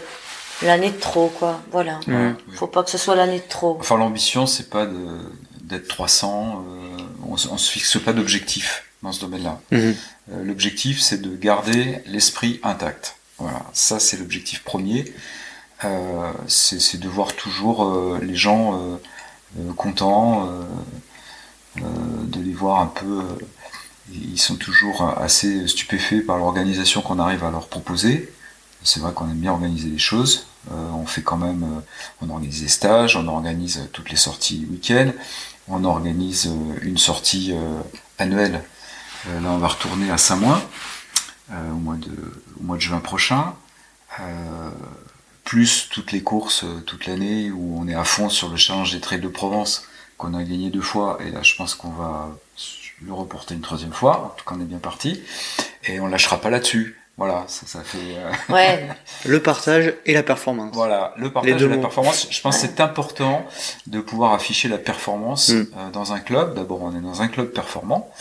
[0.62, 1.60] l'année de trop, quoi.
[1.72, 2.00] Voilà.
[2.54, 3.78] Faut pas que ce soit l'année de trop.
[3.80, 4.98] Enfin, l'ambition, c'est pas de
[5.62, 6.64] d'être 300.
[6.70, 9.60] euh, on, on se fixe pas d'objectif dans ce domaine-là.
[9.74, 9.94] Euh,
[10.44, 13.16] L'objectif, c'est de garder l'esprit intact.
[13.40, 15.14] Voilà, ça c'est l'objectif premier.
[15.86, 18.82] Euh, c'est de voir toujours euh, les gens
[19.60, 20.50] euh, contents,
[21.76, 23.24] de les voir un peu.
[24.12, 28.32] ils sont toujours assez stupéfaits par l'organisation qu'on arrive à leur proposer.
[28.84, 30.48] C'est vrai qu'on aime bien organiser les choses.
[30.70, 31.82] on fait quand même,
[32.22, 35.12] on organise des stages, on organise toutes les sorties week-end,
[35.68, 36.50] on organise
[36.82, 37.54] une sortie
[38.18, 38.64] annuelle.
[39.26, 40.18] là, on va retourner à
[41.50, 42.12] Saint-Moin au mois de
[42.60, 43.54] au mois de juin prochain
[45.44, 49.00] plus toutes les courses toute l'année où on est à fond sur le challenge des
[49.00, 49.84] trails de Provence
[50.18, 52.30] qu'on a gagné deux fois et là je pense qu'on va
[53.06, 55.22] le reporter une troisième fois, en tout cas on est bien parti,
[55.86, 57.00] et on lâchera pas là-dessus.
[57.18, 57.98] Voilà, ça, ça fait.
[57.98, 58.88] Euh, ouais.
[59.26, 60.70] le partage et la performance.
[60.74, 62.28] Voilà, le partage et la performance.
[62.30, 63.44] Je pense que c'est important
[63.88, 65.68] de pouvoir afficher la performance mm.
[65.78, 66.54] euh, dans un club.
[66.54, 68.12] D'abord, on est dans un club performant.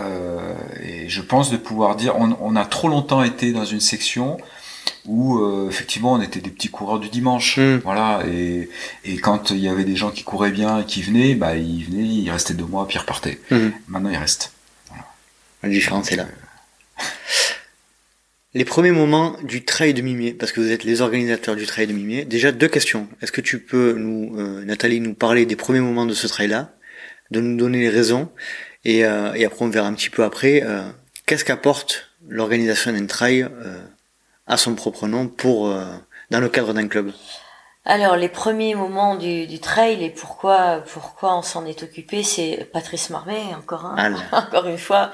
[0.00, 3.80] Euh, et je pense de pouvoir dire, on, on, a trop longtemps été dans une
[3.80, 4.36] section
[5.06, 7.80] où euh, effectivement on était des petits coureurs du dimanche hmm.
[7.84, 8.68] voilà et,
[9.04, 11.84] et quand il y avait des gens qui couraient bien et qui venaient bah ils
[11.84, 13.70] venaient ils restaient deux mois puis ils repartaient hmm.
[13.88, 14.52] maintenant ils restent
[14.88, 15.04] voilà.
[15.62, 16.26] la différence est là
[18.54, 21.86] les premiers moments du trail de Mimier, parce que vous êtes les organisateurs du trail
[21.86, 23.06] de Mimier, déjà deux questions.
[23.20, 26.74] Est-ce que tu peux nous, euh, Nathalie, nous parler des premiers moments de ce trail-là,
[27.30, 28.30] de nous donner les raisons,
[28.84, 30.62] et, euh, et après on verra un petit peu après,
[31.26, 33.48] qu'est-ce qu'apporte l'organisation d'un trail
[34.48, 35.84] à son propre nom pour euh,
[36.30, 37.12] dans le cadre d'un club
[37.88, 42.68] alors les premiers moments du, du trail et pourquoi pourquoi on s'en est occupé, c'est
[42.70, 45.10] Patrice Marmet encore un, encore une fois,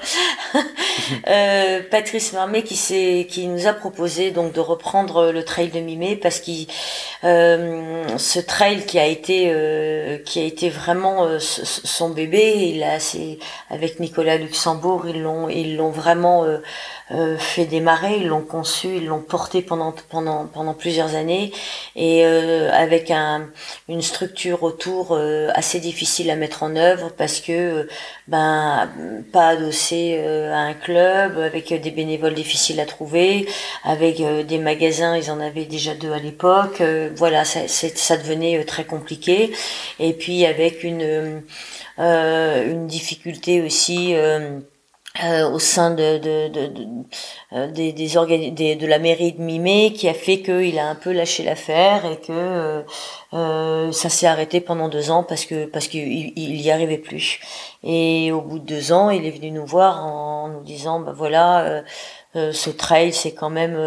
[1.27, 5.79] euh, Patrice Marmet qui s'est qui nous a proposé donc de reprendre le trail de
[5.79, 6.67] Mimé parce qu'il
[7.23, 12.99] euh, ce trail qui a été euh, qui a été vraiment son bébé, il a
[12.99, 13.39] c'est
[13.69, 16.45] avec Nicolas Luxembourg ils l'ont ils l'ont vraiment
[17.37, 21.53] fait démarrer, ils l'ont conçu, ils l'ont porté pendant pendant pendant plusieurs années.
[21.95, 23.49] Et euh, avec un,
[23.89, 27.87] une structure autour euh, assez difficile à mettre en œuvre parce que
[28.27, 28.89] ben
[29.31, 30.19] pas adossé
[30.51, 33.47] à un club avec des bénévoles difficiles à trouver,
[33.83, 36.81] avec des magasins, ils en avaient déjà deux à l'époque,
[37.15, 39.51] voilà ça ça devenait très compliqué.
[39.99, 41.43] Et puis avec une
[41.97, 44.59] une difficulté aussi euh,
[45.23, 46.87] au sein de, de, de, de
[47.53, 51.11] euh, des, des, de la mairie de Mimé qui a fait qu'il a un peu
[51.11, 52.81] lâché l'affaire et que euh,
[53.33, 57.39] euh, ça s'est arrêté pendant deux ans parce que parce qu'il il y arrivait plus.
[57.83, 61.13] Et au bout de deux ans, il est venu nous voir en, nous disant bah
[61.15, 61.83] voilà
[62.33, 63.77] ce trail c'est quand même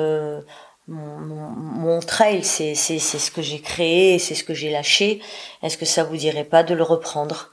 [0.89, 5.21] mon, mon, trail, c'est ce que j'ai créé, c'est ce que j'ai lâché.
[5.63, 7.51] Est-ce que ça vous dirait pas de le reprendre?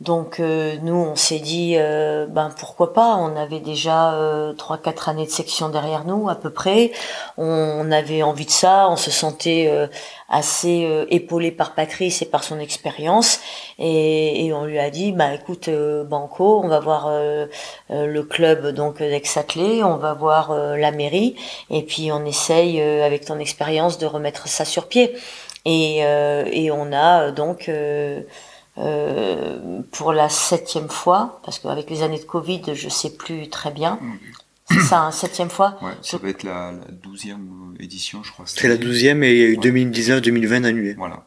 [0.00, 3.16] Donc euh, nous, on s'est dit, euh, ben pourquoi pas?
[3.16, 6.92] On avait déjà euh, trois, quatre années de section derrière nous à peu près.
[7.36, 8.88] On, avait envie de ça.
[8.88, 9.70] On se sentait
[10.28, 13.40] assez épaulé par Patrice et par son expérience.
[13.78, 15.68] Et, on lui a dit, bah écoute,
[16.08, 17.10] Banco, on va voir
[17.90, 21.34] le club donc d'Aix-Saclay, on va voir la mairie,
[21.68, 25.16] et puis on essaye avec ton expérience de remettre ça sur pied.
[25.64, 28.20] Et, et on a donc euh,
[29.92, 33.98] pour la septième fois, parce qu'avec les années de Covid, je sais plus très bien.
[34.70, 35.78] C'est ça, hein, septième fois?
[35.82, 38.44] Ouais, ça va être la, douzième édition, je crois.
[38.46, 40.94] C'est la douzième et il y a eu 2019-2020 annulé.
[40.94, 41.24] Voilà.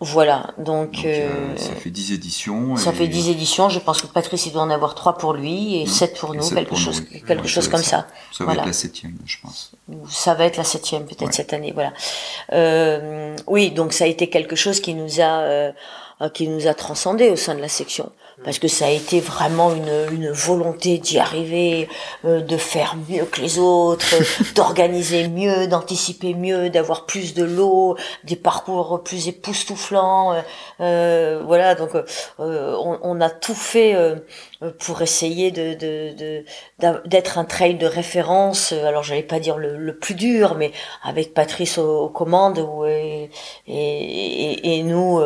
[0.00, 2.76] Voilà, donc, euh, ça fait dix éditions.
[2.76, 3.68] Ça fait dix éditions.
[3.68, 5.92] Je pense que Patrice il doit en avoir trois pour lui et 7 mm.
[5.92, 8.06] sept pour nous, quelque chose, quelque chose comme ça.
[8.32, 9.72] Ça va être la septième, je pense.
[10.08, 11.92] Ça va être la septième peut-être cette année, voilà.
[12.52, 15.72] Euh, oui, donc ça a été quelque chose qui nous a euh, euh,
[16.28, 18.12] qui nous a transcendé au sein de la section
[18.44, 21.88] parce que ça a été vraiment une, une volonté d'y arriver,
[22.24, 24.14] euh, de faire mieux que les autres,
[24.54, 30.32] d'organiser mieux, d'anticiper mieux, d'avoir plus de l'eau, des parcours plus époustouflants.
[30.32, 30.40] Euh,
[30.80, 31.90] euh voilà, donc
[32.38, 33.94] on, on, a tout fait
[34.78, 36.44] pour essayer de
[37.06, 38.72] d'être un trail de référence.
[38.72, 40.72] Alors j'allais pas dire le, le, plus dur, mais
[41.02, 43.30] avec Patrice aux, commandes et,
[43.66, 45.20] et, et, nous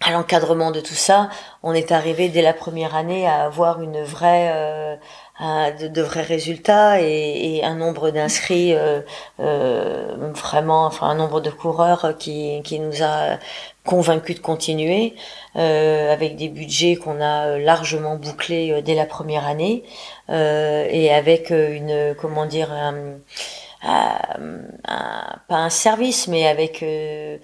[0.00, 1.28] à l'encadrement de tout ça,
[1.62, 7.00] on est arrivé dès la première année à avoir une vraie, euh, de, vrais résultats
[7.00, 9.00] et, un nombre d'inscrits euh,
[9.40, 13.38] euh, vraiment, enfin un nombre de coureurs qui, qui nous a
[13.84, 15.14] convaincus de continuer
[15.54, 19.82] avec des budgets qu'on a largement bouclés dès la première année
[20.28, 22.94] et avec une, comment dire, un,
[23.82, 27.38] un, pas un service, mais avec euh,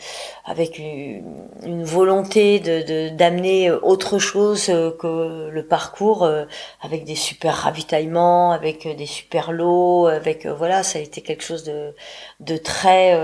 [0.44, 6.44] avec une, volonté de d'amener autre chose que le parcours, euh,
[6.81, 11.44] avec des super ravitaillements, avec des super lots, avec euh, voilà, ça a été quelque
[11.44, 11.94] chose de
[12.40, 13.15] de très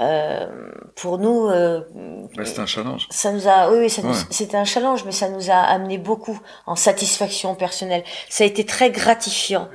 [0.00, 0.48] euh,
[0.96, 1.80] pour nous, euh,
[2.36, 3.06] bah, c'était un challenge.
[3.10, 6.74] Ça nous a, oui, oui c'était un challenge, mais ça nous a amené beaucoup en
[6.74, 8.02] satisfaction personnelle.
[8.28, 9.68] Ça a été très gratifiant.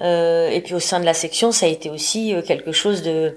[0.00, 3.02] Euh, et puis au sein de la section, ça a été aussi euh, quelque chose
[3.02, 3.36] de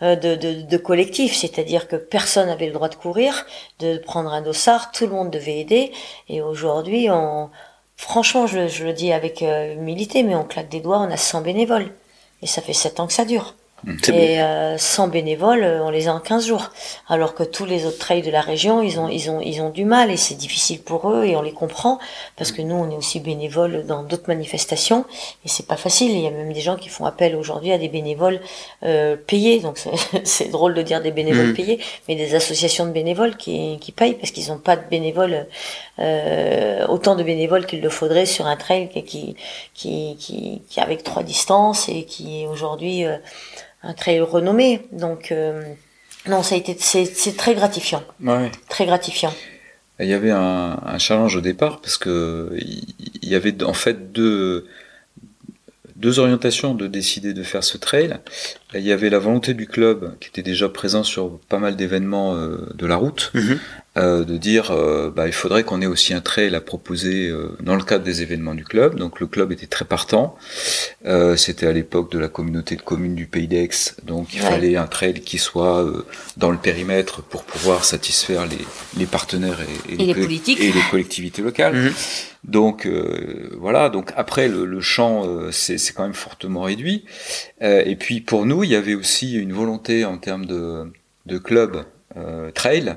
[0.00, 3.46] de, de, de collectif, c'est-à-dire que personne n'avait le droit de courir,
[3.78, 5.92] de prendre un dossard, tout le monde devait aider.
[6.28, 7.50] Et aujourd'hui, on,
[7.96, 11.42] franchement, je, je, le dis avec humilité, mais on claque des doigts, on a 100
[11.42, 11.92] bénévoles.
[12.42, 13.54] Et ça fait 7 ans que ça dure.
[14.08, 16.70] Et euh, sans bénévoles, euh, on les a en 15 jours.
[17.08, 19.70] Alors que tous les autres trails de la région, ils ont, ils ont, ils ont
[19.70, 21.98] du mal et c'est difficile pour eux et on les comprend
[22.36, 25.04] parce que nous, on est aussi bénévoles dans d'autres manifestations
[25.44, 26.12] et c'est pas facile.
[26.12, 28.40] Il y a même des gens qui font appel aujourd'hui à des bénévoles
[28.84, 29.58] euh, payés.
[29.58, 29.80] Donc
[30.24, 31.54] c'est drôle de dire des bénévoles mmh.
[31.54, 35.46] payés, mais des associations de bénévoles qui, qui payent parce qu'ils n'ont pas de bénévoles
[35.98, 39.36] euh, autant de bénévoles qu'il le faudrait sur un trail qui, qui,
[39.74, 43.16] qui, qui, qui avec trois distances et qui aujourd'hui euh,
[43.82, 44.82] un trail renommé.
[44.92, 45.62] Donc, euh,
[46.28, 48.02] non, ça a été, c'est très gratifiant.
[48.22, 48.50] Ouais.
[48.68, 49.32] Très gratifiant.
[50.00, 52.56] Il y avait un, un challenge au départ parce que
[53.22, 54.66] il y avait en fait deux,
[56.02, 58.18] deux orientations de décider de faire ce trail.
[58.74, 62.34] Il y avait la volonté du club qui était déjà présent sur pas mal d'événements
[62.34, 63.58] euh, de la route, mhm.
[63.98, 67.76] Euh, de dire euh, bah, il faudrait qu'on ait aussi un trail à proposer dans
[67.76, 68.96] le cadre des événements du club.
[68.96, 70.36] Donc le club était très partant.
[71.36, 73.68] C'était à l'époque de la communauté de communes du Pays d'Aix,
[74.04, 75.84] donc il fallait un trail qui soit
[76.36, 78.58] dans le périmètre pour pouvoir satisfaire les,
[78.96, 79.58] les partenaires
[79.88, 81.74] et, les, et les, collectivités locales.
[81.74, 81.92] Mhm.
[82.44, 82.88] Donc
[83.58, 83.88] voilà.
[83.88, 87.04] Donc après le, le champ c'est quand même fortement réduit.
[87.60, 90.90] et puis pour nous il y avait aussi une volonté en termes de,
[91.26, 91.84] de club
[92.16, 92.96] euh, trail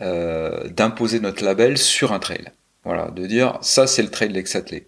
[0.00, 2.44] euh, d'imposer notre label sur un trail.
[2.84, 4.86] Voilà, de dire ça c'est le trail d'Exatlé.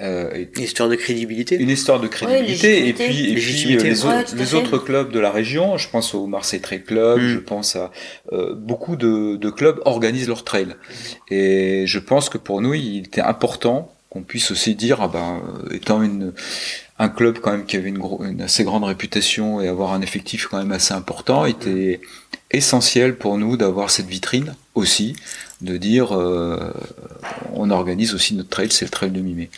[0.00, 1.56] Euh, une histoire de crédibilité.
[1.56, 2.88] Une histoire de crédibilité.
[2.88, 6.14] et puis, et puis euh, les, autres, les autres clubs de la région, je pense
[6.14, 7.28] au Marseille Trail Club, mm.
[7.28, 7.92] je pense à
[8.32, 10.74] euh, beaucoup de, de, clubs organisent leur trail.
[11.30, 15.42] Et je pense que pour nous, il était important qu'on puisse aussi dire, ah ben,
[15.70, 16.32] étant une,
[16.98, 20.58] un club quand même qui avait une, assez grande réputation et avoir un effectif quand
[20.58, 22.00] même assez important était
[22.52, 25.16] essentiel pour nous d'avoir cette vitrine aussi,
[25.60, 26.72] de dire euh,
[27.54, 29.50] on organise aussi notre trail, c'est le trail de Mimé.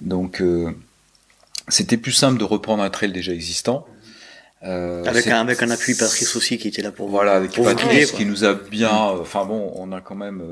[0.00, 0.70] Donc euh,
[1.68, 3.86] c'était plus simple de reprendre un trail déjà existant.
[4.62, 7.66] Euh, avec, un, avec un appui Patrice aussi qui était là pour voilà avec pour
[7.66, 10.42] Patrice qui nous a bien enfin bon on a quand même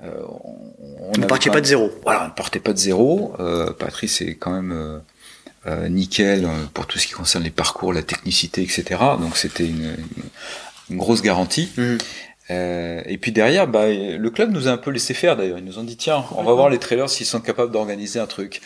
[0.00, 3.34] on, ne partait pas de zéro voilà on ne partait pas de zéro
[3.76, 5.00] Patrice est quand même
[5.88, 8.84] nickel pour tout ce qui concerne les parcours, la technicité, etc.
[9.18, 10.28] Donc c'était une, une,
[10.90, 11.70] grosse garantie.
[11.76, 11.98] Mhm.
[12.50, 15.58] Euh, et puis derrière, bah, le club nous a un peu laissé faire d'ailleurs.
[15.58, 18.26] Ils nous ont dit tiens, on va voir les trailers s'ils sont capables d'organiser un
[18.26, 18.60] truc.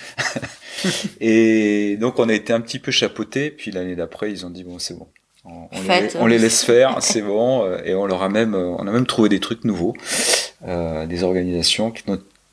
[1.21, 3.51] et donc on a été un petit peu chapeauté.
[3.51, 5.07] Puis l'année d'après, ils ont dit bon c'est bon,
[5.45, 7.65] on, les, laisse faire, c'est bon.
[7.85, 9.95] Et on leur a même, on a même trouvé des trucs nouveaux,
[10.67, 11.93] euh, des organisations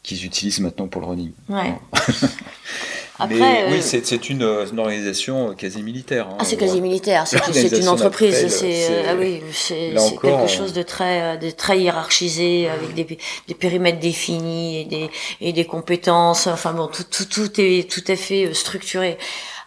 [0.03, 1.31] qu'ils utilisent maintenant pour le running.
[1.49, 1.73] Ouais.
[3.17, 6.27] Après, Mais, oui, euh, c'est une, une, organisation quasi militaire.
[6.27, 7.25] Hein, ah, c'est quasi militaire.
[7.25, 8.47] C'est une entreprise.
[8.49, 13.17] C'est ah oui, c'est quelque chose de très, euh, de très hiérarchisé avec des,
[13.47, 15.09] des périmètres définis et des,
[15.39, 16.47] et des compétences.
[16.47, 19.17] Enfin bon, tout, tout, tout est tout à fait euh, structuré.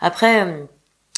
[0.01, 0.47] Après.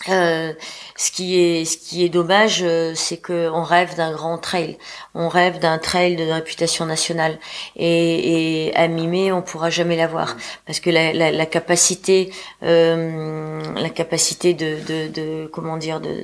[0.08, 0.54] Euh,
[0.96, 4.78] ce qui est ce qui est dommage, euh, c'est que on rêve d'un grand trail,
[5.14, 7.38] on rêve d'un trail de réputation nationale.
[7.76, 10.38] Et, et à mimer on pourra jamais l'avoir.
[10.66, 12.32] Parce que la, la, la capacité
[12.62, 16.22] euh, la capacité de, de, de, comment dire de,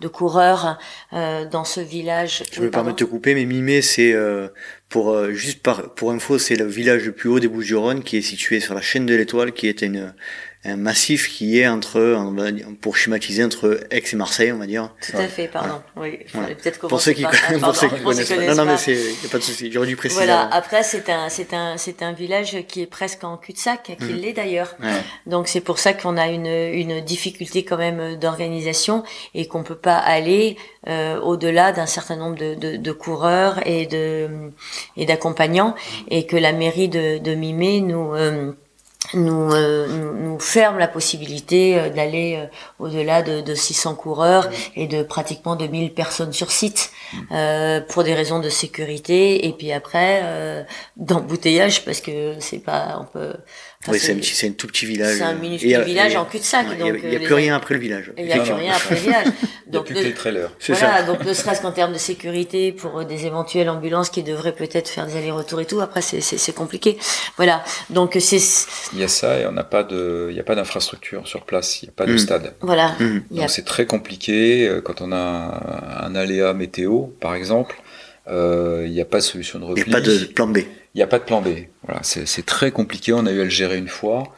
[0.00, 0.76] de coureurs
[1.12, 2.42] euh, dans ce village.
[2.50, 4.12] Je me permets de te couper, mais mimer c'est
[4.88, 8.22] pour juste par pour info c'est le village le plus haut des Bouches-du-Rhône qui est
[8.22, 10.14] situé sur la chaîne de l'Étoile qui est une
[10.64, 12.18] un massif qui est entre,
[12.80, 14.92] pour schématiser, entre Aix et Marseille, on va dire.
[15.00, 15.80] Tout à fait, pardon.
[15.96, 17.24] Oui, peut-être Pour ceux qui,
[17.60, 18.46] pour ceux qui connaissent pas.
[18.46, 19.70] Non, non, mais c'est, y a pas de souci.
[19.70, 20.24] J'aurais dû préciser.
[20.24, 20.48] Voilà.
[20.52, 24.16] Après, c'est un, c'est un, c'est un village qui est presque en cul-de-sac, qui mm.
[24.16, 24.76] l'est d'ailleurs.
[25.26, 29.04] Donc c'est pour ça qu'on a une, une difficulté quand même d'organisation
[29.34, 30.56] et qu'on peut pas aller
[30.88, 34.50] euh, au-delà d'un certain nombre de, de, de, coureurs et de
[34.96, 35.74] et d'accompagnants
[36.08, 38.52] et que la mairie de, de Mimé nous euh,
[39.14, 42.46] nous, euh, nous, ferme la possibilité euh, d'aller euh,
[42.78, 46.90] au-delà de, de, 600 coureurs et de pratiquement 2000 personnes sur site
[47.32, 49.46] euh, pour des raisons de sécurité.
[49.46, 50.62] Et puis après euh,
[50.96, 53.34] d'embouteillage parce que c'est pas on peut
[53.86, 55.16] oui, c'est un, petit, c'est un tout petit village.
[55.18, 56.66] C'est un minuscule village en cul-de-sac.
[56.78, 58.12] Il n'y a, y a plus rien après le village.
[58.18, 59.26] Il n'y a plus rien après le village.
[59.26, 59.34] Donc,
[59.66, 60.50] il n'y a plus que les trailers.
[60.68, 64.88] Voilà, donc ne serait-ce qu'en termes de sécurité pour des éventuelles ambulances qui devraient peut-être
[64.88, 66.98] faire des allers-retours et tout, après c'est, compliqué.
[67.36, 68.40] Voilà, donc c'est...
[68.92, 70.26] Il y a ça et on n'a pas de...
[70.30, 72.18] Il n'y a pas d'infrastructure sur place, il n'y a pas de Mm.
[72.18, 72.54] stade.
[72.60, 72.96] Voilà.
[72.98, 74.66] A- Donc c'est très compliqué.
[74.66, 77.87] euh, Quand on a un aléa météo, par exemple, euh,
[78.30, 79.84] il n'y a pas de solution de Il repli.
[79.84, 80.58] n'y a pas de plan B.
[80.94, 81.48] Il n'y a pas de plan B.
[81.84, 83.12] Voilà, c'est très compliqué.
[83.12, 84.34] On a eu à le gérer une fois.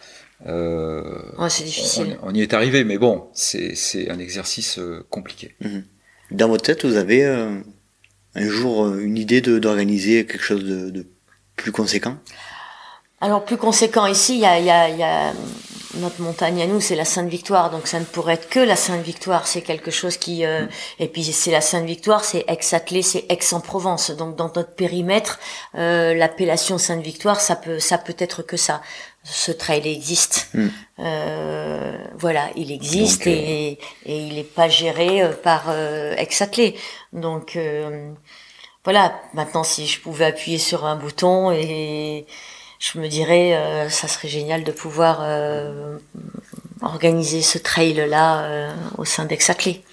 [0.47, 1.03] Euh,
[1.49, 2.17] c'est difficile.
[2.23, 3.75] on, on y est arrivé, mais bon, c'est
[4.11, 5.55] un exercice euh, compliqué.
[6.31, 7.59] Dans votre tête, vous avez euh,
[8.35, 11.07] un jour euh, une idée d'organiser quelque chose de, de
[11.57, 12.17] plus conséquent?
[13.21, 15.33] Alors plus conséquent ici, il y a, il y a, il y a
[15.95, 18.77] notre montagne à nous, c'est la Sainte Victoire, donc ça ne pourrait être que la
[18.77, 19.47] Sainte Victoire.
[19.47, 20.67] C'est quelque chose qui euh,
[20.99, 24.11] et puis c'est la Sainte Victoire, c'est Aix-Attelé, c'est Aix-en-Provence.
[24.13, 25.39] Donc dans notre périmètre,
[25.75, 28.83] euh, l'appellation Sainte Victoire, ça peut ça peut être que ça.
[29.23, 30.49] Ce trail existe.
[30.55, 30.69] Mm.
[31.01, 36.77] Euh, voilà, il existe Donc, et, et il n'est pas géré euh, par Aix-Attelé.
[37.13, 38.13] Donc euh,
[38.85, 42.27] voilà, maintenant si je pouvais appuyer sur un bouton et
[42.81, 45.99] je me dirais euh, ça serait génial de pouvoir euh,
[46.83, 49.85] organiser ce trail là euh, au sein d'Aix-Attelé.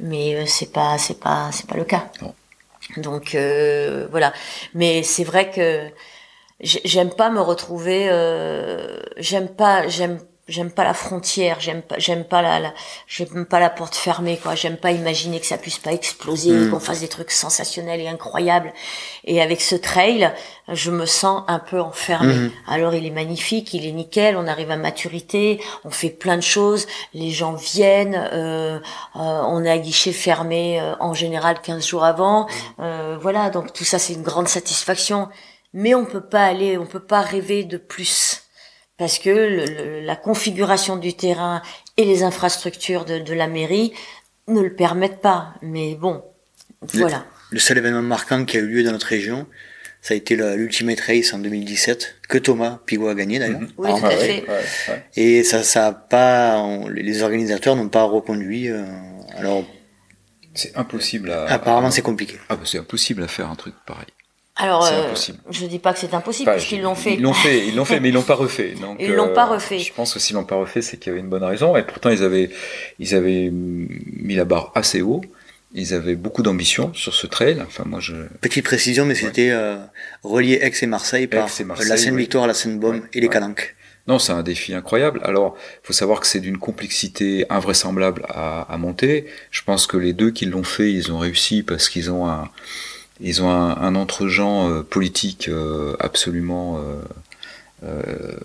[0.00, 2.10] Mais euh, c'est pas c'est pas c'est pas le cas.
[2.22, 2.34] Non.
[2.98, 4.32] Donc euh, voilà,
[4.74, 5.88] mais c'est vrai que
[6.60, 10.20] j'ai- j'aime pas me retrouver euh, j'aime pas j'aime
[10.52, 12.72] j'aime pas la frontière j'aime pas j'aime pas la, la
[13.08, 14.54] j'aime pas la porte fermée quoi.
[14.54, 16.70] J'aime pas imaginer que ça puisse pas exploser Mm.
[16.70, 18.72] qu'on fasse des trucs sensationnels et incroyables.
[19.24, 20.32] Et avec ce trail
[20.68, 22.34] je me sens un peu enfermée.
[22.34, 22.50] Mhm.
[22.68, 26.42] alors il est magnifique il est nickel on arrive à maturité on fait plein de
[26.42, 28.78] choses les gens viennent euh,
[29.16, 29.20] euh,
[29.54, 32.46] on est à guichet fermé euh, en général 15 jours avant.
[32.80, 35.28] Euh, voilà donc tout ça c'est une grande satisfaction.
[35.74, 38.42] Mais on peut pas aller, on peut pas rêver de plus
[39.02, 41.60] parce que le- le- la configuration du terrain
[41.96, 43.92] et les infrastructures de, de la mairie
[44.46, 45.54] ne le permettent pas.
[45.60, 46.22] Mais bon,
[46.94, 47.24] voilà.
[47.50, 49.48] Le seul événement marquant qui a eu lieu dans notre région,
[50.02, 53.60] ça a été l'Ultimate Race en 2017, que Thomas Pigot a gagné d'ailleurs.
[53.76, 54.44] Oui, Alors, tout à ouais, fait.
[54.48, 55.04] ouais, ouais.
[55.16, 58.68] Et ça, ça a pas, on- les organisateurs n'ont pas reconduit.
[58.68, 58.84] euh,
[59.36, 59.64] alors,
[60.54, 61.46] C'est impossible à.
[61.46, 62.38] apparemment, c'est compliqué.
[62.48, 64.06] Ah bah c'est impossible à faire un truc pareil.
[64.56, 65.38] Alors, euh, impossible.
[65.50, 67.14] je dis pas que c'est impossible Enfin, puisqu'ils l'ont fait.
[67.14, 68.74] Ils l'ont fait, ils l'ont fait, mais ils l'ont pas refait.
[68.80, 69.78] Donc, Ils l'ont pas refait.
[69.78, 71.74] Je pense que s'ils l'ont pas refait, c'est qu'il y avait une bonne raison.
[71.76, 72.50] Et pourtant, ils avaient,
[72.98, 75.22] ils avaient mis la barre assez haut.
[75.74, 77.62] Ils avaient beaucoup d'ambition sur ce trail.
[77.66, 78.12] Enfin, moi, je.
[78.42, 79.76] Petite précision, mais c'était euh,
[80.22, 83.28] relié Aix et Marseille par Aix et Marseille, la Seine-Victoire, la Seine-Baume Ouais, et les
[83.28, 83.32] ouais.
[83.32, 83.74] Calanques.
[84.06, 85.20] Non, c'est un défi incroyable.
[85.24, 89.26] Alors, faut savoir que c'est d'une complexité invraisemblable à, à monter.
[89.50, 92.50] Je pense que les deux qui l'ont fait, ils ont réussi parce qu'ils ont un,
[93.22, 97.00] ils ont un, un entre-gens euh, politique euh, absolument euh,
[97.84, 98.36] euh,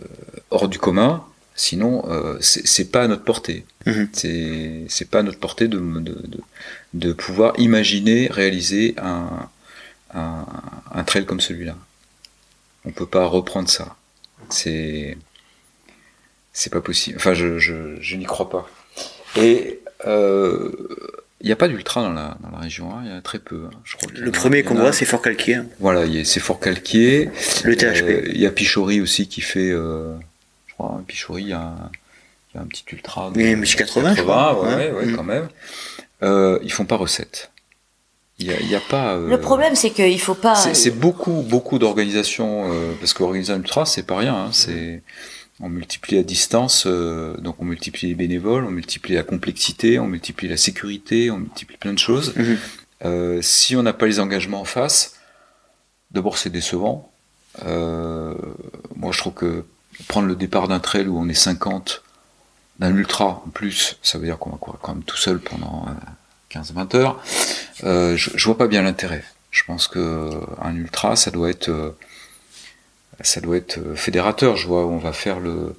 [0.52, 1.24] hors du commun.
[1.60, 3.66] Sinon, euh, c'est pas à notre portée.
[4.14, 6.40] C'est c'est pas à notre portée de, de, de,
[6.94, 9.50] de pouvoir imaginer réaliser un,
[10.14, 10.46] un,
[10.92, 11.76] un trail comme celui-là.
[12.86, 13.96] On peut pas reprendre ça.
[14.50, 15.18] C'est
[16.54, 17.18] c'est pas possible.
[17.18, 18.70] Enfin, je, je, je n'y crois pas.
[19.36, 20.72] Et euh,
[21.42, 23.22] il n'y a pas d'ultra dans la, dans la région, hein, il y en a
[23.22, 23.66] très peu.
[23.68, 23.78] hein.
[23.84, 26.40] Je crois y Le premier y qu'on voit, c'est Fort Calquier, hein, Voilà, y c'est
[26.40, 27.30] Fort Calquier.
[27.64, 28.04] le THP.
[28.10, 30.16] Euh, Il y a Pichori aussi qui fait, euh,
[30.68, 31.90] je crois, hein, Pichori, il y a un,
[32.54, 33.30] il y a un petit ultra.
[33.32, 34.64] de- y un petit 80, je crois.
[34.64, 34.92] ouais, Ouais.
[34.92, 35.16] ouais, Mm.
[35.16, 35.48] quand même.
[36.24, 37.52] Euh, ils font pas recette.
[38.40, 39.14] Il y a, y pas.
[39.16, 40.56] euh, Le problème, c'est qu'il faut pas.
[40.56, 44.36] c'est c'est beaucoup, beaucoup d'organisations, euh, parce qu'organiser un ultra, c'est pas rien.
[44.36, 45.02] hein, c'est
[45.60, 50.08] on multiplie la distance, euh, donc on multiplie les bénévoles, on multiplie la complexité, on
[50.08, 52.36] multiplie la sécurité, on multiplie plein de choses.
[52.36, 52.58] Mhm.
[53.06, 55.16] Euh, si on n'a pas les engagements en face,
[56.12, 57.12] d'abord c'est décevant.
[57.66, 58.36] Euh,
[58.96, 59.66] moi, je trouve que
[60.08, 62.04] prendre le départ d'un trail où on est 50,
[62.80, 65.88] d'un ultra en plus, ça veut dire qu'on va courir quand même tout seul pendant
[65.88, 67.24] euh, 15-20 heures.
[67.84, 69.24] Euh, je, je vois pas bien l'intérêt.
[69.52, 70.30] Je pense que
[70.62, 71.98] un ultra, ça doit être, euh,
[73.22, 74.56] ça doit être euh, fédérateur.
[74.58, 75.76] Je vois, on va faire le,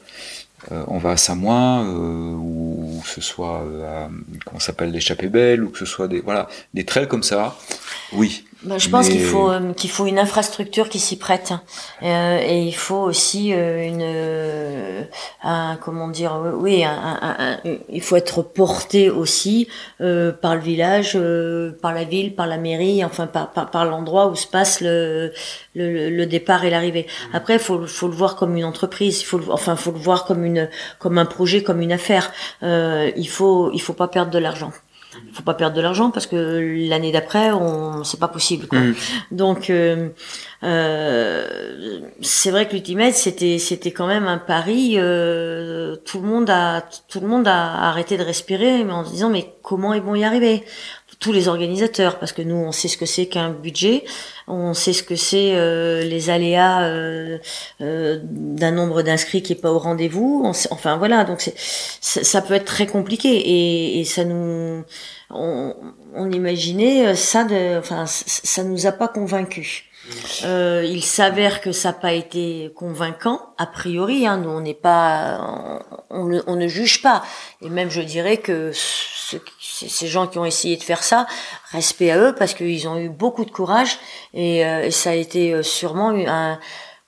[0.73, 4.09] euh, on va à Samoin, euh, ou, ou que ce soit à,
[4.45, 7.57] comment s'appelle l'échappée belle, ou que ce soit des, voilà, des trails comme ça.
[8.13, 11.53] Oui, Ben, je pense Mais- qu'il faut euh, qu'il faut une infrastructure qui s'y prête
[12.03, 15.03] Euh, et il faut aussi euh, une euh,
[15.45, 17.59] un comment dire oui un, un- un-
[17.89, 19.69] il faut être porté aussi
[20.01, 23.85] euh, par le village euh, par la ville par la mairie enfin par par, par
[23.85, 25.33] l'endroit où se passe le
[25.77, 27.07] le, le départ et l'arrivée.
[27.33, 29.99] Après il faut faut le voir comme une entreprise il faut le, enfin faut le
[30.01, 30.69] voir comme une
[30.99, 32.33] comme un projet comme une affaire.
[32.65, 34.73] Euh, il faut il faut pas perdre de l'argent
[35.33, 38.67] faut pas perdre de l'argent parce que l'année d'après, on c'est pas possible.
[38.67, 38.81] Quoi.
[38.81, 38.95] Mhm.
[39.31, 40.09] Donc euh,
[40.63, 44.95] euh, c'est vrai que l'Ultimate c'était c'était quand même un pari.
[44.97, 49.11] euh, tout le monde a tout le monde a arrêté de respirer, mais en se
[49.11, 50.65] disant mais comment ils vont y arriver?
[51.19, 54.05] Tous les organisateurs, parce que nous, on sait ce que c'est qu'un budget,
[54.47, 57.39] on sait ce que c'est euh, les aléas euh,
[57.81, 60.51] euh, d'un nombre d'inscrits qui est pas au rendez-vous.
[60.71, 61.55] Enfin voilà, donc c'est
[62.25, 64.85] ça, peut être très compliqué et, et ça nous,
[65.31, 65.75] on,
[66.15, 69.85] on imaginait ça de, enfin ça, nous a pas convaincus.
[70.45, 74.27] Euh, il s'avère que ça n'a pas été convaincant a priori.
[74.27, 77.23] Hein, nous, on n'est pas, on, on ne- juge pas.
[77.61, 79.41] Et même, je dirais que ceux
[79.87, 81.27] ces gens qui ont essayé de faire ça,
[81.73, 83.99] respect à eux parce qu'ils ont eu beaucoup de courage
[84.35, 86.59] et, euh, et ça a été euh, sûrement un,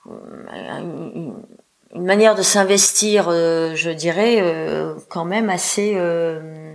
[0.07, 1.33] un- une,
[1.95, 6.73] manière de s'investir, euh, je dirais, euh, quand même assez euh,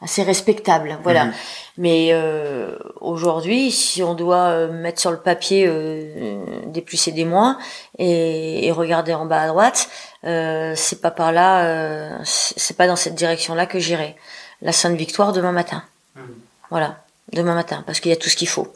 [0.00, 0.98] assez respectable.
[1.02, 1.26] Voilà.
[1.26, 1.32] Mhm.
[1.76, 7.12] Mais euh, aujourd'hui, si on doit euh, mettre sur le papier euh, des plus et
[7.12, 7.58] des moins
[7.98, 9.88] et, et regarder en bas à droite,
[10.24, 14.16] euh, c'est pas par là, euh, c'est c'est pas dans cette direction-là que j'irai.
[14.62, 15.82] La Sainte Victoire demain matin.
[16.70, 18.72] Voilà, demain matin, parce qu'il y a tout ce qu'il faut.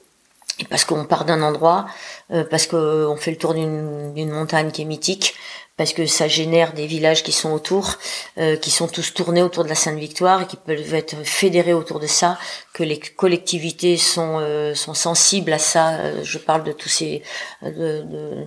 [0.58, 1.86] Et parce qu'on part d'un endroit,
[2.30, 5.34] euh, parce qu'on fait le tour d'une montagne qui est mythique,
[5.76, 7.98] parce que ça génère des villages qui sont autour,
[8.38, 11.72] euh, qui sont tous tournés autour de la Sainte Victoire et qui peuvent être fédérés
[11.72, 12.38] autour de ça,
[12.72, 15.94] que les collectivités sont euh, sont sensibles à ça.
[15.94, 17.22] Euh, je parle de tous ces
[17.62, 18.46] de, de,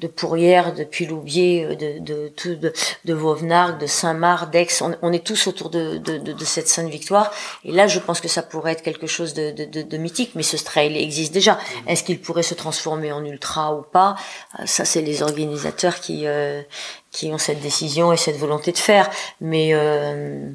[0.00, 2.72] de Pourrières, de Puy-Loubier, euh, de de tout de,
[3.04, 4.68] de Vauvenargues, de Saint-Marc, d'Aix.
[4.80, 7.32] On, on est tous autour de, de, de, de cette Sainte Victoire.
[7.64, 10.32] Et là, je pense que ça pourrait être quelque chose de, de, de, de mythique.
[10.36, 11.58] Mais ce trail existe déjà.
[11.88, 14.14] Est-ce qu'il pourrait se transformer en ultra ou pas?
[14.60, 16.62] Euh, Ça, c'est les organisateurs qui euh,
[17.10, 19.10] qui ont cette décision et cette volonté de faire.
[19.40, 20.48] Mais euh,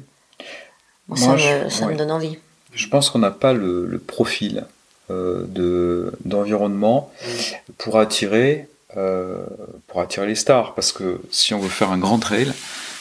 [1.08, 2.38] moi, ça, me, je- ça me donne envie.
[2.72, 4.64] Je pense qu'on n'a pas le, le profil
[5.10, 7.12] euh, de d'environnement
[7.78, 9.44] pour attirer euh,
[9.88, 12.52] pour attirer les stars parce que si on veut faire un grand trail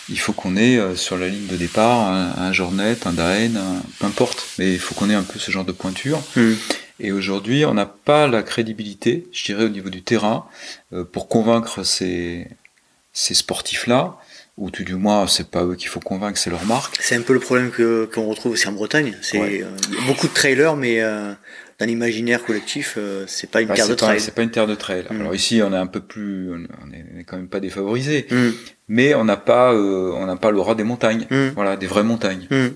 [0.10, 3.56] il faut qu'on ait euh, sur la ligne de départ un, un Jornet, un Daen,
[3.57, 6.57] un- peu importe mais il faut qu'on ait un peu ce genre de pointure Mhm.
[6.99, 10.45] et aujourd'hui on n'a pas la crédibilité je dirais au niveau du terrain
[10.94, 12.48] euh, pour convaincre ces
[13.14, 14.15] ces sportifs là
[14.57, 17.22] ou tout du moins c'est pas eux qu'il faut convaincre c'est leur marque C'est un
[17.22, 19.18] peu le problème que qu'on retrouve aussi en Bretagne.
[19.22, 19.64] C'est Ouais.
[19.64, 19.70] euh,
[20.06, 21.34] beaucoup de trailers, mais euh,
[21.79, 24.19] dans l'imaginaire collectif, euh, c'est pas une terre de trail.
[24.21, 25.05] c'est pas une terre de trail.
[25.09, 25.21] Mm.
[25.21, 26.57] Alors ici, on est un peu plus, on
[26.93, 28.49] est, on est quand même pas défavorisé, Mm,
[28.89, 31.25] mais on n'a pas, euh, on n'a pas l'aura des montagnes.
[31.29, 32.47] mm, Voilà, des vraies montagnes.
[32.51, 32.69] Euh,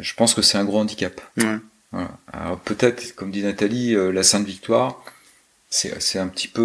[0.00, 1.20] je pense que c'est un gros handicap.
[1.36, 2.10] Voilà.
[2.32, 5.02] Alors peut-être, comme dit Nathalie, la Sainte Victoire,
[5.74, 6.60] c'est, c'est un petit peu,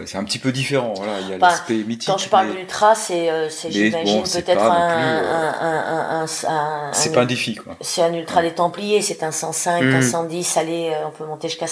[0.00, 0.94] euh, c'est un petit peu différent.
[0.96, 2.08] Voilà, il y a Bah, l'aspect mythique.
[2.08, 6.88] Quand je parle mais d'ultra, c'est, euh, j'imagine peut-être un, euh, un, un, un, un,
[6.88, 7.76] un- c'est pas un défi, quoi.
[7.82, 9.94] c'est un ultra des Templiers, c'est un 105, Mm.
[9.96, 11.66] un 110, allez, euh, on peut monter jusqu'à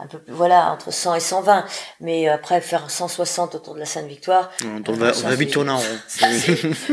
[0.00, 1.64] un peu plus, voilà, entre 100 et 120.
[2.00, 4.50] Mais après, faire 160 autour de la Sainte-Victoire,
[4.88, 5.98] On, va, on Ça, va vite tourner en rond.
[6.08, 6.26] ça,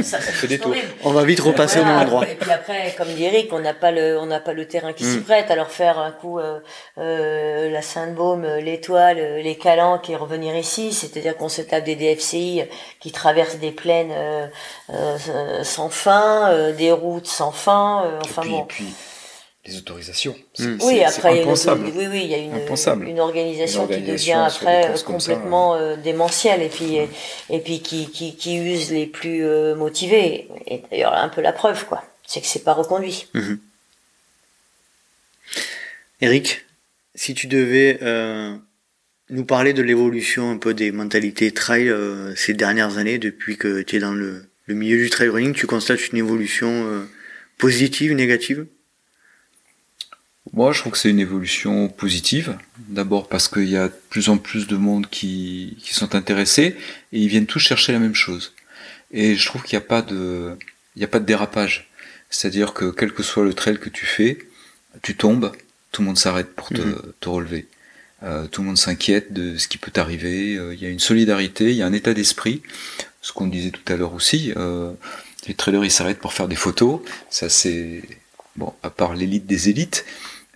[0.03, 0.61] ça, des.
[1.03, 2.28] On va vite repasser au Voilà, même endroit.
[2.30, 4.94] Et puis après, comme dit Eric, on n'a pas le, on n'a pas le terrain
[4.94, 5.23] qui s'y Mm.
[5.23, 5.49] prête.
[5.52, 6.60] Alors faire un coup euh,
[6.99, 11.84] euh, la Sainte-Baume, euh, l'Étoile, euh, les Calanques et revenir ici, c'est-à-dire qu'on se tape
[11.84, 12.64] des DFCI
[12.99, 14.48] qui traversent des plaines euh,
[14.91, 18.03] euh, sans fin, euh, des routes sans fin.
[18.06, 18.61] euh, enfin et puis, bon.
[18.64, 18.94] et puis,
[19.65, 20.33] les autorisations.
[20.33, 20.77] Mm.
[20.79, 24.01] c'est- Oui, après, il y a oui, oui, il y a une, organisation Une qui
[24.01, 27.07] devient après euh, complètement euh, démentielle et puis et,
[27.49, 30.47] et puis qui, qui, qui use les plus euh, motivés.
[30.65, 33.27] Et d'ailleurs, un peu la preuve, quoi, c'est que c'est pas reconduit.
[36.21, 36.65] Eric,
[37.15, 38.55] si tu devais euh,
[39.29, 43.81] nous parler de l'évolution un peu des mentalités trail euh, ces dernières années, depuis que
[43.81, 47.07] tu es dans le, le milieu du trail running, tu constates une évolution euh,
[47.59, 48.65] positive, négative?
[50.53, 52.57] Moi, je trouve que c'est une évolution positive.
[52.89, 56.76] D'abord parce qu'il y a de plus en plus de monde qui, qui sont intéressés
[57.13, 58.53] et ils viennent tous chercher la même chose.
[59.11, 60.57] Et je trouve qu'il n'y a pas de,
[60.95, 61.89] il n'y a pas de dérapage.
[62.30, 64.39] C'est-à-dire que quel que soit le trail que tu fais,
[65.03, 65.51] tu tombes,
[65.91, 67.01] tout le monde s'arrête pour te, Mhm.
[67.19, 67.68] te relever.
[68.23, 70.55] Euh, tout le monde s'inquiète de ce qui peut t'arriver.
[70.55, 72.61] Euh, Il y a une solidarité, il y a un état d'esprit.
[73.22, 74.53] Ce qu'on disait tout à l'heure aussi.
[74.57, 74.91] Euh,
[75.47, 77.01] les trailers, ils s'arrêtent pour faire des photos.
[77.30, 78.01] Ça, c'est
[78.55, 80.05] bon, à part l'élite des élites,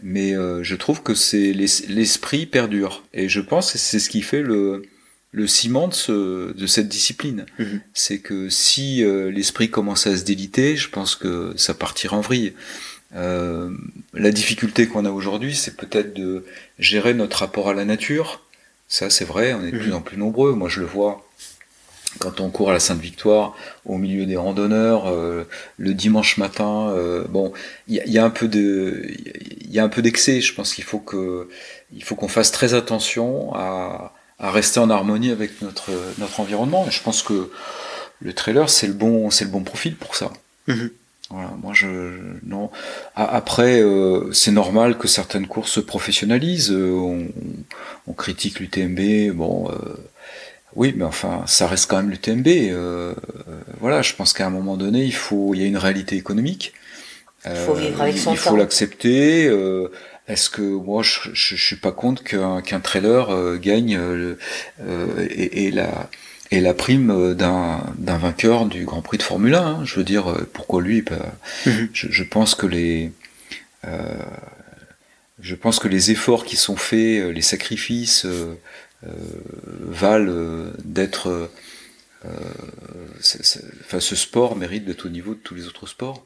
[0.08, 3.04] mais euh, je trouve que c'est l'es- l'esprit perdure.
[3.14, 4.84] Et je pense que c'est ce qui fait le,
[5.32, 7.48] le ciment de, ce- de cette discipline.
[7.58, 7.82] Mhm.
[7.96, 12.22] C'est que si euh, l'esprit commence à se déliter, je pense que ça partira en
[12.22, 12.54] vrille.
[13.16, 13.72] Euh,
[14.14, 16.46] la difficulté qu'on a aujourd'hui, c'est peut-être de
[16.78, 18.44] gérer notre rapport à la nature.
[18.88, 19.82] Ça, c'est vrai, on est de Mhm.
[19.84, 20.54] plus en plus nombreux.
[20.54, 21.28] Moi, je le vois
[22.20, 23.56] quand on court à la Sainte-Victoire,
[23.86, 25.14] au milieu des randonneurs,
[25.78, 26.94] le dimanche matin,
[27.30, 27.54] bon,
[27.88, 29.04] il y, a un peu de,
[29.62, 30.42] il y a un peu d'excès.
[30.42, 31.50] Je pense qu'il faut que,
[31.94, 36.86] il faut qu'on fasse très attention à, à rester en harmonie avec notre notre environnement.
[36.88, 37.52] Et je pense que
[38.20, 40.32] le trailer, c'est le bon, c'est le bon profil pour ça.
[40.68, 40.90] Mhm.
[41.32, 41.88] Voilà, moi je
[42.44, 42.70] non.
[43.16, 46.72] Après, euh, c'est normal que certaines courses se professionnalisent.
[46.72, 47.28] Euh, on,
[48.06, 49.76] on, critique l'UTMB, bon, euh,
[50.76, 52.48] oui, mais enfin, ça reste quand même l'UTMB.
[53.80, 56.74] voilà, je pense qu'à un moment donné, il faut, il y a une réalité économique.
[57.46, 59.46] Il faut vivre avec son Il faut l'accepter.
[60.28, 64.00] Est-ce que moi, je, je, suis pas contre qu'un trailer gagne
[65.30, 66.10] et, et la
[66.52, 69.62] et la prime euh, d'un vainqueur du Grand Prix de Formule 1.
[69.62, 69.82] Hein.
[69.84, 71.04] Je veux dire, euh, pourquoi lui
[71.66, 71.90] mhm.
[71.94, 73.12] je, pense que les
[73.86, 74.16] euh,
[75.40, 78.26] je pense que les efforts qui sont faits, les sacrifices
[79.80, 81.50] valent d'être.
[82.24, 86.26] Enfin, ce sport mérite d'être au niveau de tous les autres sports.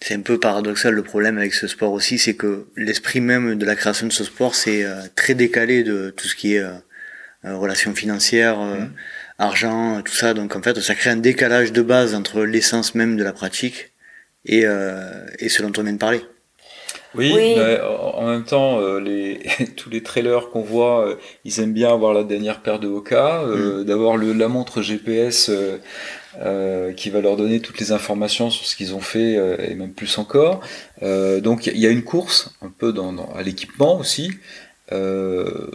[0.00, 3.66] C'est un peu paradoxal le problème avec ce sport aussi, c'est que l'esprit même de
[3.66, 6.64] la création de ce sport, c'est très décalé de tout ce qui est
[7.44, 8.58] relations financières.
[8.60, 8.90] Mhm
[9.40, 10.34] argent, tout ça.
[10.34, 13.92] Donc en fait, ça crée un décalage de base entre l'essence même de la pratique
[14.44, 16.22] et, euh, et ce dont on vient de parler.
[17.14, 19.40] Oui, en même temps, euh, les,
[19.76, 23.42] tous les trailers qu'on voit, euh, ils aiment bien avoir la dernière paire de Oka,
[23.42, 23.84] euh, mm.
[23.84, 25.50] d'avoir la montre GPS
[26.96, 29.34] qui va leur donner toutes les informations sur ce qu'ils ont fait
[29.68, 30.60] et même plus encore.
[31.02, 34.30] donc il y a une course un peu dans, dans à l'équipement aussi.
[34.92, 35.68] Euh,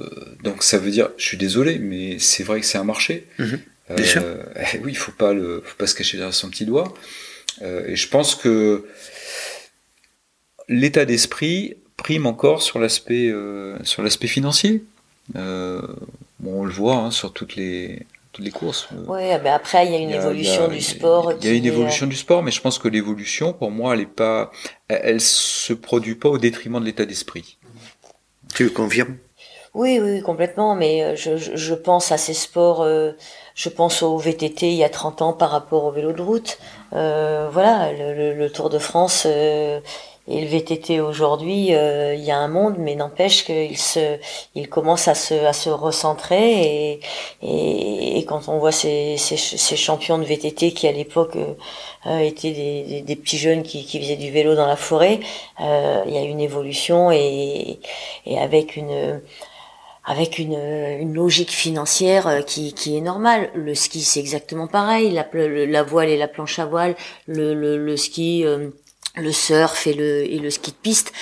[0.43, 3.27] donc ça veut dire, je suis désolé, mais c'est vrai que c'est un marché.
[3.39, 3.59] Mhm.
[3.91, 4.43] euh,
[4.83, 6.93] oui, il faut pas le, faut pas se cacher derrière son petit doigt.
[7.61, 8.85] Euh, et je pense que
[10.67, 14.83] l'état d'esprit prime encore sur l'aspect, euh, sur l'aspect financier.
[15.35, 15.81] Euh,
[16.39, 18.89] bon, on le voit hein, sur toutes les, toutes les courses.
[19.07, 21.33] Oui, mais après il y a une évolution du sport.
[21.41, 24.01] Il y a une évolution du sport, mais je pense que l'évolution, pour moi, elle
[24.01, 24.51] est pas,
[24.87, 27.57] elle, elle se produit pas au détriment de l'état d'esprit.
[28.53, 29.17] Tu le confirmes?
[29.75, 33.11] Oui, oui, complètement, mais euh, je, je, pense à ces sports, euh,
[33.55, 36.57] je pense au VTT il y a 30 ans par rapport au vélo de route.
[36.93, 39.81] Euh, voilà, le, le, Tour de France euh,
[40.27, 44.17] et le VTT aujourd'hui, il y a un monde, mais n'empêche qu'il se,
[44.55, 46.97] il commence à se, à se recentrer
[47.43, 51.37] et, et, quand on voit ces, ces, ces, champions de VTT qui à l'époque
[52.05, 55.19] étaient des, des, petits jeunes qui, qui faisaient du vélo dans la forêt,
[55.59, 57.79] il y a une évolution et,
[58.25, 59.21] et avec une
[60.05, 63.49] avec une, une, logique financière euh, qui, qui, est normale.
[63.55, 65.11] Le ski, c'est exactement pareil.
[65.11, 66.95] La, la, voile et la planche à voile,
[67.27, 68.69] le, le, le ski, euh,
[69.15, 71.13] le surf et le, et le ski de piste,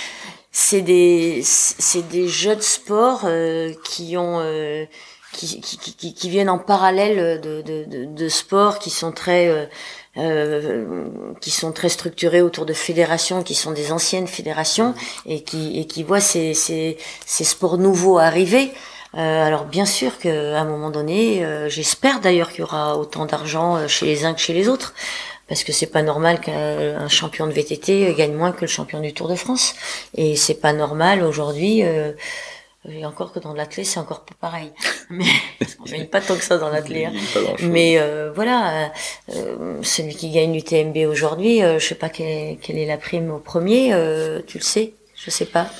[0.50, 4.40] c'est des, c'est des jeux de sport euh, qui ont,
[5.32, 9.68] qui, qui, qui, qui, viennent en parallèle de, de, de, de sports qui sont très
[10.16, 10.94] euh,
[11.40, 14.94] qui sont très structurés autour de fédérations qui sont des anciennes fédérations
[15.26, 18.72] et qui et qui voient ces ces, ces sports nouveaux arriver.
[19.16, 23.26] Euh, alors bien sûr qu'à un moment donné, euh, j'espère d'ailleurs qu'il y aura autant
[23.26, 24.92] d'argent euh, chez les uns que chez les autres,
[25.48, 29.12] parce que c'est pas normal qu'un champion de VTT gagne moins que le champion du
[29.12, 29.74] Tour de France,
[30.14, 31.82] et c'est pas normal aujourd'hui.
[32.86, 34.70] Et encore que dans l'athlète, c'est encore pas pareil.
[35.10, 35.24] Mais
[35.80, 37.08] on gagne pas tant que ça dans l'athlète.
[37.36, 37.54] Hein.
[37.62, 38.92] Mais euh, voilà,
[39.30, 43.30] euh, celui qui gagne l'UTMB aujourd'hui, euh, je sais pas quelle, quelle, est la prime
[43.30, 43.94] au premier.
[43.94, 45.70] Euh, tu le sais Je sais pas.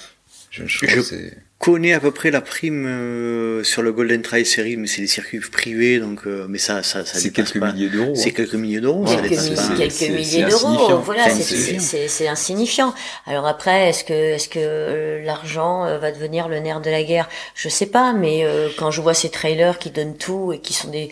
[0.51, 1.31] Je, je, je,
[1.65, 5.07] connais à peu près la prime euh, sur le Golden Trail Series, mais c'est des
[5.07, 8.15] circuits privés, donc euh, mais ça, ça, ça c'est quelques milliers d'euros.
[8.15, 8.33] C'est hein.
[8.37, 9.05] quelques milliers d'euros.
[9.07, 9.31] Quelques,
[9.79, 10.99] quelques milliers d'euros.
[10.99, 12.93] Voilà, c'est insignifiant.
[13.27, 17.31] Alors après, est-ce que est-ce que euh, l'argent va devenir le nerf de la guerre?
[17.55, 18.47] Je sais pas, mais
[18.77, 21.09] quand je vois ces trailers qui donnent tout et qui sont des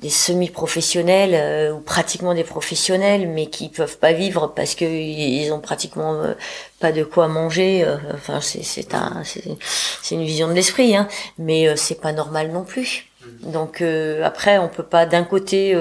[0.00, 5.50] des semi-professionnels euh, ou pratiquement des professionnels, mais qui peuvent pas vivre parce que ils
[5.52, 6.34] ont pratiquement euh,
[6.80, 7.82] pas de quoi manger.
[7.84, 11.08] Euh, enfin, c'est un c'est une vision de l'esprit, hein,
[11.38, 13.06] mais c'est pas normal non plus.
[13.42, 13.82] Donc
[14.22, 15.76] après, on peut pas d'un côté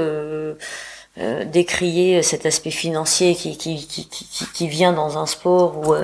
[1.45, 5.95] décrier cet aspect financier qui qui, qui, qui, vient dans un sport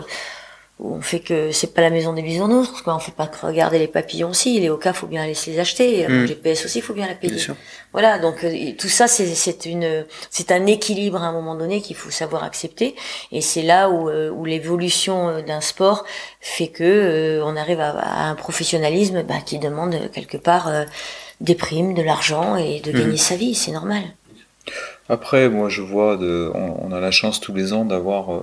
[0.84, 2.95] on fait que c'est pas la maison des bisounours, quoi.
[2.95, 4.60] On fait pas que regarder les papillons aussi.
[4.60, 6.08] Les cas faut bien aller se les acheter.
[6.08, 6.28] Le mm.
[6.28, 7.40] GPS aussi, faut bien la payer.
[7.91, 8.18] Voilà.
[8.18, 11.95] Donc euh, tout ça, c'est c'est une c'est un équilibre à un moment donné qu'il
[11.95, 12.95] faut savoir accepter.
[13.32, 16.03] Et c'est là où euh, où l'évolution euh, d'un sport
[16.40, 20.72] fait que on arrive à, un professionnalisme bah, qui demande quelque part
[21.41, 23.18] des primes, de l'argent et de gagner mm.
[23.18, 23.53] sa vie.
[23.53, 24.03] C'est normal.
[25.10, 28.41] Après, moi, je vois de, on, a la chance tous les ans d'avoir euh,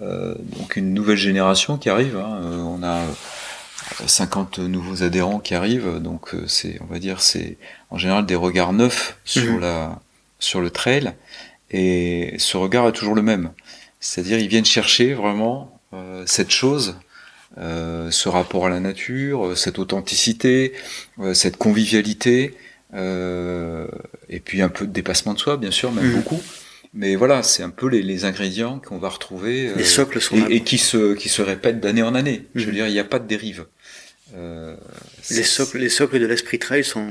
[0.00, 2.16] donc une nouvelle génération qui arrive.
[2.16, 2.40] Hein.
[2.44, 3.02] Euh, on a
[4.06, 7.56] 50 nouveaux adhérents qui arrivent, donc c'est, on va dire, c'est
[7.90, 9.60] en général des regards neufs sur Mhm.
[9.60, 9.98] la,
[10.38, 11.14] sur le trail,
[11.70, 13.50] et ce regard est toujours le même.
[14.00, 16.96] C'est-à-dire, ils viennent chercher vraiment euh, cette chose,
[17.56, 20.74] euh, ce rapport à la nature, euh, cette authenticité,
[21.18, 22.54] euh, cette convivialité,
[22.94, 23.86] euh,
[24.28, 26.16] et puis un peu de dépassement de soi, bien sûr, même Mhm.
[26.16, 26.42] beaucoup.
[26.94, 29.68] Mais voilà, c'est un peu les, les ingrédients qu'on va retrouver.
[29.68, 30.46] euh, Les socles sont là.
[30.48, 32.46] et, et qui se qui se répètent d'année en année.
[32.54, 32.74] Je veux Mhm.
[32.74, 33.66] dire, il n'y a pas de dérive.
[34.36, 34.76] Euh,
[35.30, 37.06] Les socles, les socles de l'esprit trail sont,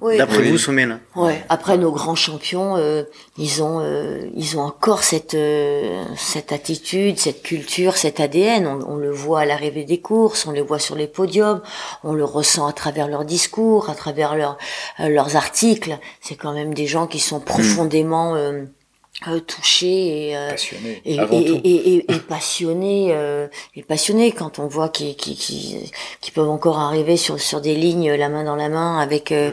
[0.00, 0.16] Oui.
[0.18, 0.50] d'après Oui.
[0.50, 1.00] vous, sont bien là.
[1.16, 1.44] Ouais.
[1.48, 3.02] Après nos grands champions, euh,
[3.38, 8.68] ils ont euh, ils ont encore cette euh, cette attitude, cette culture, cet ADN.
[8.68, 11.60] On, on le voit à l'arrivée des courses, on le voit sur les podiums,
[12.04, 14.56] on le ressent à travers leurs discours, à travers leurs
[15.00, 15.98] euh, leurs articles.
[16.20, 18.62] C'est quand même des gens qui sont profondément euh,
[19.28, 24.66] euh, touchés et euh, passionné et, et, et, et, passionnés euh, et passionnés quand on
[24.66, 28.56] voit qu'ils qui, qui, qui peuvent encore arriver sur sur des lignes la main dans
[28.56, 29.52] la main avec euh,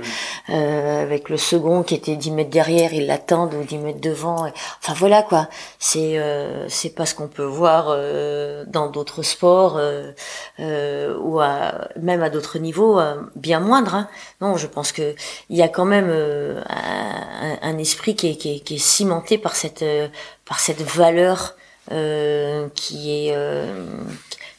[0.50, 4.48] euh, avec le second qui était 10 mètres derrière ils l'attendent ou 10 mètres devant.
[4.82, 5.48] Enfin voilà quoi.
[5.80, 10.12] C'est euh, c'est pas ce qu'on peut voir euh, dans d'autres sports euh,
[10.60, 14.08] euh, ou à, même à d'autres niveaux euh, bien moindres hein.
[14.42, 15.16] non je pense que
[15.50, 18.78] il y a quand même euh, un, un esprit qui est, qui est, qui est
[18.78, 20.08] cimenté par cette euh,
[20.46, 21.56] par cette valeur
[21.92, 23.86] euh, qui est euh,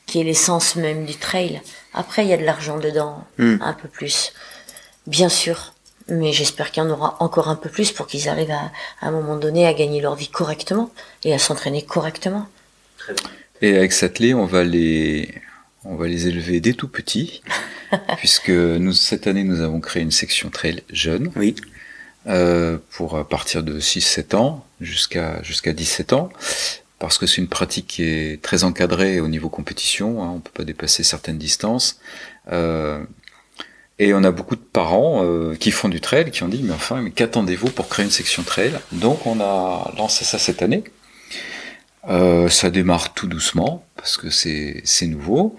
[0.07, 1.61] qui est l'essence même du trail.
[1.95, 3.57] Après, il y a de l'argent dedans, Mm.
[3.63, 4.33] un peu plus,
[5.07, 5.73] bien sûr.
[6.11, 8.73] Mais j'espère qu'il y en aura encore un peu plus pour qu'ils arrivent à,
[9.03, 10.91] à un moment donné à gagner leur vie correctement
[11.25, 12.47] et à s'entraîner correctement.
[13.61, 15.35] Et avec Satelet, on va les
[15.85, 17.43] on va les élever dès tout petits,
[18.17, 21.55] puisque nous cette année nous avons créé une section trail jeune Oui.
[22.27, 26.31] Euh, pour partir de 6-7 ans jusqu'à jusqu'à 17 ans.
[26.99, 30.51] Parce que c'est une pratique qui est très encadrée au niveau compétition, hein, on peut
[30.53, 32.01] pas dépasser certaines distances.
[32.51, 33.05] Euh,
[34.01, 36.73] Et on a beaucoup de parents euh, qui font du trail, qui ont dit, mais
[36.75, 38.73] enfin, mais qu'attendez-vous pour créer une section trail?
[38.93, 40.85] Donc on a lancé ça cette année.
[42.09, 45.57] Euh, ça démarre tout doucement, parce que c'est nouveau.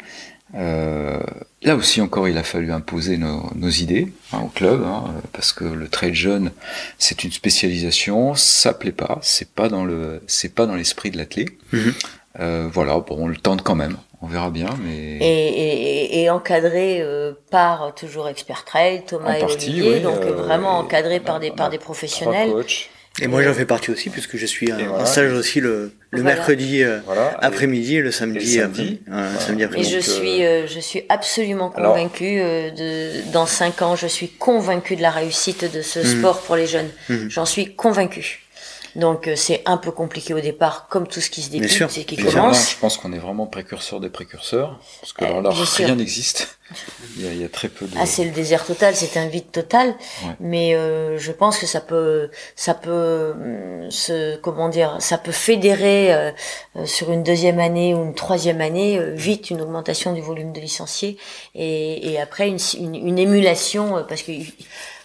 [0.55, 1.19] Euh,
[1.61, 5.53] là aussi encore, il a fallu imposer nos, nos idées hein, au club, hein, parce
[5.53, 6.51] que le trail jeune,
[6.97, 11.17] c'est une spécialisation, ça plaît pas, c'est pas dans le, c'est pas dans l'esprit de
[11.17, 11.49] l'athlète.
[11.71, 11.93] Mhm.
[12.39, 16.29] Euh, voilà, bon, on le tente quand même, on verra bien, mais Et, et, et
[16.29, 20.79] encadré euh, par toujours Expert Trail, Thomas En et partie, Olivier, oui, donc euh, vraiment
[20.79, 22.51] encadré par on des par des trois professionnels.
[22.51, 22.89] coachs.
[23.21, 25.05] Et moi, j'en fais partie aussi, puisque je suis en voilà.
[25.05, 26.35] stage aussi le, le Voilà.
[26.37, 27.35] mercredi euh, Voilà.
[27.41, 29.01] après-midi et le samedi, et le après, samedi.
[29.07, 29.39] Voilà.
[29.39, 29.89] samedi Et après-midi.
[29.91, 31.73] je Donc, euh, suis, euh, je suis absolument
[32.39, 36.05] euh, de, dans cinq ans, je suis convaincue de la réussite de ce Mhm.
[36.19, 36.89] sport pour les jeunes.
[37.09, 37.29] Mhm.
[37.29, 38.43] J'en suis convaincue.
[38.95, 41.71] Donc euh, c'est un peu compliqué au départ, comme tout ce qui se Bien débute
[41.71, 41.89] sûr.
[41.97, 42.71] et qui là, commence.
[42.71, 45.85] je pense qu'on est vraiment précurseur des précurseurs, parce que Euh, alors là, bien sûr.
[45.85, 46.57] rien n'existe.
[47.17, 47.95] Il y, a, il y a très peu de.
[47.99, 49.87] Ah, c'est le désert total, c'est un vide total.
[50.23, 50.35] Ouais.
[50.39, 55.31] Mais euh, je pense que ça peut, ça peut, hum, se, comment dire, ça peut
[55.31, 56.31] fédérer euh,
[56.75, 60.53] euh, sur une deuxième année ou une troisième année euh, vite une augmentation du volume
[60.53, 61.17] de licenciés
[61.55, 64.31] et, et après une, une, une émulation euh, parce que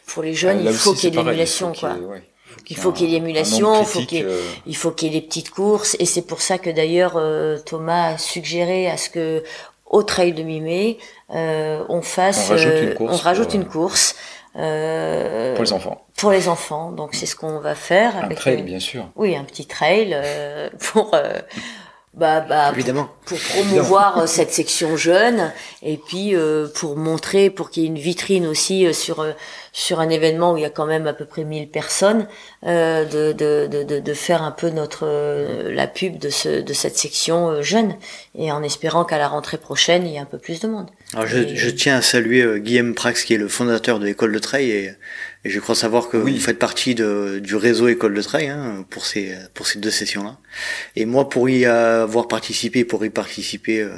[0.06, 1.94] pour les jeunes Ah, il faut aussi, qu'il y ait de l'émulation quoi.
[1.94, 2.22] ouais,
[2.70, 5.12] Il faut qu'il y ait il faut qu'il y ait- critique, euh, Il faut qu'il
[5.12, 8.88] y ait des petites courses et c'est pour ça que d'ailleurs euh, Thomas a suggéré
[8.90, 9.42] à ce que
[9.86, 10.98] au trail de mi-mai
[11.34, 14.16] euh, on fasse, On rajoute une euh, course on rajoute pour, une euh, course
[14.56, 16.04] euh, pour les enfants.
[16.16, 16.90] pour les enfants.
[16.92, 19.08] Donc c'est ce qu'on va faire Un trail, bien sûr.
[19.16, 21.40] oui un petit trail euh, pour euh,
[22.16, 23.08] bah, bah, pour- Évidemment.
[23.26, 27.88] pour promouvoir euh, cette section jeune et puis euh, pour montrer pour qu'il y ait
[27.88, 29.32] une vitrine aussi euh, sur euh,
[29.72, 32.28] sur un événement où il y a quand même à peu près 1000 personnes
[32.64, 36.72] euh, de, de, de, de, faire un peu notre euh, la pub de ce de
[36.72, 37.96] cette section jeune
[38.36, 40.86] et en espérant qu'à la rentrée prochaine il y ait un peu plus de monde.
[41.14, 44.32] Alors, je, Et- je tiens à saluer Guillaume Prax, qui est le fondateur de l'école
[44.32, 44.92] de trail, et,
[45.44, 46.32] et je crois savoir que Oui.
[46.34, 49.90] vous faites partie de, du réseau école de trail hein, pour ces pour ces deux
[49.90, 50.38] sessions-là.
[50.96, 53.90] Et moi, pour y avoir participé, pour y participer euh,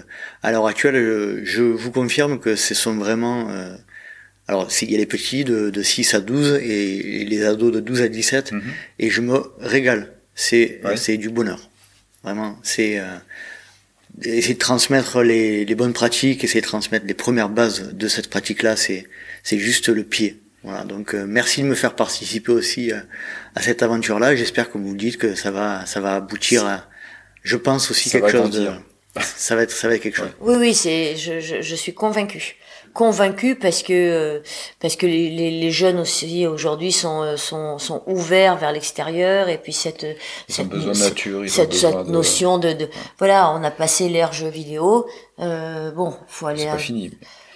[0.43, 3.75] à l'heure actuelle, euh, je vous confirme que ce sont vraiment euh,
[4.49, 7.73] alors, il y a les petits de, de 6 à 12 et, et les ados
[7.73, 8.63] de 12 à 17, Mhm.
[9.01, 10.13] et je me régale.
[10.37, 10.97] C'est Ouais.
[10.97, 11.69] c'est du bonheur.
[12.23, 13.05] Vraiment, c'est euh,
[14.23, 18.29] essayer de transmettre les, les bonnes pratiques, essayer de transmettre les premières bases de cette
[18.31, 19.07] pratique-là, c'est
[19.43, 20.39] c'est juste le pied.
[20.63, 22.99] Voilà, donc euh, merci de me faire participer aussi euh,
[23.55, 24.35] à cette aventure-là.
[24.35, 26.85] J'espère, comme vous le dites, que ça va ça va aboutir à,
[27.43, 28.71] je pense aussi Ça quelque chose de,
[29.21, 30.31] ça va être ça va être quelque chose.
[30.41, 32.57] Oui, oui, c'est, je, je, je suis convaincue.
[32.95, 34.41] Convaincue parce que euh,
[34.81, 39.51] parce que les, les, les jeunes aussi aujourd'hui sont euh, sont sont ouverts vers l'extérieur
[39.51, 40.03] et puis cette
[40.49, 42.73] Ils ont cette, besoin de cette- nature, ils ont cette, besoin cette de- notion de,
[42.73, 42.89] de
[43.19, 45.07] voilà on a passé l'ère jeu vidéo
[45.41, 47.11] euh, bon faut aller C'est à- pas fini.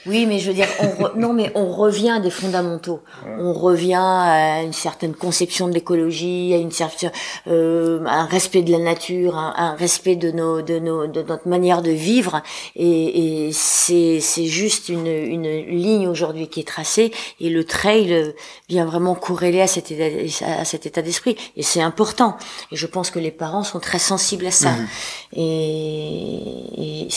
[0.07, 3.01] Oui, mais je veux dire, on non, mais on revient à des fondamentaux.
[3.39, 7.13] On revient à une certaine conception de l'écologie, à une certaine,
[7.49, 11.49] euh, un respect de la nature, un, un, respect de nos, de nos, de notre
[11.49, 12.43] manière de vivre.
[12.77, 17.13] Et, et c'est, c'est juste une, une ligne aujourd'hui qui est tracée.
[17.41, 18.35] Et le trail
[18.69, 21.37] vient vraiment corréler à cet état, à cet état d'esprit.
[21.57, 22.37] Et c'est important.
[22.73, 24.71] Et je pense que les parents sont très sensibles à ça.
[24.71, 24.89] Mhm.
[25.37, 27.09] Et, et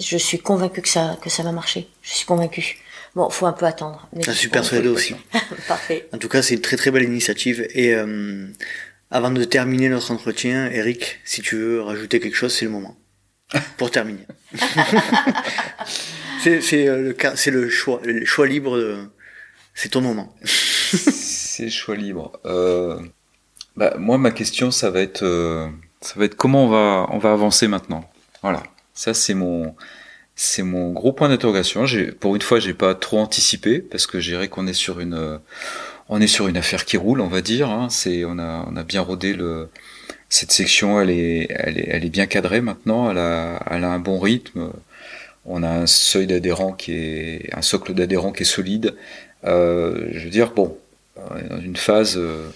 [0.00, 1.88] je suis convaincue que ça, que ça va marcher.
[2.02, 2.78] Je suis convaincue.
[3.14, 4.08] Bon, faut un peu attendre.
[4.12, 5.14] Mais je suis persuadé aussi.
[5.68, 6.08] Parfait.
[6.12, 7.66] En tout cas, c'est une très très belle initiative.
[7.70, 8.46] Et euh,
[9.10, 12.96] avant de terminer notre entretien, Eric, si tu veux rajouter quelque chose, c'est le moment.
[13.76, 14.26] Pour terminer.
[16.42, 18.78] c'est c'est euh, le c'est le choix le choix libre.
[18.78, 18.98] De...
[19.74, 20.34] C'est ton moment.
[20.42, 22.32] c'est le choix libre.
[22.44, 23.00] Euh,
[23.76, 25.68] bah, moi, ma question, ça va être euh,
[26.00, 28.08] ça va être comment on va on va avancer maintenant.
[28.42, 28.62] Voilà.
[29.00, 29.74] Ça, c'est mon,
[30.36, 31.86] c'est mon gros point d'interrogation.
[32.20, 35.40] Pour une fois, j'ai pas trop anticipé parce que je dirais qu'on est sur une,
[36.10, 37.70] on est sur une affaire qui roule, on va dire.
[37.70, 37.88] Hein.
[37.88, 39.70] C'est, on a, on a bien rodé le,
[40.28, 43.10] cette section, elle est, elle est, elle est bien cadrée maintenant.
[43.10, 44.70] Elle a, elle a un bon rythme.
[45.46, 48.96] On a un seuil d'adhérents qui est, un socle d'adhérents qui est solide.
[49.44, 50.76] Euh, je veux dire, bon,
[51.16, 52.46] dans une phase euh,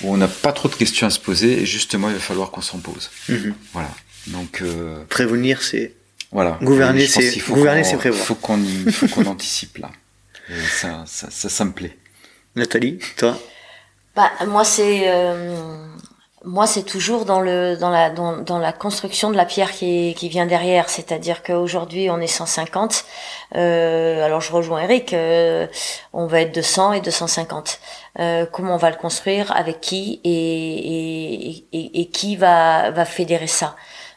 [0.00, 2.50] où on n'a pas trop de questions à se poser et justement, il va falloir
[2.50, 3.10] qu'on s'en pose.
[3.28, 3.52] Mm-hmm.
[3.74, 3.90] Voilà.
[4.28, 5.92] Donc euh, prévenir, c'est
[6.32, 6.58] voilà.
[6.62, 8.24] Gouverner, c'est gouverner, c'est prévoir.
[8.24, 8.58] Faut qu'on
[8.90, 9.90] faut qu'on anticipe là.
[10.68, 11.96] ça, ça, ça, me plaît.
[12.56, 13.38] Nathalie, toi
[14.14, 15.54] Bah moi c'est euh,
[16.44, 20.14] moi c'est toujours dans le dans la dans, dans, la construction de la pierre qui
[20.16, 23.04] qui vient derrière, c'est-à-dire qu'aujourd'hui on est 150.
[23.54, 25.66] Euh, alors je rejoins Eric, euh,
[26.12, 27.80] on va être 200 et 250.
[28.18, 33.04] Euh, comment on va le construire, avec qui et, et, et, et qui va va
[33.04, 33.76] fédérer ça?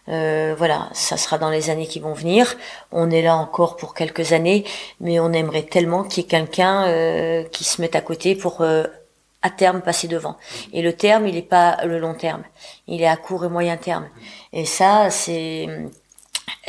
[0.09, 2.55] Euh, voilà, ça sera dans les années qui vont venir.
[2.91, 4.65] On est là encore pour quelques années,
[4.99, 8.61] mais on aimerait tellement qu'il y ait quelqu'un euh, qui se mette à côté pour
[8.61, 8.85] euh,
[9.41, 10.37] à terme passer devant.
[10.73, 12.43] Et le terme, il n'est pas le long terme,
[12.87, 14.07] il est à court et moyen terme.
[14.51, 15.67] Et ça, c'est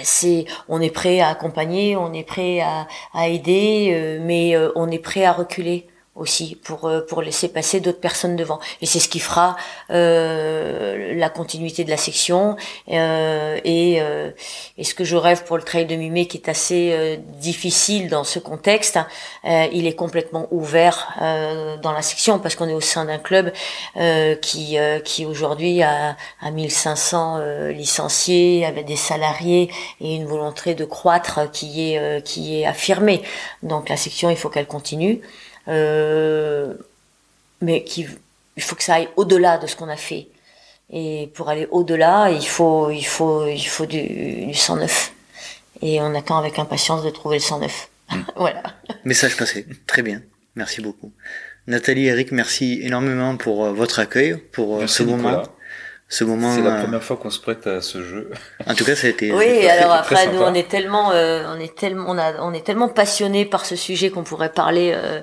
[0.03, 4.99] c'est on est prêt à accompagner, on est prêt à, à aider, mais on est
[4.99, 8.59] prêt à reculer aussi pour euh, pour laisser passer d'autres personnes devant.
[8.83, 9.57] Et c'est ce qui fera
[9.91, 12.57] euh, la continuité de la section.
[12.89, 14.31] Euh, et euh,
[14.77, 18.09] et ce que je rêve pour le trail de Mimé qui est assez euh, difficile
[18.09, 18.99] dans ce contexte
[19.45, 21.15] il est complètement ouvert
[21.83, 23.53] dans la section parce qu'on est au sein d'un club
[24.43, 29.71] qui qui aujourd'hui a, a 1500 licenciés avec des salariés
[30.01, 33.23] et une volonté de croître qui est qui est affirmée.
[33.63, 35.21] Donc la section il faut qu'elle continue
[35.71, 36.75] euh,
[37.61, 38.07] mais qui,
[38.57, 40.29] il faut que ça aille au-delà de ce qu'on a fait.
[40.93, 45.13] Et pour aller au-delà, il faut, il faut, il faut du, du 109.
[45.83, 47.89] Et on attend avec impatience de trouver le 109.
[48.11, 48.17] Mm.
[48.37, 48.63] voilà.
[49.05, 49.67] Message passé.
[49.87, 50.23] Très bien.
[50.57, 51.13] Merci beaucoup.
[51.67, 55.45] Nathalie, Eric, merci énormément pour euh, votre accueil, pour euh, ce moment
[56.11, 56.53] ce moment.
[56.55, 58.31] C'est la euh, première fois qu'on se prête à ce jeu.
[58.67, 59.33] En tout cas, ça a été.
[59.33, 62.67] Oui, alors après, nous, on est tellement, euh, on est tellement, on a, on est
[62.67, 65.21] tellement passionné par ce sujet qu'on pourrait parler euh,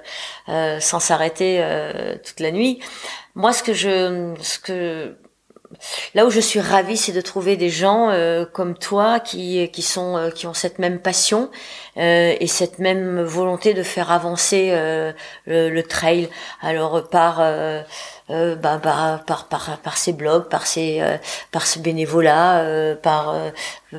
[0.47, 1.61] euh sans s'arrêter
[2.25, 2.79] toute la nuit.
[3.35, 5.17] Moi, ce que je, ce que
[6.15, 8.09] là où je suis ravie, c'est de trouver des gens
[8.53, 11.51] comme toi qui qui sont qui ont cette même passion
[11.97, 16.29] et cette même volonté de faire avancer le, le, trail.
[16.61, 17.41] Alors par
[18.29, 21.15] euh, bah, bah, par, par, par ces blogs, par ces, euh,
[21.53, 23.33] par ce bénévolat, euh, par,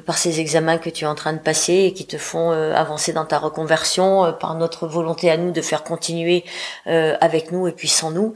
[0.05, 3.15] par ces examens que tu es en train de passer et qui te font avancer
[3.15, 6.45] dans ta reconversion, par notre volonté à nous de faire continuer
[6.87, 8.35] avec nous et puis sans nous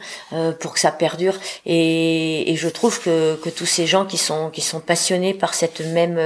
[0.60, 1.34] pour que ça perdure.
[1.66, 5.52] Et, et je trouve que, que tous ces gens qui sont, qui sont passionnés par
[5.52, 6.18] cette même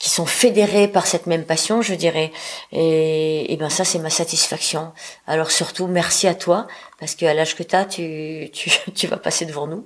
[0.00, 2.32] qui sont fédérés par cette même passion, je dirais.
[2.72, 4.92] Et, et ben ça, c'est ma satisfaction.
[5.26, 6.66] Alors surtout, merci à toi,
[6.98, 9.84] parce qu'à l'âge que tu as, tu, tu, tu vas passer devant nous,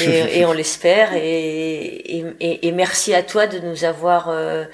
[0.00, 1.14] et, et on l'espère.
[1.14, 4.28] Et, et, et, merci à toi de nous avoir...
[4.30, 4.64] Euh,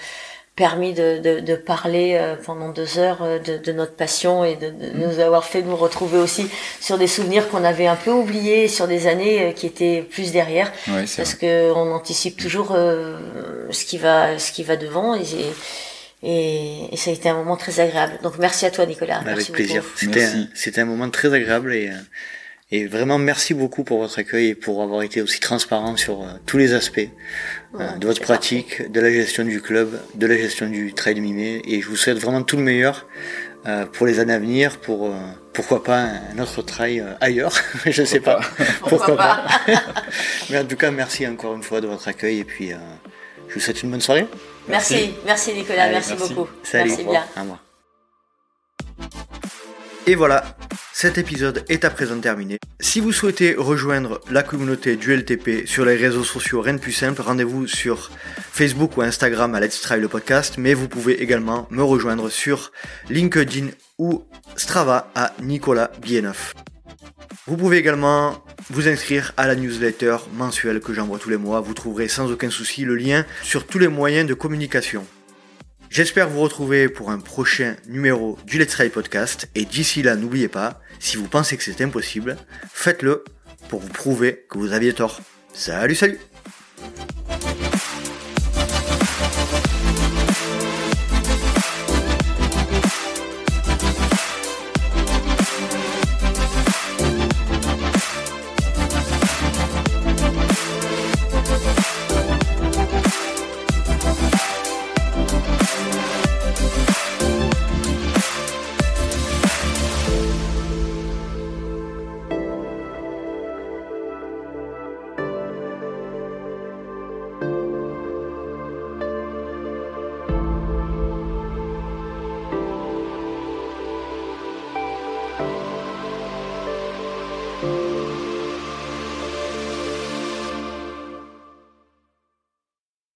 [0.57, 4.57] permis de, de, de parler euh, pendant deux heures euh, de, de notre passion et
[4.57, 6.47] de, de, nous avoir fait nous retrouver aussi
[6.79, 10.31] sur des souvenirs qu'on avait un peu oubliés, sur des années euh, qui étaient plus
[10.31, 15.23] derrière, parce que on anticipe toujours ce qui va ce qui va devant et,
[16.23, 18.19] et, et, ça a été un moment très agréable.
[18.23, 19.23] Donc merci à toi Nicolas.
[19.27, 19.83] Avec plaisir.
[19.97, 21.91] C'était c'était un moment très agréable et
[22.73, 26.59] et vraiment, merci beaucoup pour votre accueil et pour avoir été aussi transparent sur tous
[26.59, 27.09] les aspects.
[27.81, 31.62] Euh, de votre pratique, de la gestion du club, de la gestion du trail mimé.
[31.65, 33.07] Et je vous souhaite vraiment tout le meilleur
[33.66, 35.15] euh, pour les années à venir, pour euh,
[35.55, 37.55] pourquoi pas un autre trail ailleurs,
[37.86, 38.40] je ne sais pas.
[38.81, 39.47] pourquoi, pas.
[40.51, 42.73] Mais en tout cas, merci encore une fois de votre accueil et puis
[43.49, 44.27] je vous souhaite une bonne soirée.
[44.69, 46.49] Merci, merci, Nicolas, merci, beaucoup.
[46.62, 46.90] Salut.
[46.90, 47.24] Merci bien.
[47.36, 47.59] À moi.
[50.09, 50.57] Et voilà,
[50.93, 52.59] cet épisode est à présent terminé.
[52.81, 56.91] Si vous souhaitez rejoindre la communauté du LTP sur les réseaux sociaux, rien de plus
[56.91, 61.69] simple, rendez-vous sur Facebook ou Instagram à Let's Try le podcast, mais vous pouvez également
[61.70, 62.73] me rejoindre sur
[63.11, 63.69] LinkedIn
[63.99, 64.24] ou
[64.57, 66.53] Strava à Nicolas Bienneuf.
[67.47, 71.61] Vous pouvez également vous inscrire à la newsletter mensuelle que j'envoie tous les mois.
[71.61, 75.07] Vous trouverez sans aucun souci le lien sur tous les moyens de communication.
[75.93, 79.51] J'espère vous retrouver pour un prochain numéro du Let's Try Podcast.
[79.55, 82.39] Et d'ici là, n'oubliez pas, si vous pensez que c'est impossible,
[82.73, 83.24] faites-le
[83.69, 85.20] pour vous prouver que vous aviez tort.
[85.52, 86.19] Salut, salut